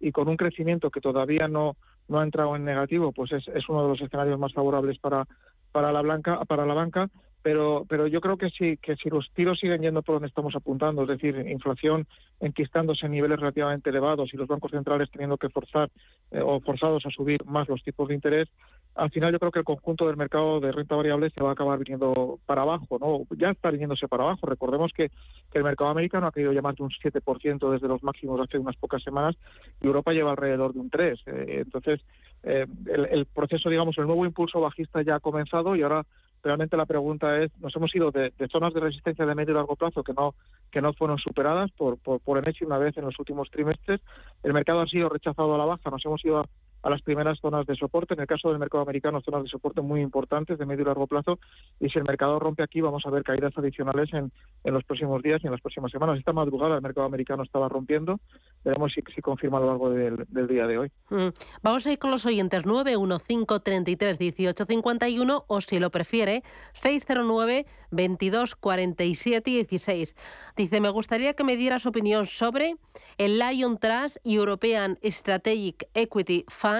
y 0.00 0.10
con 0.10 0.26
un 0.26 0.36
crecimiento 0.36 0.90
que 0.90 1.00
todavía 1.00 1.46
no, 1.46 1.76
ha 2.12 2.24
entrado 2.24 2.56
en 2.56 2.64
negativo, 2.64 3.12
pues 3.12 3.30
es, 3.30 3.68
uno 3.68 3.84
de 3.84 3.88
los 3.90 4.00
escenarios 4.00 4.40
más 4.40 4.52
favorables 4.52 4.98
para, 4.98 5.24
la, 5.72 6.02
blanca, 6.02 6.44
para 6.46 6.66
la 6.66 6.74
banca 6.74 7.08
pero 7.42 7.84
pero 7.88 8.06
yo 8.06 8.20
creo 8.20 8.36
que 8.36 8.50
si 8.50 8.78
los 9.10 9.30
tiros 9.34 9.58
siguen 9.58 9.82
yendo 9.82 10.02
por 10.02 10.16
donde 10.16 10.28
estamos 10.28 10.54
apuntando, 10.54 11.02
es 11.02 11.08
decir, 11.08 11.36
inflación 11.48 12.06
enquistándose 12.40 13.06
en 13.06 13.12
niveles 13.12 13.38
relativamente 13.38 13.90
elevados 13.90 14.32
y 14.32 14.36
los 14.36 14.48
bancos 14.48 14.70
centrales 14.70 15.10
teniendo 15.10 15.36
que 15.36 15.48
forzar 15.48 15.90
eh, 16.30 16.40
o 16.42 16.60
forzados 16.60 17.04
a 17.06 17.10
subir 17.10 17.44
más 17.44 17.68
los 17.68 17.82
tipos 17.82 18.08
de 18.08 18.14
interés, 18.14 18.48
al 18.94 19.10
final 19.10 19.32
yo 19.32 19.38
creo 19.38 19.52
que 19.52 19.60
el 19.60 19.64
conjunto 19.64 20.06
del 20.06 20.16
mercado 20.16 20.60
de 20.60 20.70
renta 20.70 20.96
variable 20.96 21.30
se 21.30 21.42
va 21.42 21.50
a 21.50 21.52
acabar 21.52 21.78
viniendo 21.78 22.38
para 22.46 22.62
abajo, 22.62 22.98
¿no? 23.00 23.22
Ya 23.36 23.50
está 23.50 23.70
viniéndose 23.70 24.06
para 24.06 24.24
abajo. 24.24 24.46
Recordemos 24.46 24.92
que, 24.94 25.10
el 25.52 25.64
mercado 25.64 25.90
americano 25.90 26.26
ha 26.26 26.32
caído 26.32 26.52
ya 26.52 26.62
más 26.62 26.76
de 26.76 26.82
un 26.82 26.90
7% 26.90 27.70
desde 27.70 27.88
los 27.88 28.02
máximos 28.02 28.40
hace 28.40 28.58
unas 28.58 28.76
pocas 28.76 29.02
semanas 29.02 29.36
y 29.82 29.86
Europa 29.86 30.12
lleva 30.12 30.30
alrededor 30.30 30.72
de 30.72 30.80
un 30.80 30.90
3%. 30.90 31.20
Eh, 31.26 31.60
entonces, 31.64 32.00
eh, 32.42 32.66
el, 32.86 33.04
el 33.06 33.26
proceso, 33.26 33.68
digamos, 33.68 33.96
el 33.98 34.06
nuevo 34.06 34.24
impulso 34.24 34.60
bajista 34.60 35.02
ya 35.02 35.16
ha 35.16 35.20
comenzado 35.20 35.76
y 35.76 35.82
ahora 35.82 36.06
realmente 36.42 36.76
la 36.76 36.86
pregunta 36.86 37.38
es, 37.38 37.50
nos 37.60 37.74
hemos 37.76 37.94
ido 37.94 38.10
de, 38.10 38.32
zonas 38.50 38.74
de 38.74 38.80
resistencia 38.80 39.24
de 39.26 39.34
medio 39.34 39.52
y 39.52 39.54
largo 39.54 39.76
plazo 39.76 40.02
que 40.02 40.12
no 40.12 40.34
que 40.70 40.80
no 40.80 40.92
fueron 40.94 41.18
superadas 41.18 41.70
por, 41.72 41.98
por, 41.98 42.20
por 42.20 42.38
una 42.38 42.78
vez 42.78 42.96
en 42.96 43.04
los 43.04 43.18
últimos 43.18 43.50
trimestres. 43.50 44.00
El 44.42 44.54
mercado 44.54 44.80
ha 44.80 44.86
sido 44.86 45.08
rechazado 45.08 45.54
a 45.54 45.58
la 45.58 45.66
baja, 45.66 45.90
nos 45.90 46.04
hemos 46.04 46.24
ido 46.24 46.40
a, 46.40 46.46
a 46.82 46.90
las 46.90 47.02
primeras 47.02 47.38
zonas 47.40 47.66
de 47.66 47.76
soporte. 47.76 48.14
En 48.14 48.20
el 48.20 48.26
caso 48.26 48.48
del 48.50 48.58
mercado 48.58 48.82
americano, 48.82 49.20
zonas 49.20 49.44
de 49.44 49.48
soporte 49.48 49.80
muy 49.80 50.00
importantes 50.00 50.58
de 50.58 50.66
medio 50.66 50.82
y 50.82 50.86
largo 50.86 51.06
plazo. 51.06 51.38
Y 51.80 51.88
si 51.88 51.98
el 51.98 52.04
mercado 52.04 52.38
rompe 52.38 52.62
aquí, 52.62 52.80
vamos 52.80 53.04
a 53.06 53.10
ver 53.10 53.22
caídas 53.22 53.56
adicionales 53.56 54.12
en, 54.12 54.32
en 54.64 54.74
los 54.74 54.84
próximos 54.84 55.22
días 55.22 55.40
y 55.42 55.46
en 55.46 55.52
las 55.52 55.60
próximas 55.60 55.92
semanas. 55.92 56.18
Esta 56.18 56.32
madrugada 56.32 56.76
el 56.76 56.82
mercado 56.82 57.06
americano 57.06 57.42
estaba 57.42 57.68
rompiendo. 57.68 58.20
Veremos 58.64 58.92
si, 58.92 59.02
si 59.14 59.22
confirma 59.22 59.58
a 59.58 59.60
lo 59.60 59.66
largo 59.66 59.90
del, 59.90 60.26
día 60.48 60.66
de 60.66 60.78
hoy. 60.78 60.92
Mm. 61.10 61.28
Vamos 61.62 61.86
a 61.86 61.92
ir 61.92 61.98
con 61.98 62.10
los 62.10 62.26
oyentes 62.26 62.66
915 62.66 63.60
33 63.62 64.18
18 64.18 64.64
51 64.64 65.44
o 65.46 65.60
si 65.60 65.78
lo 65.78 65.90
prefiere 65.90 66.42
609 66.72 67.66
22 67.90 68.56
47 68.56 69.50
16. 69.50 70.16
Dice, 70.56 70.80
me 70.80 70.90
gustaría 70.90 71.34
que 71.34 71.44
me 71.44 71.56
diera 71.56 71.78
su 71.78 71.90
opinión 71.90 72.26
sobre 72.26 72.76
el 73.18 73.38
Lion 73.38 73.78
Trust 73.78 74.16
European 74.24 74.98
Strategic 75.04 75.88
Equity 75.94 76.44
Fund 76.48 76.71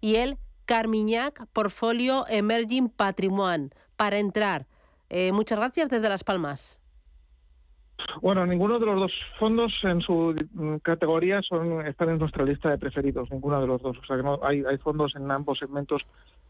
y 0.00 0.16
el 0.16 0.36
Carmiñac 0.64 1.46
Portfolio 1.52 2.24
Emerging 2.28 2.88
Patrimoine 2.88 3.70
para 3.96 4.18
entrar. 4.18 4.66
Eh, 5.10 5.32
muchas 5.32 5.58
gracias 5.58 5.88
desde 5.88 6.08
Las 6.08 6.24
Palmas. 6.24 6.78
Bueno, 8.20 8.46
ninguno 8.46 8.78
de 8.78 8.86
los 8.86 8.98
dos 8.98 9.12
fondos 9.38 9.72
en 9.84 10.00
su 10.00 10.34
categoría 10.82 11.40
son 11.42 11.86
están 11.86 12.10
en 12.10 12.18
nuestra 12.18 12.44
lista 12.44 12.70
de 12.70 12.78
preferidos, 12.78 13.30
ninguno 13.30 13.60
de 13.60 13.66
los 13.66 13.82
dos. 13.82 13.96
O 13.98 14.04
sea 14.04 14.16
que 14.16 14.22
no, 14.22 14.40
hay, 14.42 14.62
fondos 14.78 15.14
en 15.14 15.30
ambos 15.30 15.58
segmentos 15.58 16.02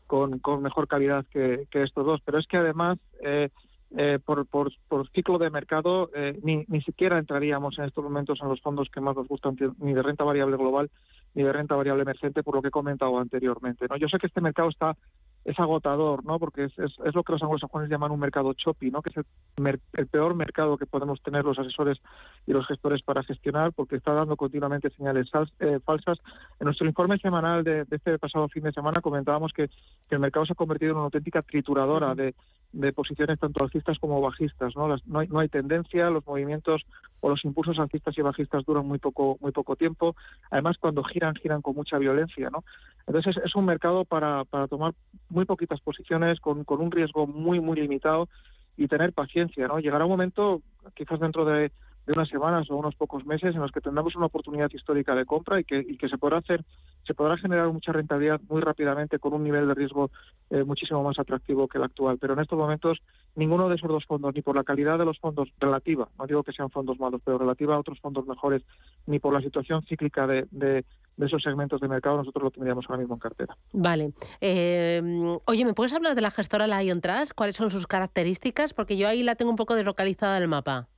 con, 0.07 0.40
mejor 0.62 0.88
calidad 0.88 1.26
que, 1.30 1.66
que, 1.70 1.82
estos 1.82 2.07
dos. 2.07 2.20
Pero 2.24 2.38
es 2.38 2.47
que 2.47 2.57
además 2.57 2.99
eh, 3.22 3.51
eh, 3.97 4.18
por, 4.24 4.47
por, 4.47 4.72
ciclo 5.11 5.38
de 5.38 5.51
mercado, 5.51 6.11
eh, 6.14 6.38
ni, 6.43 6.64
ni 6.68 6.80
siquiera 6.82 7.18
entraríamos 7.18 7.78
en 7.78 7.84
estos 7.84 8.03
momentos 8.03 8.38
en 8.43 8.49
los 8.49 8.61
fondos 8.61 8.88
que 8.90 9.01
más 9.01 9.16
nos 9.16 9.28
gustan, 9.28 9.57
ni 9.78 9.93
de 9.93 10.03
renta 10.03 10.24
variable 10.24 10.57
global 10.57 10.90
ni 11.34 11.43
de 11.43 11.53
renta 11.53 11.74
variable 11.74 12.03
emergente, 12.03 12.43
por 12.43 12.55
lo 12.55 12.62
que 12.62 12.68
he 12.68 12.72
comentado 12.72 13.18
anteriormente. 13.18 13.86
¿no? 13.88 13.97
Yo 13.97 14.09
sé 14.09 14.18
que 14.18 14.26
este 14.26 14.40
mercado 14.40 14.68
está 14.68 14.97
es 15.45 15.59
agotador, 15.59 16.24
¿no? 16.24 16.38
Porque 16.38 16.64
es, 16.64 16.78
es, 16.78 16.93
es, 17.05 17.14
lo 17.14 17.24
que 17.24 17.32
los 17.32 17.43
anglosajones 17.43 17.90
llaman 17.90 18.12
un 18.12 18.20
mercado 18.20 18.53
choppy, 18.53 18.90
¿no? 18.90 19.03
Que 19.03 19.11
es 19.11 19.16
el, 19.16 19.80
el, 19.95 20.07
peor 20.07 20.34
mercado 20.34 20.76
que 20.76 20.86
podemos 20.86 21.20
tener 21.20 21.45
los 21.45 21.59
asesores 21.59 21.99
y 22.47 22.53
los 22.53 22.66
gestores 22.66 23.03
para 23.03 23.24
gestionar, 23.24 23.72
porque 23.72 23.97
está 23.97 24.12
dando 24.12 24.36
continuamente 24.36 24.90
señales 24.90 25.28
eh, 25.59 25.80
falsas. 25.84 26.18
En 26.61 26.66
nuestro 26.66 26.86
informe 26.86 27.18
semanal 27.18 27.64
de, 27.64 27.84
este 27.90 28.18
pasado 28.18 28.49
fin 28.49 28.62
de 28.62 28.72
semana 28.72 29.01
comentábamos 29.01 29.53
que, 29.53 29.68
que, 30.09 30.14
el 30.14 30.20
mercado 30.20 30.47
se 30.47 30.53
ha 30.53 30.57
convertido 30.57 30.93
en 30.93 30.97
una 30.99 31.07
auténtica 31.07 31.43
trituradora 31.43 32.14
de, 32.14 32.34
de 32.72 32.93
posiciones 32.93 33.40
tanto 33.40 33.64
alcistas 33.64 33.99
como 33.99 34.20
bajistas, 34.20 34.76
¿no? 34.76 34.86
Las, 34.86 35.05
no, 35.07 35.18
hay, 35.18 35.28
no 35.28 35.40
hay 35.40 35.49
tendencia, 35.49 36.09
los 36.11 36.26
movimientos 36.26 36.82
o 37.22 37.30
los 37.30 37.44
impulsos 37.44 37.78
alcistas 37.78 38.18
y 38.18 38.20
bajistas 38.20 38.64
duran 38.66 38.86
muy 38.86 38.98
poco 38.98 39.38
muy 39.40 39.52
poco 39.52 39.76
tiempo. 39.76 40.14
Además, 40.50 40.76
cuando 40.78 41.02
giran, 41.04 41.34
giran 41.36 41.62
con 41.62 41.74
mucha 41.74 41.96
violencia, 41.96 42.50
¿no? 42.50 42.64
Entonces 43.06 43.36
es, 43.42 43.54
un 43.56 43.64
mercado 43.64 44.04
para, 44.04 44.44
para 44.44 44.68
tomar 44.68 44.92
muy 45.30 45.44
poquitas 45.44 45.80
posiciones, 45.80 46.40
con, 46.40 46.64
con 46.64 46.80
un 46.80 46.90
riesgo 46.90 47.26
muy, 47.26 47.60
muy 47.60 47.80
limitado 47.80 48.28
y 48.76 48.88
tener 48.88 49.12
paciencia, 49.12 49.68
¿no? 49.68 49.78
Llegará 49.78 50.04
un 50.04 50.10
momento, 50.10 50.62
quizás 50.94 51.20
dentro 51.20 51.44
de, 51.44 51.70
de 52.07 52.12
unas 52.12 52.28
semanas 52.28 52.70
o 52.70 52.76
unos 52.76 52.94
pocos 52.96 53.24
meses 53.24 53.55
en 53.55 53.61
los 53.61 53.70
que 53.70 53.80
tendremos 53.80 54.16
una 54.16 54.26
oportunidad 54.26 54.70
histórica 54.72 55.14
de 55.14 55.24
compra 55.24 55.61
y 55.61 55.64
que, 55.64 55.78
y 55.78 55.96
que 55.96 56.09
se 56.09 56.18
podrá 56.18 56.38
hacer, 56.38 56.64
se 57.07 57.14
podrá 57.14 57.36
generar 57.36 57.68
mucha 57.72 57.92
rentabilidad 57.92 58.40
muy 58.48 58.61
rápidamente 58.61 59.18
con 59.18 59.34
un 59.34 59.42
nivel 59.42 59.68
de 59.68 59.74
riesgo 59.74 60.11
eh, 60.50 60.64
muchísimo 60.64 61.03
más 61.03 61.18
atractivo 61.18 61.68
que 61.68 61.78
el 61.78 61.84
actual. 61.84 62.18
Pero 62.18 62.34
en 62.34 62.40
estos 62.40 62.59
momentos 62.59 62.98
ninguno 63.34 63.68
de 63.68 63.76
esos 63.76 63.88
dos 63.88 64.05
fondos, 64.05 64.34
ni 64.34 64.42
por 64.42 64.57
la 64.57 64.64
calidad 64.64 64.98
de 64.98 65.05
los 65.05 65.18
fondos 65.18 65.48
relativa, 65.59 66.09
no 66.18 66.26
digo 66.26 66.42
que 66.42 66.53
sean 66.53 66.70
fondos 66.70 66.98
malos, 66.98 67.20
pero 67.24 67.38
relativa 67.38 67.74
a 67.74 67.78
otros 67.78 67.98
fondos 68.00 68.26
mejores, 68.26 68.62
ni 69.07 69.18
por 69.18 69.32
la 69.32 69.40
situación 69.40 69.82
cíclica 69.82 70.26
de, 70.26 70.46
de, 70.50 70.84
esos 71.18 71.42
segmentos 71.42 71.80
de 71.80 71.88
mercado, 71.88 72.16
nosotros 72.16 72.44
lo 72.44 72.50
tendríamos 72.50 72.84
ahora 72.88 72.98
mismo 72.98 73.14
en 73.14 73.20
cartera. 73.20 73.57
Vale. 73.72 74.12
Eh, 74.40 75.00
oye, 75.46 75.64
¿me 75.64 75.74
puedes 75.74 75.92
hablar 75.92 76.14
de 76.14 76.20
la 76.20 76.30
gestora 76.30 76.66
Lion 76.66 77.00
Trust? 77.00 77.32
¿Cuáles 77.34 77.57
son 77.57 77.70
sus 77.70 77.86
características? 77.86 78.74
Porque 78.74 78.96
yo 78.96 79.09
ahí 79.09 79.22
la 79.22 79.36
tengo 79.36 79.50
un 79.50 79.57
poco 79.57 79.74
deslocalizada 79.74 80.38
del 80.40 80.48
mapa. 80.48 80.88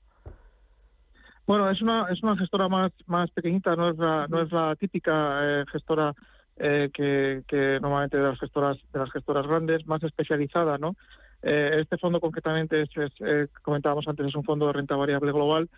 Bueno, 1.47 1.71
es 1.71 1.83
una, 1.83 2.07
es 2.11 2.23
una 2.23 2.37
gestora 2.37 2.69
más, 2.69 2.93
más 3.07 3.31
pequeñita, 3.31 3.77
no 3.77 3.91
es 3.91 3.99
la, 3.99 4.27
no 4.29 4.43
es 4.43 4.51
la 4.51 4.75
típica 4.77 5.41
eh, 5.43 5.65
gestora 5.71 6.15
eh, 6.57 6.91
que, 6.93 7.43
que, 7.47 7.79
normalmente 7.81 8.17
de 8.17 8.23
las 8.23 8.39
gestoras 8.39 8.79
de 8.93 8.99
las 8.99 9.11
gestoras 9.11 9.47
grandes, 9.47 9.87
más 9.87 10.03
especializada, 10.03 10.79
¿no? 10.79 10.97
Eh, 11.43 11.81
este 11.81 11.99
fondo 11.99 12.21
concretamente, 12.21 12.83
es, 12.83 12.91
es 12.97 13.51
comentábamos 13.61 14.09
antes, 14.09 14.27
es 14.27 14.35
un 14.35 14.45
fondo 14.45 14.69
de 14.69 14.73
renta 14.73 14.97
variable 14.97 15.33
global 15.33 15.69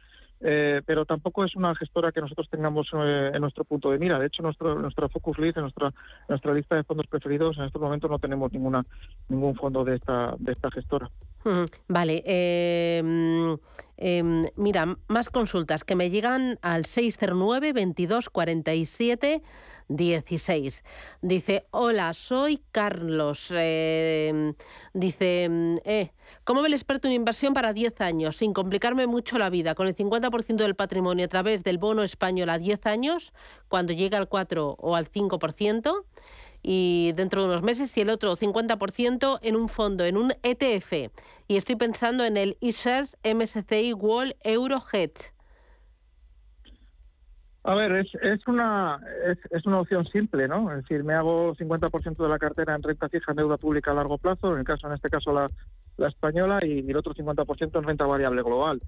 eh, 0.40 0.82
pero 0.84 1.04
tampoco 1.04 1.44
es 1.44 1.56
una 1.56 1.74
gestora 1.74 2.12
que 2.12 2.20
nosotros 2.20 2.48
tengamos 2.50 2.88
eh, 2.92 3.30
en 3.34 3.40
nuestro 3.40 3.64
punto 3.64 3.90
de 3.90 3.98
mira. 3.98 4.18
De 4.18 4.26
hecho, 4.26 4.42
nuestro, 4.42 4.74
nuestra 4.78 5.08
focus 5.08 5.38
list, 5.38 5.56
en 5.56 5.62
nuestra, 5.62 5.92
nuestra 6.28 6.52
lista 6.52 6.76
de 6.76 6.84
fondos 6.84 7.06
preferidos, 7.06 7.56
en 7.58 7.64
estos 7.64 7.80
momentos 7.80 8.10
no 8.10 8.18
tenemos 8.18 8.52
ninguna 8.52 8.84
ningún 9.28 9.54
fondo 9.54 9.84
de 9.84 9.96
esta, 9.96 10.34
de 10.38 10.52
esta 10.52 10.70
gestora. 10.70 11.10
Vale. 11.88 12.22
Em, 12.26 13.56
mira, 14.56 14.96
más 15.08 15.30
consultas 15.30 15.84
que 15.84 15.96
me 15.96 16.10
llegan 16.10 16.58
al 16.60 16.84
609 16.84 17.72
22 17.72 18.28
47 18.28 19.42
16. 19.88 20.84
Dice, 21.22 21.66
hola, 21.70 22.14
soy 22.14 22.62
Carlos. 22.72 23.48
Em, 23.50 24.54
dice, 24.94 25.48
eh, 25.84 26.12
¿cómo 26.44 26.62
ve 26.62 26.68
el 26.68 26.74
experto 26.74 27.08
en 27.08 27.14
inversión 27.14 27.54
para 27.54 27.72
10 27.72 28.00
años, 28.00 28.36
sin 28.36 28.52
complicarme 28.52 29.06
mucho 29.06 29.38
la 29.38 29.50
vida, 29.50 29.74
con 29.74 29.86
el 29.86 29.94
50% 29.94 30.64
del 30.64 30.74
patrimonio 30.74 31.24
a 31.26 31.28
través 31.28 31.62
del 31.64 31.78
bono 31.78 32.02
español 32.02 32.50
a 32.50 32.58
10 32.58 32.86
años, 32.86 33.32
cuando 33.68 33.92
llega 33.92 34.18
al 34.18 34.28
4 34.28 34.76
o 34.78 34.96
al 34.96 35.10
5%? 35.10 36.04
y 36.68 37.12
dentro 37.12 37.42
de 37.42 37.48
unos 37.48 37.62
meses 37.62 37.96
y 37.96 38.00
el 38.00 38.10
otro 38.10 38.36
50% 38.36 39.38
en 39.42 39.54
un 39.54 39.68
fondo, 39.68 40.04
en 40.04 40.16
un 40.16 40.32
ETF. 40.42 41.12
Y 41.46 41.56
estoy 41.56 41.76
pensando 41.76 42.24
en 42.24 42.36
el 42.36 42.58
eShares 42.60 43.16
MSCI 43.22 43.92
World 43.92 44.34
Euro 44.42 44.82
Hedge. 44.92 45.35
A 47.66 47.74
ver, 47.74 47.90
es, 47.96 48.14
es, 48.22 48.46
una, 48.46 49.00
es, 49.26 49.38
es, 49.50 49.66
una 49.66 49.80
opción 49.80 50.06
simple, 50.06 50.46
¿no? 50.46 50.70
Es 50.70 50.82
decir, 50.82 51.02
me 51.02 51.14
hago 51.14 51.52
50% 51.56 52.16
de 52.16 52.28
la 52.28 52.38
cartera 52.38 52.76
en 52.76 52.82
renta 52.84 53.08
fija 53.08 53.32
en 53.32 53.38
deuda 53.38 53.56
pública 53.56 53.90
a 53.90 53.94
largo 53.94 54.18
plazo, 54.18 54.52
en 54.52 54.60
el 54.60 54.64
caso 54.64 54.86
en 54.86 54.92
este 54.94 55.10
caso 55.10 55.32
la, 55.32 55.50
la 55.96 56.06
española, 56.06 56.64
y, 56.64 56.88
el 56.88 56.96
otro 56.96 57.12
50% 57.12 57.76
en 57.76 57.82
renta 57.82 58.06
variable 58.06 58.44
global. 58.44 58.80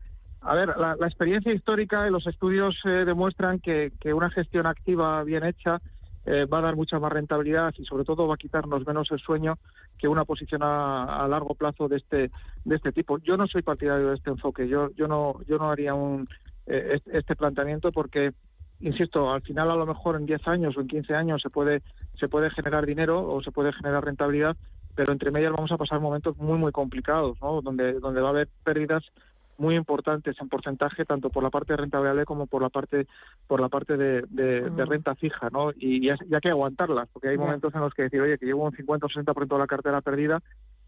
A 0.42 0.54
ver, 0.54 0.76
la, 0.78 0.94
experiencia 1.00 1.52
histórica 1.52 2.06
y 2.06 2.12
los 2.12 2.24
estudios 2.28 2.76
eh, 2.84 3.04
demuestran 3.04 3.58
que, 3.58 3.90
que, 3.98 4.14
una 4.14 4.30
gestión 4.30 4.64
activa 4.64 5.24
bien 5.24 5.42
hecha 5.42 5.80
eh, 6.24 6.44
va 6.44 6.58
a 6.58 6.62
dar 6.62 6.76
mucha 6.76 7.00
más 7.00 7.10
rentabilidad 7.10 7.74
y 7.78 7.84
sobre 7.84 8.04
todo 8.04 8.28
va 8.28 8.34
a 8.34 8.38
quitarnos 8.38 8.86
menos 8.86 9.10
el 9.10 9.18
sueño 9.18 9.58
que 9.98 10.06
una 10.06 10.24
posición 10.24 10.62
a, 10.62 11.24
a, 11.24 11.26
largo 11.26 11.56
plazo 11.56 11.88
de 11.88 11.96
este 11.96 12.30
de 12.64 12.76
este 12.76 12.92
tipo. 12.92 13.18
Yo 13.18 13.36
no 13.36 13.48
soy 13.48 13.62
partidario 13.62 14.10
de 14.10 14.14
este 14.14 14.30
enfoque. 14.30 14.68
Yo 14.68 14.90
yo 14.94 15.08
no 15.08 15.40
yo 15.48 15.58
no 15.58 15.68
haría 15.68 15.94
un 15.94 16.28
eh, 16.68 17.00
este 17.12 17.34
planteamiento 17.34 17.90
porque 17.90 18.32
insisto, 18.80 19.32
al 19.32 19.42
final 19.42 19.70
a 19.70 19.76
lo 19.76 19.86
mejor 19.86 20.16
en 20.16 20.26
10 20.26 20.46
años 20.48 20.76
o 20.76 20.80
en 20.80 20.88
15 20.88 21.14
años 21.14 21.42
se 21.42 21.50
puede, 21.50 21.82
se 22.18 22.28
puede 22.28 22.50
generar 22.50 22.86
dinero 22.86 23.26
o 23.28 23.42
se 23.42 23.52
puede 23.52 23.72
generar 23.72 24.04
rentabilidad, 24.04 24.56
pero 24.94 25.12
entre 25.12 25.30
medias 25.30 25.52
vamos 25.52 25.72
a 25.72 25.76
pasar 25.76 26.00
momentos 26.00 26.36
muy, 26.38 26.58
muy 26.58 26.72
complicados, 26.72 27.38
¿no? 27.40 27.60
donde, 27.62 27.94
donde 27.94 28.20
va 28.20 28.28
a 28.28 28.30
haber 28.30 28.48
pérdidas 28.64 29.04
muy 29.58 29.74
importantes 29.74 30.36
en 30.40 30.48
porcentaje 30.48 31.04
tanto 31.04 31.30
por 31.30 31.42
la 31.42 31.50
parte 31.50 31.72
de 31.72 31.78
renta 31.78 31.98
variable 31.98 32.24
como 32.24 32.46
por 32.46 32.62
la 32.62 32.68
parte 32.68 33.06
por 33.48 33.60
la 33.60 33.68
parte 33.68 33.96
de, 33.96 34.22
de, 34.30 34.84
renta 34.84 35.16
fija 35.16 35.50
no 35.50 35.72
y 35.76 36.06
ya, 36.06 36.14
hay 36.32 36.40
que 36.40 36.50
aguantarlas 36.50 37.08
porque 37.12 37.28
hay 37.28 37.36
momentos 37.36 37.74
en 37.74 37.80
los 37.80 37.92
que 37.92 38.04
decir 38.04 38.20
oye 38.20 38.38
que 38.38 38.46
llevo 38.46 38.64
un 38.64 38.76
50 38.76 39.06
o 39.06 39.08
60% 39.08 39.48
de 39.48 39.58
la 39.58 39.66
cartera 39.66 40.00
perdida 40.00 40.40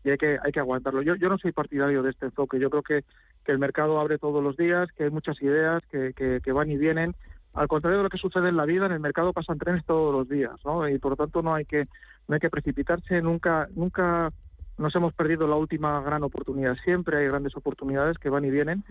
y 0.04 0.10
hay 0.10 0.18
que 0.18 0.38
hay 0.40 0.52
que 0.52 0.60
aguantarlo 0.60 1.02
yo 1.02 1.16
yo 1.16 1.28
no 1.28 1.36
soy 1.38 1.50
partidario 1.50 2.02
de 2.04 2.10
este 2.10 2.26
enfoque 2.26 2.60
yo 2.60 2.70
creo 2.70 2.82
que, 2.84 3.04
que 3.44 3.50
el 3.50 3.58
mercado 3.58 3.98
abre 3.98 4.18
todos 4.18 4.42
los 4.42 4.56
días 4.56 4.88
que 4.96 5.04
hay 5.04 5.10
muchas 5.10 5.42
ideas 5.42 5.82
que, 5.90 6.12
que, 6.14 6.40
que 6.40 6.52
van 6.52 6.70
y 6.70 6.76
vienen 6.76 7.16
al 7.54 7.68
contrario 7.68 7.98
de 7.98 8.04
lo 8.04 8.10
que 8.10 8.18
sucede 8.18 8.48
en 8.48 8.56
la 8.56 8.64
vida, 8.64 8.86
en 8.86 8.92
el 8.92 9.00
mercado 9.00 9.32
pasan 9.32 9.58
trenes 9.58 9.84
todos 9.84 10.12
los 10.14 10.28
días, 10.28 10.54
¿no? 10.64 10.88
Y 10.88 10.98
por 10.98 11.12
lo 11.12 11.16
tanto 11.16 11.42
no 11.42 11.54
hay 11.54 11.64
que 11.64 11.86
no 12.28 12.34
hay 12.34 12.40
que 12.40 12.50
precipitarse, 12.50 13.20
nunca 13.20 13.68
nunca 13.74 14.30
nos 14.78 14.94
hemos 14.94 15.12
perdido 15.12 15.46
la 15.46 15.56
última 15.56 16.00
gran 16.00 16.22
oportunidad. 16.22 16.74
Siempre 16.84 17.18
hay 17.18 17.26
grandes 17.26 17.54
oportunidades 17.56 18.18
que 18.18 18.30
van 18.30 18.44
y 18.44 18.50
vienen. 18.50 18.82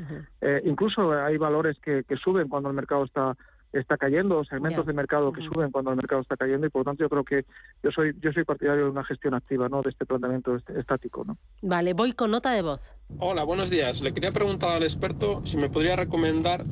eh, 0.42 0.62
incluso 0.66 1.12
hay 1.12 1.38
valores 1.38 1.80
que, 1.80 2.04
que, 2.04 2.16
suben 2.16 2.48
cuando 2.48 2.70
el 2.70 2.76
mercado 2.76 3.06
está 3.06 3.36
está 3.72 3.98
cayendo, 3.98 4.44
segmentos 4.46 4.86
de 4.86 4.94
mercado 4.94 5.32
que 5.32 5.42
suben 5.42 5.72
cuando 5.72 5.92
el 5.92 5.98
mercado 5.98 6.22
está 6.22 6.36
cayendo 6.36 6.66
y 6.66 6.70
por 6.70 6.82
lo 6.82 6.86
tanto 6.86 7.04
yo 7.04 7.10
creo 7.10 7.24
que 7.24 7.46
yo 7.84 7.92
soy 7.92 8.16
yo 8.20 8.32
soy 8.32 8.44
partidario 8.44 8.86
de 8.86 8.90
una 8.90 9.04
gestión 9.04 9.36
activa, 9.36 9.70
no 9.70 9.82
de 9.82 9.92
este 9.92 10.06
planteamiento 10.06 10.58
estático, 10.76 11.24
¿no? 11.24 11.38
Vale, 11.62 11.94
voy 11.94 12.14
con 12.14 12.32
nota 12.32 12.52
de 12.52 12.64
voz. 12.64 12.82
Hola, 13.20 13.44
buenos 13.44 13.70
días. 13.70 14.02
Le 14.02 14.14
quería 14.14 14.32
preguntar 14.32 14.72
al 14.72 14.84
experto 14.84 15.42
si 15.46 15.58
me 15.58 15.70
podría 15.70 15.96
recomendar 15.96 16.64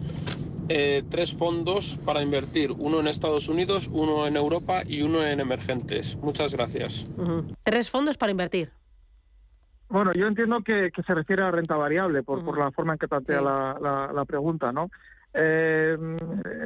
eh, 0.69 1.03
tres 1.09 1.33
fondos 1.33 1.97
para 2.05 2.21
invertir, 2.21 2.71
uno 2.71 2.99
en 2.99 3.07
Estados 3.07 3.47
Unidos, 3.47 3.89
uno 3.91 4.27
en 4.27 4.35
Europa 4.35 4.83
y 4.85 5.01
uno 5.01 5.25
en 5.25 5.39
emergentes. 5.39 6.17
Muchas 6.17 6.53
gracias. 6.53 7.07
Tres 7.63 7.89
fondos 7.89 8.17
para 8.17 8.31
invertir. 8.31 8.71
Bueno, 9.89 10.11
yo 10.13 10.27
entiendo 10.27 10.61
que, 10.61 10.91
se 11.05 11.13
refiere 11.13 11.43
a 11.43 11.51
renta 11.51 11.77
variable 11.77 12.21
por, 12.23 12.43
por 12.43 12.57
la 12.57 12.71
forma 12.71 12.93
en 12.93 12.99
que 12.99 13.07
plantea 13.07 13.41
la, 13.41 14.11
la, 14.13 14.25
pregunta, 14.25 14.73
¿no? 14.73 14.89
Eh, 15.33 15.95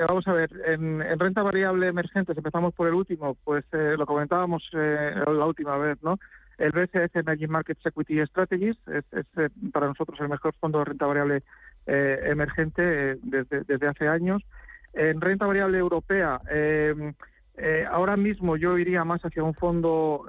vamos 0.07 0.27
a 0.27 0.33
ver, 0.33 0.49
en, 0.65 0.99
renta 1.19 1.43
variable 1.43 1.87
emergentes, 1.87 2.35
empezamos 2.35 2.73
por 2.73 2.87
el 2.87 2.95
último, 2.95 3.37
pues 3.43 3.63
eh, 3.73 3.95
lo 3.97 4.07
comentábamos 4.07 4.63
la 4.71 5.45
última 5.45 5.77
vez, 5.77 6.01
¿no? 6.01 6.17
El 6.57 6.71
BCS 6.71 7.15
Emerging 7.15 7.49
Markets 7.49 7.85
Equity 7.85 8.25
Strategies 8.25 8.77
es, 8.87 9.03
es 9.11 9.51
para 9.71 9.87
nosotros 9.87 10.19
el 10.19 10.29
mejor 10.29 10.53
fondo 10.59 10.79
de 10.79 10.85
renta 10.85 11.05
variable 11.05 11.43
eh, 11.88 12.19
emergente 12.25 12.82
eh, 12.84 13.17
desde, 13.23 13.63
desde, 13.63 13.88
hace 13.88 14.07
años. 14.07 14.43
En 14.93 15.21
renta 15.21 15.45
variable 15.45 15.77
europea, 15.77 16.39
eh, 16.49 17.13
ahora 17.89 18.17
mismo 18.17 18.57
yo 18.57 18.77
iría 18.77 19.03
más 19.03 19.21
hacia 19.21 19.43
un 19.43 19.53
fondo, 19.53 20.25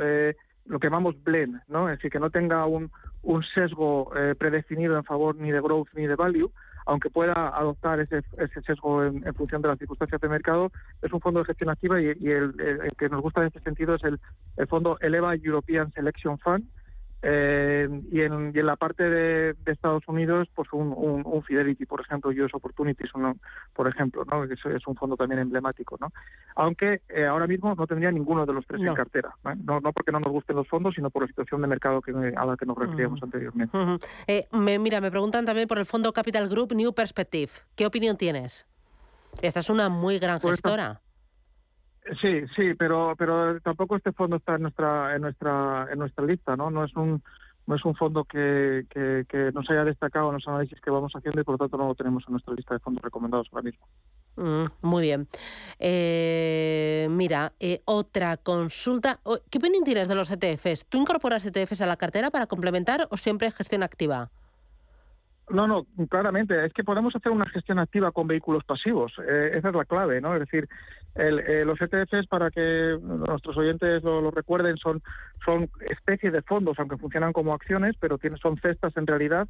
lo 0.66 0.78
que 0.78 0.86
llamamos 0.86 1.20
blend, 1.24 1.61
¿no? 1.66 1.88
es 1.88 1.98
decir, 1.98 2.12
que 2.12 2.20
no 2.20 2.30
tenga 2.30 2.64
un, 2.66 2.90
un 3.22 3.42
sesgo 3.42 4.12
predefinido 4.38 4.96
en 4.96 5.03
favor 5.03 5.34
ni 5.34 5.50
de 5.50 5.61
growth 5.61 5.88
ni 5.94 6.07
de 6.07 6.14
value, 6.14 6.53
aunque 6.86 7.11
pueda 7.11 7.48
adoptar 7.48 7.98
ese, 8.00 8.22
ese 8.38 8.62
sesgo 8.62 9.03
en, 9.03 9.22
función 9.34 9.62
de 9.62 9.68
las 9.68 9.78
circunstancias 9.78 10.20
de 10.20 10.28
mercado, 10.28 10.70
es 11.00 11.12
un 11.12 11.20
fondo 11.20 11.40
de 11.40 11.46
gestión 11.46 11.70
activa 11.70 12.00
y, 12.00 12.07
el, 12.07 12.55
que 12.96 13.09
nos 13.09 13.20
gusta 13.20 13.40
en 13.40 13.48
este 13.48 13.61
sentido 13.61 13.96
es 13.96 14.05
el, 14.05 14.20
el 14.57 14.66
fondo 14.68 14.96
Eleva 15.00 15.34
European 15.34 15.90
Selection 15.92 16.38
Fund, 16.38 16.64
eh, 17.22 17.88
y, 18.10 18.20
en, 18.20 18.52
y, 18.52 18.58
en, 18.58 18.66
la 18.66 18.74
parte 18.74 19.04
de, 19.08 19.54
Estados 19.66 20.02
Unidos, 20.08 20.48
pues 20.54 20.72
un, 20.72 20.92
un, 20.92 21.42
Fidelity, 21.44 21.86
por 21.86 22.00
ejemplo, 22.00 22.30
US 22.30 22.52
Opportunities, 22.52 23.10
por 23.72 23.88
ejemplo, 23.88 24.24
¿no? 24.24 24.46
que 24.48 24.54
es, 24.54 24.86
un 24.86 24.96
fondo 24.96 25.16
también 25.16 25.40
emblemático. 25.40 25.96
¿no? 26.00 26.12
Aunque 26.56 27.02
eh, 27.08 27.24
ahora 27.24 27.46
mismo 27.46 27.74
no 27.74 27.86
tendría 27.86 28.10
ninguno 28.10 28.44
de 28.44 28.52
los 28.52 28.66
tres 28.66 28.80
en 28.82 28.94
cartera. 28.94 29.34
¿no? 29.64 29.80
¿no? 29.80 29.92
porque 29.92 30.10
no 30.10 30.18
nos 30.18 30.32
gusten 30.32 30.56
los 30.56 30.66
fondos, 30.66 30.94
sino 30.96 31.10
por 31.10 31.22
la 31.22 31.28
situación 31.28 31.62
de 31.62 31.68
mercado 31.68 32.02
que, 32.02 32.10
a 32.10 32.44
la 32.44 32.56
que 32.56 32.66
nos 32.66 32.76
referíamos 32.76 33.22
anteriormente. 33.22 33.78
Eh, 34.26 34.48
me, 34.50 34.78
mira, 34.78 35.00
me 35.00 35.10
preguntan 35.10 35.46
también 35.46 35.68
por 35.68 35.78
el 35.78 35.86
fondo 35.86 36.12
Capital 36.12 36.48
Group 36.48 36.74
New 36.74 36.92
Perspective. 36.92 37.52
¿Qué 37.76 37.86
opinión 37.86 38.16
tienes? 38.16 38.66
Esta 39.40 39.60
es 39.60 39.70
una 39.70 39.88
muy 39.88 40.18
gran 40.18 40.40
pues 40.40 40.54
gestora. 40.54 41.00
Sí, 42.20 42.42
sí, 42.57 42.74
pero 42.74 43.14
pero 43.16 43.61
tampoco 43.61 43.96
este 43.96 44.12
fondo 44.12 44.36
está 44.36 44.57
en 44.57 44.62
nuestra 44.62 45.14
en 45.14 45.22
nuestra 45.22 45.86
en 45.90 45.98
nuestra 45.98 46.24
lista, 46.24 46.57
¿no? 46.57 46.70
No 46.70 46.84
es 46.84 46.94
un 46.96 47.22
no 47.66 47.76
es 47.76 47.84
un 47.84 47.94
fondo 47.94 48.24
que, 48.24 48.86
que, 48.90 49.50
nos 49.55 49.70
haya 49.70 49.84
destacado 49.84 50.28
en 50.28 50.34
los 50.34 50.48
análisis 50.48 50.80
que 50.80 50.90
vamos 50.90 51.12
haciendo 51.14 51.40
y 51.40 51.44
por 51.44 51.55
lo 51.55 51.59
tanto 51.59 51.76
no 51.76 51.86
lo 51.86 51.94
tenemos 51.94 52.24
en 52.26 52.32
nuestra 52.32 52.55
lista 52.55 52.74
de 52.74 52.80
fondos 52.80 53.03
recomendados 53.05 53.48
ahora 53.53 53.62
mismo. 53.62 53.86
Mm, 54.36 54.64
muy 54.82 55.03
bien. 55.03 55.28
Eh, 55.78 57.07
mira, 57.11 57.53
eh, 57.61 57.82
otra 57.84 58.36
consulta. 58.36 59.20
¿Qué 59.48 59.59
opinión 59.59 59.84
tienes 59.84 60.09
de 60.09 60.14
los 60.14 60.30
ETFs? 60.30 60.86
¿Tú 60.86 60.98
incorporas 60.98 61.44
ETFs 61.44 61.82
a 61.82 61.86
la 61.86 61.96
cartera 61.96 62.30
para 62.30 62.46
complementar 62.46 63.07
o 63.11 63.16
siempre 63.16 63.50
gestión 63.53 63.84
activa? 63.84 64.30
No, 65.53 65.66
no, 65.66 65.86
claramente. 66.09 66.64
Es 66.64 66.72
que 66.72 66.82
podemos 66.82 67.14
hacer 67.14 67.30
una 67.30 67.46
gestión 67.46 67.78
activa 67.78 68.11
con 68.11 68.26
vehículos 68.26 68.64
pasivos. 68.64 69.12
Eh, 69.18 69.50
esa 69.55 69.68
es 69.68 69.74
la 69.74 69.84
clave, 69.84 70.20
¿no? 70.20 70.34
Es 70.34 70.40
decir, 70.40 70.66
el, 71.14 71.40
eh, 71.40 71.64
los 71.66 71.78
ETFs, 71.78 72.26
para 72.26 72.50
que 72.50 72.98
nuestros 73.03 73.59
oyentes 73.59 74.03
lo, 74.03 74.30
recuerden, 74.30 74.78
son, 74.78 75.03
son 75.44 75.68
especies 75.90 76.32
de 76.32 76.40
fondos, 76.40 76.78
aunque 76.78 76.96
funcionan 76.96 77.34
como 77.34 77.53
acciones, 77.53 77.94
pero 78.00 78.16
tienen, 78.16 78.38
son 78.38 78.57
cestas 78.57 78.96
en 78.96 79.07
realidad 79.07 79.46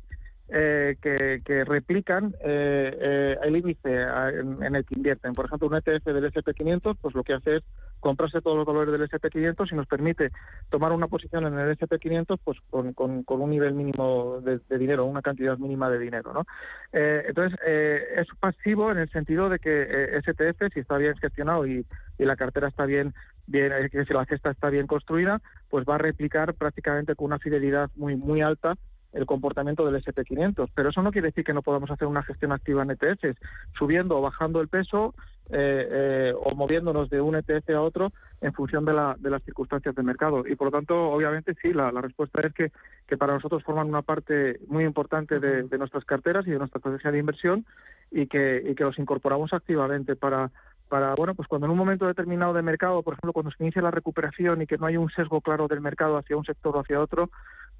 eh, 0.55 0.96
que, 1.00 1.64
replican 1.64 2.34
eh, 2.44 2.98
eh, 3.00 3.36
el 3.42 3.57
índice 3.57 4.03
en, 4.03 4.76
el 4.76 4.84
que 4.84 4.96
invierten. 4.96 5.32
Por 5.32 5.46
ejemplo, 5.46 5.66
un 5.66 5.76
ETF 5.76 6.05
del 6.05 6.30
SP500, 6.30 6.98
pues 7.00 7.14
lo 7.14 7.24
que 7.24 7.32
hace 7.32 7.57
es 7.57 7.62
comprarse 8.00 8.42
todos 8.42 8.59
los 8.59 8.66
valores 8.66 8.92
del 8.92 9.09
SP500 9.09 9.72
y 9.72 9.74
nos 9.74 9.86
permite 9.86 10.30
tomar 10.68 10.92
una 10.92 11.07
posición 11.07 11.46
en 11.46 11.59
el 11.59 11.78
SP500 11.78 12.38
pues 12.44 12.59
con, 12.68 12.92
con, 12.92 13.24
un 13.26 13.50
nivel 13.50 13.72
mínimo 13.72 14.42
de, 14.42 14.61
dinero, 14.76 15.07
una 15.07 15.22
cantidad 15.22 15.57
mínima 15.57 15.88
de 15.88 15.98
dinero. 15.98 16.34
¿no? 16.34 16.44
entonces, 16.92 17.59
es 17.64 18.26
pasivo 18.38 18.90
en 18.92 18.98
el 18.98 19.11
sentido 19.11 19.48
de 19.48 19.59
que 19.59 20.18
ese 20.18 20.32
ETF, 20.32 20.70
si 20.74 20.80
está 20.80 20.98
bien 20.98 21.16
gestionado 21.16 21.66
y, 21.66 21.86
y 22.18 22.24
la 22.26 22.36
cartera 22.36 22.68
está 22.68 22.84
bien 22.84 23.14
bien, 23.46 23.72
si 23.90 24.12
la 24.12 24.24
cesta 24.26 24.50
está 24.50 24.68
bien 24.68 24.86
construida, 24.86 25.40
pues 25.70 25.86
va 25.88 25.94
a 25.96 25.98
replicar 25.98 26.55
prácticamente 26.55 27.14
con 27.14 27.26
una 27.26 27.38
fidelidad 27.38 27.90
muy 27.96 28.16
muy 28.16 28.42
alta 28.42 28.76
el 29.12 29.26
comportamiento 29.26 29.84
del 29.84 30.02
SP500. 30.02 30.70
Pero 30.74 30.90
eso 30.90 31.02
no 31.02 31.12
quiere 31.12 31.28
decir 31.28 31.44
que 31.44 31.52
no 31.52 31.62
podamos 31.62 31.90
hacer 31.90 32.08
una 32.08 32.22
gestión 32.22 32.52
activa 32.52 32.82
en 32.82 32.92
ETFs, 32.92 33.38
subiendo 33.78 34.18
o 34.18 34.22
bajando 34.22 34.60
el 34.60 34.68
peso 34.68 35.14
eh, 35.50 35.88
eh, 35.90 36.34
o 36.34 36.54
moviéndonos 36.54 37.10
de 37.10 37.20
un 37.20 37.34
ETF 37.34 37.70
a 37.70 37.82
otro 37.82 38.12
en 38.40 38.52
función 38.54 38.84
de, 38.84 38.94
la, 38.94 39.16
de 39.18 39.28
las 39.28 39.42
circunstancias 39.42 39.94
de 39.94 40.02
mercado. 40.02 40.44
Y 40.46 40.54
por 40.54 40.68
lo 40.68 40.70
tanto, 40.70 41.10
obviamente, 41.10 41.54
sí, 41.60 41.72
la, 41.72 41.90
respuesta 41.90 42.40
es 42.40 42.54
que, 42.54 42.72
que, 43.06 43.16
para 43.16 43.34
nosotros 43.34 43.62
forman 43.62 43.88
una 43.88 44.02
parte 44.02 44.60
muy 44.68 44.84
importante 44.84 45.40
de, 45.40 45.78
nuestras 45.78 46.04
carteras 46.04 46.46
y 46.46 46.50
de 46.50 46.58
nuestra 46.58 46.78
estrategia 46.78 47.10
de 47.10 47.18
inversión 47.18 47.66
y 48.10 48.28
que, 48.28 48.62
y 48.66 48.74
que 48.74 48.84
los 48.84 48.98
incorporamos 48.98 49.52
activamente 49.52 50.16
para 50.16 50.50
para, 50.93 51.14
bueno, 51.14 51.34
pues 51.34 51.49
cuando 51.49 51.64
en 51.64 51.70
un 51.70 51.78
momento 51.78 52.07
determinado 52.07 52.53
de 52.53 52.61
mercado, 52.61 53.03
por 53.03 53.14
ejemplo, 53.14 53.32
cuando 53.32 53.51
se 53.51 53.62
inicia 53.62 53.80
la 53.80 53.90
recuperación 53.90 54.61
y 54.61 54.66
que 54.66 54.76
no 54.76 54.84
hay 54.84 54.99
un 54.99 55.09
sesgo 55.09 55.40
claro 55.40 55.66
del 55.66 55.80
mercado 55.80 56.18
hacia 56.18 56.36
un 56.36 56.45
sector 56.45 56.76
o 56.76 56.80
hacia 56.80 57.01
otro, 57.01 57.30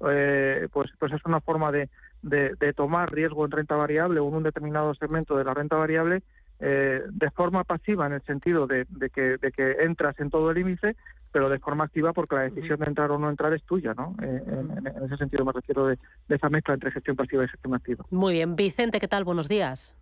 eh, 0.09 0.67
pues, 0.73 0.89
pues 0.97 1.13
es 1.13 1.23
una 1.23 1.39
forma 1.39 1.71
de, 1.71 1.89
de, 2.23 2.73
tomar 2.73 3.13
riesgo 3.13 3.45
en 3.45 3.51
renta 3.51 3.75
variable 3.75 4.19
o 4.19 4.27
en 4.29 4.33
un 4.33 4.41
determinado 4.41 4.95
segmento 4.95 5.37
de 5.37 5.43
la 5.43 5.53
renta 5.53 5.75
variable 5.75 6.23
eh, 6.59 7.03
de 7.07 7.29
forma 7.29 7.63
pasiva 7.63 8.07
en 8.07 8.13
el 8.13 8.23
sentido 8.23 8.65
de, 8.65 8.87
que, 9.13 9.37
de 9.37 9.51
que 9.51 9.83
entras 9.83 10.19
en 10.19 10.31
todo 10.31 10.49
el 10.49 10.57
índice, 10.57 10.95
pero 11.31 11.49
de 11.49 11.59
forma 11.59 11.83
activa 11.83 12.13
porque 12.13 12.33
la 12.33 12.49
decisión 12.49 12.79
de 12.79 12.87
entrar 12.87 13.11
o 13.11 13.19
no 13.19 13.29
entrar 13.29 13.53
es 13.53 13.61
tuya, 13.61 13.93
¿no? 13.93 14.15
Eh, 14.23 14.41
en, 14.47 14.87
en, 14.87 15.03
ese 15.05 15.17
sentido 15.17 15.45
me 15.45 15.51
refiero 15.51 15.85
de, 15.85 15.99
de 16.27 16.35
esa 16.35 16.49
mezcla 16.49 16.73
entre 16.73 16.89
gestión 16.89 17.15
pasiva 17.15 17.43
y 17.43 17.47
gestión 17.47 17.75
activa. 17.75 18.05
Muy 18.09 18.33
bien. 18.33 18.55
Vicente, 18.55 18.99
¿qué 18.99 19.07
tal? 19.07 19.23
Buenos 19.23 19.47
días. 19.47 19.95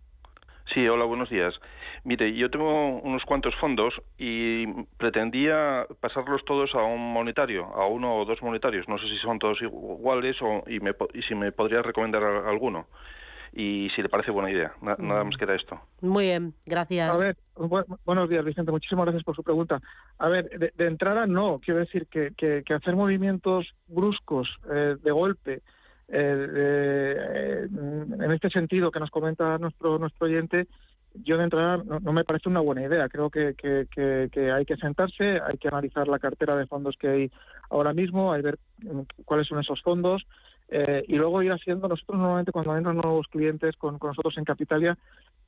Sí, 0.72 0.88
hola, 0.88 1.04
buenos 1.04 1.28
días. 1.28 1.54
Mire, 2.04 2.34
yo 2.34 2.50
tengo 2.50 3.00
unos 3.00 3.22
cuantos 3.24 3.54
fondos 3.56 3.94
y 4.18 4.66
pretendía 4.96 5.86
pasarlos 6.00 6.44
todos 6.44 6.74
a 6.74 6.82
un 6.82 7.12
monetario, 7.12 7.66
a 7.66 7.86
uno 7.86 8.16
o 8.16 8.24
dos 8.24 8.42
monetarios. 8.42 8.88
No 8.88 8.98
sé 8.98 9.06
si 9.08 9.18
son 9.18 9.38
todos 9.38 9.62
iguales 9.62 10.36
o, 10.42 10.64
y, 10.66 10.78
y 10.78 11.22
si 11.22 11.34
me 11.34 11.52
podría 11.52 11.80
recomendar 11.82 12.22
alguno 12.24 12.86
y 13.54 13.90
si 13.94 14.02
le 14.02 14.08
parece 14.08 14.30
buena 14.30 14.50
idea. 14.50 14.72
nada 14.80 15.24
más 15.24 15.36
queda 15.36 15.54
esto. 15.54 15.78
Muy 16.00 16.24
bien, 16.24 16.54
gracias. 16.64 17.14
A 17.14 17.18
ver, 17.18 17.36
buenos 18.04 18.28
días, 18.28 18.44
Vicente. 18.44 18.72
Muchísimas 18.72 19.04
gracias 19.04 19.24
por 19.24 19.36
su 19.36 19.42
pregunta. 19.42 19.80
A 20.18 20.28
ver, 20.28 20.48
de, 20.48 20.86
entrada 20.86 21.26
no. 21.26 21.58
Quiero 21.58 21.80
decir 21.80 22.06
que, 22.06 22.32
que, 22.36 22.74
hacer 22.74 22.96
movimientos 22.96 23.74
bruscos 23.88 24.48
eh, 24.72 24.96
de 25.00 25.10
golpe, 25.10 25.60
eh, 26.08 26.46
eh, 26.56 27.68
en 27.70 28.32
este 28.32 28.48
sentido 28.50 28.90
que 28.90 29.00
nos 29.00 29.10
comenta 29.10 29.58
nuestro, 29.58 29.98
nuestro 29.98 30.26
oyente, 30.26 30.66
yo 31.14 31.36
de 31.36 31.44
entrada 31.44 31.82
no, 31.84 32.12
me 32.12 32.24
parece 32.24 32.48
una 32.48 32.60
buena 32.60 32.82
idea. 32.82 33.08
Creo 33.08 33.30
que, 33.30 33.54
que, 33.54 34.52
hay 34.52 34.64
que 34.64 34.76
sentarse, 34.76 35.40
hay 35.40 35.58
que 35.58 35.68
analizar 35.68 36.08
la 36.08 36.18
cartera 36.18 36.56
de 36.56 36.66
fondos 36.66 36.96
que 36.98 37.08
hay 37.08 37.30
ahora 37.70 37.92
mismo, 37.92 38.32
hay 38.32 38.42
que 38.42 38.46
ver 38.46 38.58
mm, 38.82 39.00
cuáles 39.24 39.46
son 39.46 39.60
esos 39.60 39.80
fondos, 39.82 40.26
eh, 40.74 41.04
y 41.06 41.16
luego 41.16 41.42
ir 41.42 41.52
haciendo, 41.52 41.86
nosotros 41.86 42.18
normalmente 42.18 42.50
cuando 42.50 42.74
entran 42.74 42.96
nuevos 42.96 43.26
clientes 43.28 43.76
con, 43.76 43.98
nosotros 44.02 44.38
en 44.38 44.44
Capitalia, 44.44 44.96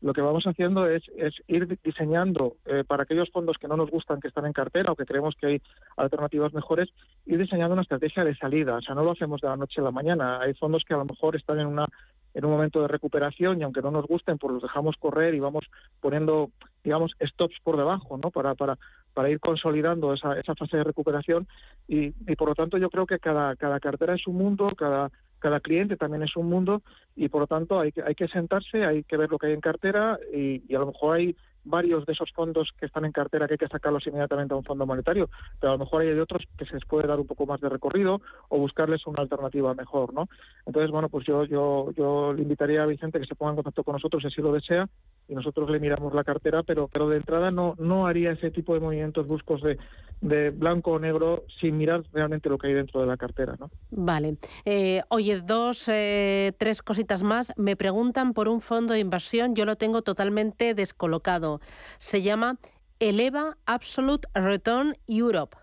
lo 0.03 0.13
que 0.13 0.21
vamos 0.21 0.45
haciendo 0.45 0.87
es, 0.87 1.03
es 1.17 1.33
ir 1.47 1.67
diseñando 1.83 2.57
eh, 2.67 2.85
para 2.87 3.05
aquellos 3.05 3.31
fondos 3.31 3.57
que 3.59 3.67
no 3.67 3.77
nos 3.77 3.91
gustan, 3.91 4.21
que 4.21 4.29
están 4.29 4.45
en 4.45 4.53
cartera 4.53 4.93
o 4.93 4.97
que 4.97 5.07
creemos 5.07 5.35
que 5.41 5.47
hay 5.47 5.63
alternativas 5.97 6.53
mejores, 6.53 6.91
ir 7.25 7.39
diseñando 7.39 7.73
una 7.73 7.83
estrategia 7.83 8.23
de 8.23 8.37
salida. 8.37 8.77
O 8.77 8.83
sea, 8.83 8.95
no 8.95 9.03
lo 9.03 9.13
hacemos 9.13 9.41
de 9.41 9.49
la 9.49 9.57
noche 9.57 9.81
a 9.81 9.85
la 9.85 9.91
mañana. 9.91 10.41
Hay 10.41 10.53
fondos 10.53 10.85
que 10.87 10.93
a 10.93 10.99
lo 10.99 11.07
mejor 11.07 11.37
están 11.37 11.59
en 11.59 11.69
una 11.69 11.87
en 12.35 12.45
un 12.45 12.51
momento 12.51 12.83
de 12.83 12.89
recuperación 12.89 13.61
y 13.61 13.65
aunque 13.65 13.81
no 13.81 13.91
nos 13.91 14.07
gusten, 14.07 14.39
pues 14.39 14.53
los 14.53 14.63
dejamos 14.63 14.97
correr 14.97 15.35
y 15.35 15.41
vamos 15.41 15.65
poniendo, 16.01 16.51
digamos, 16.83 17.13
stops 17.21 17.57
por 17.63 17.77
debajo, 17.77 18.19
¿no? 18.19 18.31
Para, 18.31 18.55
para, 18.55 18.77
para 19.15 19.31
ir 19.31 19.41
consolidando 19.41 20.13
esa, 20.13 20.39
esa 20.39 20.55
fase 20.55 20.77
de 20.77 20.85
recuperación 20.85 21.47
y, 21.87 22.07
y 22.31 22.37
por 22.37 22.49
lo 22.49 22.55
tanto 22.55 22.77
yo 22.77 22.91
creo 22.91 23.07
que 23.07 23.19
cada, 23.19 23.55
cada 23.57 23.79
cartera 23.79 24.15
es 24.15 24.27
un 24.27 24.37
mundo, 24.37 24.69
cada, 24.77 25.11
cada 25.39 25.61
cliente 25.61 25.97
también 25.97 26.25
es 26.25 26.37
un 26.37 26.49
mundo 26.49 26.83
y 27.15 27.29
por 27.29 27.43
lo 27.43 27.47
tanto 27.47 27.79
hay 27.79 27.93
que, 27.93 28.03
hay 28.03 28.15
que 28.15 28.29
sentarse, 28.29 28.85
hay 28.85 29.05
que 29.05 29.17
ver 29.17 29.31
lo 29.31 29.39
que 29.39 29.47
hay 29.47 29.53
en 29.53 29.61
cartera 29.61 30.19
y, 30.33 30.63
y 30.69 30.75
a 30.75 30.81
lo 30.81 30.87
mejor 30.87 31.17
hay 31.17 31.37
varios 31.65 32.07
de 32.07 32.13
esos 32.13 32.31
fondos 32.33 32.71
que 32.79 32.87
están 32.87 33.05
en 33.05 33.13
cartera 33.13 33.47
que 33.47 33.55
hay 33.55 33.59
que 33.59 33.69
sacarlos 33.69 34.07
inmediatamente 34.07 34.55
a 34.55 34.57
un 34.57 34.65
fondo 34.65 34.87
monetario, 34.87 35.29
pero 35.61 35.73
a 35.73 35.77
lo 35.77 35.85
mejor 35.85 36.03
hay 36.03 36.19
otros 36.19 36.45
que 36.57 36.67
se 36.67 36.75
les 36.75 36.85
puede 36.85 37.07
dar 37.07 37.19
un 37.19 37.27
poco 37.27 37.47
más 37.47 37.61
de 37.61 37.69
recorrido 37.69 38.21
o 38.49 38.59
buscarles 38.59 39.07
una 39.07 39.23
alternativa 39.23 39.75
mejor, 39.75 40.13
¿no? 40.13 40.29
Entonces, 40.67 40.91
bueno, 40.91 41.09
pues 41.09 41.27
yo 41.27 41.45
yo 41.45 41.91
yo 41.97 42.33
le 42.33 42.43
invitaría 42.43 42.83
a 42.83 42.87
Vicente 42.87 43.21
que 43.21 43.27
se 43.27 43.35
ponga 43.35 43.51
en 43.51 43.57
contacto 43.57 43.85
con 43.85 43.95
nosotros 43.95 44.23
si 44.23 44.29
así 44.29 44.43
lo 44.43 44.53
desea 44.53 44.89
y 45.29 45.35
nosotros 45.35 45.71
le 45.71 45.81
miramos 45.81 46.15
la 46.15 46.25
cartera, 46.25 46.63
pero 46.63 46.89
pero 46.89 47.09
de 47.09 47.17
entrada 47.17 47.51
no 47.51 47.75
no 47.79 48.07
haría 48.07 48.33
ese 48.33 48.51
tipo 48.51 48.75
de 48.75 48.81
movimientos 48.81 49.27
buscos 49.27 49.63
de, 49.63 49.79
de 50.21 50.49
blanco 50.51 50.93
o 50.93 50.99
negro 50.99 51.45
sin 51.61 51.77
mirar 51.77 52.03
realmente 52.13 52.49
lo 52.49 52.59
que 52.59 52.69
hay 52.69 52.75
dentro 52.75 53.01
de 53.01 53.07
la 53.07 53.17
cartera, 53.17 53.57
¿no? 53.59 53.71
Vale. 53.91 54.37
Eh, 54.65 55.03
oye, 55.09 55.41
dos, 55.41 55.89
eh, 55.89 56.53
tres 56.59 56.83
cositas 56.83 57.23
más. 57.23 57.53
Me 57.57 57.77
preguntan 57.77 58.33
por 58.33 58.49
un 58.49 58.61
fondo 58.61 58.95
de 58.95 59.01
inversión, 59.01 59.55
yo 59.55 59.65
lo 59.65 59.77
tengo 59.77 60.03
totalmente 60.03 60.75
descolocado. 60.75 61.54
Se 61.99 62.23
llama 62.23 62.59
Eleva 62.99 63.57
Absolute 63.67 64.29
Return 64.35 64.97
Europe. 65.07 65.57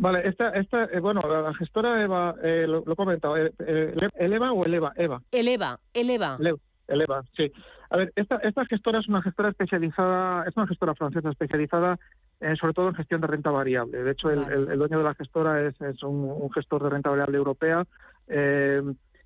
Vale, 0.00 0.26
esta, 0.26 0.48
esta 0.50 0.84
eh, 0.84 0.98
bueno, 0.98 1.20
la, 1.20 1.52
gestora 1.54 2.02
Eva, 2.02 2.34
eh, 2.42 2.64
lo, 2.66 2.82
he 2.90 2.96
comentado, 2.96 3.36
eh, 3.36 3.52
¿Eleva 4.14 4.50
o 4.52 4.64
Eleva? 4.64 4.94
Eva. 4.96 5.20
Eleva, 5.30 5.78
Eleva. 5.92 6.38
Eleva, 6.88 7.22
sí. 7.36 7.52
A 7.90 7.98
ver, 7.98 8.12
esta, 8.16 8.36
esta 8.36 8.64
gestora 8.64 9.00
es 9.00 9.08
una 9.08 9.20
gestora 9.20 9.50
especializada, 9.50 10.44
es 10.48 10.56
una 10.56 10.66
gestora 10.66 10.94
francesa 10.94 11.28
especializada 11.30 11.98
sobre 12.58 12.72
todo 12.72 12.88
en 12.88 12.94
gestión 12.94 13.20
de 13.20 13.26
renta 13.26 13.50
variable. 13.50 14.02
De 14.02 14.12
hecho, 14.12 14.30
el, 14.30 14.78
dueño 14.78 14.96
de 14.96 15.04
la 15.04 15.14
gestora 15.14 15.68
es, 15.68 16.02
un, 16.02 16.50
gestor 16.50 16.82
de 16.82 16.88
renta 16.88 17.10
variable 17.10 17.36
europea. 17.36 17.84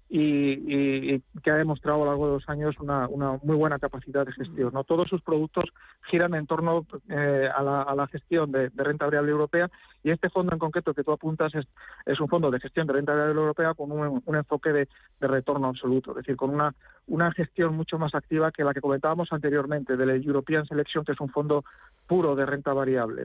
Y, 0.09 1.19
que 1.43 1.51
ha 1.51 1.57
demostrado 1.57 2.03
a 2.03 2.05
lo 2.05 2.11
largo 2.11 2.27
de 2.27 2.33
los 2.35 2.49
años 2.49 2.77
una, 2.79 3.09
muy 3.43 3.57
buena 3.57 3.79
capacidad 3.79 4.25
de 4.25 4.33
gestión. 4.33 4.73
¿no? 4.73 4.85
Todos 4.85 5.09
sus 5.09 5.23
productos 5.23 5.65
giran 6.09 6.35
en 6.35 6.47
torno 6.47 6.87
eh, 7.09 7.49
a, 7.55 7.63
la, 7.63 8.07
gestión 8.07 8.53
de, 8.53 8.71
renta 8.77 9.07
variable 9.07 9.33
europea 9.33 9.71
y 10.03 10.11
este 10.11 10.29
fondo 10.29 10.53
en 10.53 10.59
concreto 10.59 10.95
que 10.95 11.03
tú 11.03 11.13
apuntas 11.13 11.53
es, 11.55 12.21
un 12.21 12.29
fondo 12.29 12.51
de 12.51 12.61
gestión 12.61 12.87
de 12.87 12.93
renta 12.93 13.13
variable 13.13 13.41
europea 13.41 13.75
con 13.75 13.91
un, 13.91 14.37
enfoque 14.37 14.73
de, 14.73 14.89
retorno 15.21 15.69
absoluto, 15.69 16.11
es 16.11 16.19
decir, 16.19 16.37
con 16.37 16.51
una, 16.51 16.75
una 17.07 17.33
gestión 17.33 17.75
mucho 17.75 17.99
más 17.99 18.15
activa 18.15 18.53
que 18.53 18.65
la 18.65 18.75
que 18.75 18.81
comentábamos 18.81 19.33
anteriormente 19.33 19.97
del 19.97 20.25
European 20.25 20.67
Selection, 20.67 21.05
que 21.05 21.13
es 21.13 21.21
un 21.21 21.31
fondo 21.31 21.65
puro 22.07 22.37
de 22.37 22.47
renta 22.47 22.73
variable. 22.73 23.25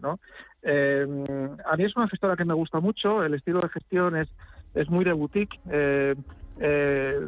Eh, 0.64 1.58
a 1.66 1.78
mí 1.78 1.84
es 1.84 1.96
una 1.96 2.08
gestora 2.08 2.36
que 2.36 2.46
me 2.46 2.54
gusta 2.54 2.80
mucho, 2.80 3.24
el 3.24 3.34
estilo 3.34 3.60
de 3.62 3.70
gestión 3.70 4.16
es, 4.16 4.30
es 4.74 4.90
muy 4.90 5.04
de 5.06 5.14
boutique. 5.14 5.60
Eh, 5.70 6.16
eh, 6.60 7.28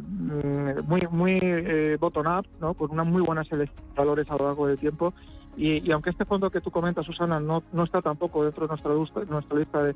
muy 0.86 1.00
muy 1.10 1.38
eh, 1.42 1.96
bottom 1.98 2.26
up, 2.26 2.46
¿no? 2.60 2.74
con 2.74 2.90
una 2.90 3.04
muy 3.04 3.22
buena 3.22 3.44
selección 3.44 3.88
de 3.88 3.94
valores 3.94 4.30
a 4.30 4.36
lo 4.36 4.44
largo 4.44 4.66
del 4.66 4.78
tiempo. 4.78 5.14
Y, 5.56 5.90
aunque 5.90 6.10
este 6.10 6.24
fondo 6.24 6.50
que 6.50 6.62
tú 6.62 6.70
comentas, 6.70 7.04
Susana, 7.04 7.38
no, 7.38 7.62
no 7.72 7.84
está 7.84 8.00
tampoco 8.00 8.42
dentro 8.42 8.66
de 8.66 8.68
nuestra, 8.68 9.24
nuestra 9.24 9.58
lista 9.58 9.82
de, 9.82 9.94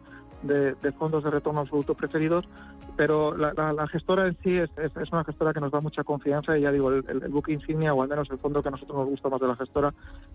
de, 0.74 0.92
fondos 0.92 1.24
de 1.24 1.30
retorno 1.30 1.60
absoluto 1.60 1.94
preferidos, 1.94 2.46
pero 2.94 3.34
la, 3.34 3.86
gestora 3.88 4.26
en 4.26 4.36
sí 4.42 4.56
es, 4.56 4.70
es, 4.76 5.12
una 5.12 5.24
gestora 5.24 5.54
que 5.54 5.60
nos 5.60 5.72
da 5.72 5.80
mucha 5.80 6.04
confianza 6.04 6.58
y 6.58 6.62
ya 6.62 6.70
digo, 6.70 6.90
el, 6.90 7.04
el, 7.08 7.30
book 7.30 7.48
insignia 7.48 7.94
o 7.94 8.02
al 8.02 8.08
menos 8.08 8.28
el 8.30 8.38
fondo 8.38 8.62
que 8.62 8.68
a 8.68 8.72
nosotros 8.72 8.98
nos 8.98 9.08
gusta 9.08 9.30
más 9.30 9.40
de 9.40 9.48
la 9.48 9.56
gestora 9.56 9.94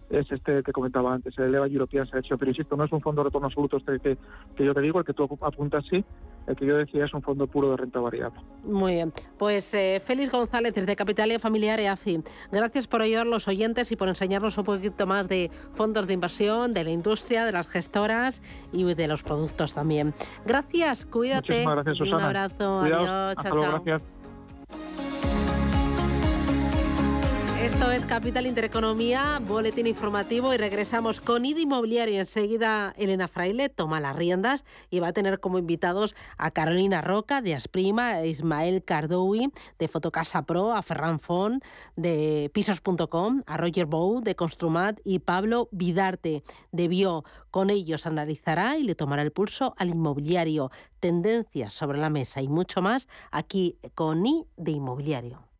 es 0.09 0.31
este 0.31 0.63
que 0.63 0.71
comentaba 0.71 1.13
antes, 1.13 1.37
el 1.37 1.53
EVA 1.53 1.67
European 1.67 2.07
Selection. 2.07 2.39
Pero 2.39 2.51
insisto, 2.51 2.75
no 2.75 2.85
es 2.85 2.91
un 2.91 3.01
fondo 3.01 3.21
de 3.21 3.25
retorno 3.25 3.47
absoluto 3.47 3.77
este 3.77 3.99
que, 3.99 4.17
que 4.55 4.65
yo 4.65 4.73
te 4.73 4.81
digo, 4.81 4.99
el 4.99 5.05
que 5.05 5.13
tú 5.13 5.29
apuntas 5.41 5.85
sí, 5.89 6.03
el 6.47 6.55
que 6.55 6.65
yo 6.65 6.77
decía 6.77 7.05
es 7.05 7.13
un 7.13 7.21
fondo 7.21 7.45
puro 7.45 7.69
de 7.69 7.77
renta 7.77 7.99
variable. 7.99 8.39
Muy 8.63 8.93
bien, 8.93 9.13
pues 9.37 9.71
eh, 9.75 10.01
Félix 10.03 10.31
González 10.31 10.73
desde 10.73 10.95
Capitalia 10.95 11.37
Familiar 11.37 11.79
EAFI, 11.79 12.23
gracias 12.51 12.87
por 12.87 13.01
a 13.01 13.25
los 13.25 13.47
oyentes 13.47 13.91
y 13.91 13.95
por 13.95 14.07
enseñarnos 14.07 14.57
un 14.57 14.63
poquito 14.63 15.07
más 15.07 15.10
de 15.27 15.51
fondos 15.73 16.07
de 16.07 16.13
inversión, 16.13 16.73
de 16.73 16.83
la 16.83 16.91
industria, 16.91 17.45
de 17.45 17.51
las 17.51 17.67
gestoras 17.67 18.41
y 18.71 18.83
de 18.93 19.07
los 19.07 19.23
productos 19.23 19.73
también. 19.73 20.13
Gracias, 20.45 21.05
cuídate. 21.05 21.63
Gracias, 21.65 21.99
un 21.99 22.13
abrazo, 22.13 22.81
adiós, 22.81 23.35
chao, 23.41 23.61
chao. 23.61 23.81
Gracias. 23.83 24.20
Esto 27.61 27.91
es 27.91 28.05
Capital 28.05 28.47
Intereconomía, 28.47 29.39
boletín 29.39 29.85
informativo 29.85 30.51
y 30.51 30.57
regresamos 30.57 31.21
con 31.21 31.45
ID 31.45 31.59
Inmobiliario. 31.59 32.19
Enseguida 32.19 32.95
Elena 32.97 33.27
Fraile 33.27 33.69
toma 33.69 33.99
las 33.99 34.15
riendas 34.15 34.65
y 34.89 34.99
va 34.99 35.09
a 35.09 35.13
tener 35.13 35.39
como 35.39 35.59
invitados 35.59 36.15
a 36.39 36.49
Carolina 36.49 37.01
Roca 37.01 37.43
de 37.43 37.53
Asprima, 37.53 38.07
a 38.13 38.25
Ismael 38.25 38.83
Cardoui 38.83 39.51
de 39.77 39.87
Fotocasa 39.87 40.41
Pro, 40.41 40.73
a 40.73 40.81
Ferran 40.81 41.19
Font 41.19 41.63
de 41.95 42.49
Pisos.com, 42.51 43.43
a 43.45 43.57
Roger 43.57 43.85
Bow 43.85 44.21
de 44.21 44.35
Construmat 44.35 44.99
y 45.03 45.19
Pablo 45.19 45.69
Vidarte 45.71 46.41
de 46.71 46.87
Bio. 46.87 47.25
Con 47.51 47.69
ellos 47.69 48.07
analizará 48.07 48.77
y 48.77 48.83
le 48.83 48.95
tomará 48.95 49.21
el 49.21 49.31
pulso 49.31 49.75
al 49.77 49.89
inmobiliario, 49.89 50.71
tendencias 50.99 51.75
sobre 51.75 51.99
la 51.99 52.09
mesa 52.09 52.41
y 52.41 52.47
mucho 52.47 52.81
más 52.81 53.07
aquí 53.29 53.77
con 53.93 54.25
I 54.25 54.47
de 54.57 54.71
Inmobiliario. 54.71 55.50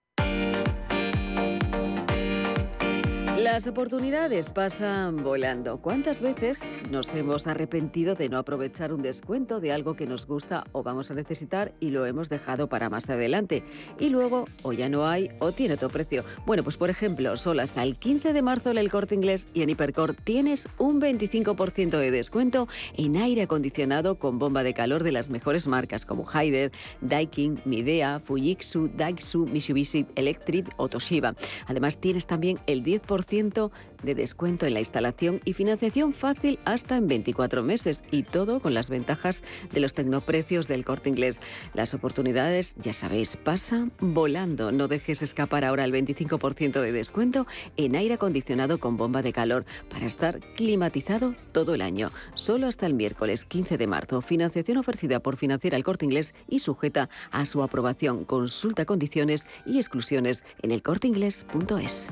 Las 3.41 3.65
oportunidades 3.65 4.51
pasan 4.51 5.23
volando. 5.23 5.81
¿Cuántas 5.81 6.21
veces 6.21 6.61
nos 6.91 7.11
hemos 7.15 7.47
arrepentido 7.47 8.13
de 8.13 8.29
no 8.29 8.37
aprovechar 8.37 8.93
un 8.93 9.01
descuento 9.01 9.59
de 9.59 9.71
algo 9.71 9.95
que 9.95 10.05
nos 10.05 10.27
gusta 10.27 10.63
o 10.73 10.83
vamos 10.83 11.09
a 11.09 11.15
necesitar 11.15 11.73
y 11.79 11.89
lo 11.89 12.05
hemos 12.05 12.29
dejado 12.29 12.69
para 12.69 12.91
más 12.91 13.09
adelante? 13.09 13.63
Y 13.99 14.09
luego 14.09 14.45
o 14.61 14.73
ya 14.73 14.89
no 14.89 15.07
hay 15.07 15.31
o 15.39 15.51
tiene 15.51 15.73
otro 15.73 15.89
precio. 15.89 16.23
Bueno, 16.45 16.61
pues 16.61 16.77
por 16.77 16.91
ejemplo, 16.91 17.35
solo 17.35 17.63
hasta 17.63 17.81
el 17.81 17.95
15 17.95 18.31
de 18.31 18.43
marzo 18.43 18.69
en 18.69 18.77
el 18.77 18.91
corte 18.91 19.15
inglés 19.15 19.47
y 19.55 19.63
en 19.63 19.71
Hipercor 19.71 20.13
tienes 20.13 20.69
un 20.77 21.01
25% 21.01 21.97
de 21.97 22.11
descuento 22.11 22.67
en 22.95 23.15
aire 23.15 23.41
acondicionado 23.41 24.19
con 24.19 24.37
bomba 24.37 24.61
de 24.61 24.75
calor 24.75 25.01
de 25.01 25.13
las 25.13 25.31
mejores 25.31 25.67
marcas 25.67 26.05
como 26.05 26.29
Haider, 26.31 26.71
Daikin, 27.01 27.59
Midea, 27.65 28.19
Fujitsu, 28.19 28.91
Daisu, 28.95 29.47
Mitsubishi 29.47 30.05
Electric 30.15 30.71
o 30.77 30.87
Toshiba. 30.87 31.33
Además 31.65 31.97
tienes 31.97 32.27
también 32.27 32.59
el 32.67 32.83
10% 33.31 33.71
de 34.03 34.15
descuento 34.15 34.65
en 34.65 34.73
la 34.73 34.79
instalación 34.79 35.41
y 35.45 35.53
financiación 35.53 36.13
fácil 36.13 36.59
hasta 36.65 36.97
en 36.97 37.07
24 37.07 37.63
meses 37.63 38.03
y 38.11 38.23
todo 38.23 38.59
con 38.59 38.73
las 38.73 38.89
ventajas 38.89 39.43
de 39.71 39.79
los 39.79 39.93
tecnoprecios 39.93 40.67
del 40.67 40.83
corte 40.83 41.09
inglés. 41.09 41.39
Las 41.73 41.93
oportunidades, 41.93 42.73
ya 42.77 42.93
sabéis, 42.93 43.37
pasan 43.37 43.91
volando. 43.99 44.71
No 44.71 44.87
dejes 44.87 45.21
escapar 45.21 45.65
ahora 45.65 45.85
el 45.85 45.93
25% 45.93 46.81
de 46.81 46.91
descuento 46.91 47.47
en 47.77 47.95
aire 47.95 48.15
acondicionado 48.15 48.79
con 48.79 48.97
bomba 48.97 49.21
de 49.21 49.33
calor 49.33 49.65
para 49.89 50.05
estar 50.05 50.39
climatizado 50.55 51.35
todo 51.51 51.75
el 51.75 51.81
año. 51.81 52.11
Solo 52.35 52.67
hasta 52.67 52.85
el 52.85 52.93
miércoles 52.93 53.45
15 53.45 53.77
de 53.77 53.87
marzo. 53.87 54.21
Financiación 54.21 54.77
ofrecida 54.77 55.19
por 55.19 55.37
Financiera 55.37 55.77
el 55.77 55.83
Corte 55.83 56.05
Inglés 56.05 56.33
y 56.47 56.59
sujeta 56.59 57.09
a 57.31 57.45
su 57.45 57.63
aprobación. 57.63 58.25
Consulta 58.25 58.85
condiciones 58.85 59.45
y 59.65 59.77
exclusiones 59.77 60.43
en 60.61 60.71
elcorteinglés.es. 60.71 62.11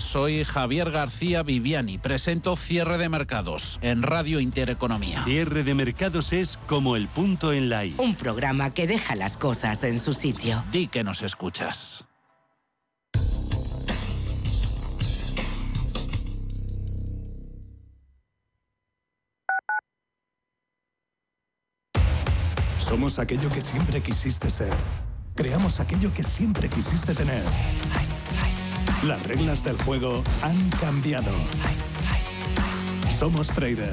soy 0.11 0.43
Javier 0.43 0.91
García 0.91 1.41
Viviani. 1.41 1.97
Presento 1.97 2.57
Cierre 2.57 2.97
de 2.97 3.07
Mercados 3.07 3.79
en 3.81 4.03
Radio 4.03 4.41
Intereconomía. 4.41 5.23
Cierre 5.23 5.63
de 5.63 5.73
mercados 5.73 6.33
es 6.33 6.59
como 6.67 6.97
el 6.97 7.07
punto 7.07 7.53
en 7.53 7.69
la 7.69 7.85
I. 7.85 7.95
Un 7.97 8.15
programa 8.15 8.73
que 8.73 8.87
deja 8.87 9.15
las 9.15 9.37
cosas 9.37 9.85
en 9.85 9.97
su 9.99 10.11
sitio. 10.11 10.65
Di 10.69 10.87
que 10.87 11.05
nos 11.05 11.21
escuchas. 11.21 12.05
Somos 22.79 23.17
aquello 23.17 23.49
que 23.49 23.61
siempre 23.61 24.01
quisiste 24.01 24.49
ser. 24.49 24.73
Creamos 25.35 25.79
aquello 25.79 26.13
que 26.13 26.23
siempre 26.23 26.67
quisiste 26.67 27.15
tener. 27.15 27.41
Las 29.03 29.23
reglas 29.23 29.63
del 29.63 29.77
juego 29.81 30.23
han 30.43 30.69
cambiado. 30.79 31.31
Somos 33.11 33.47
traders. 33.47 33.89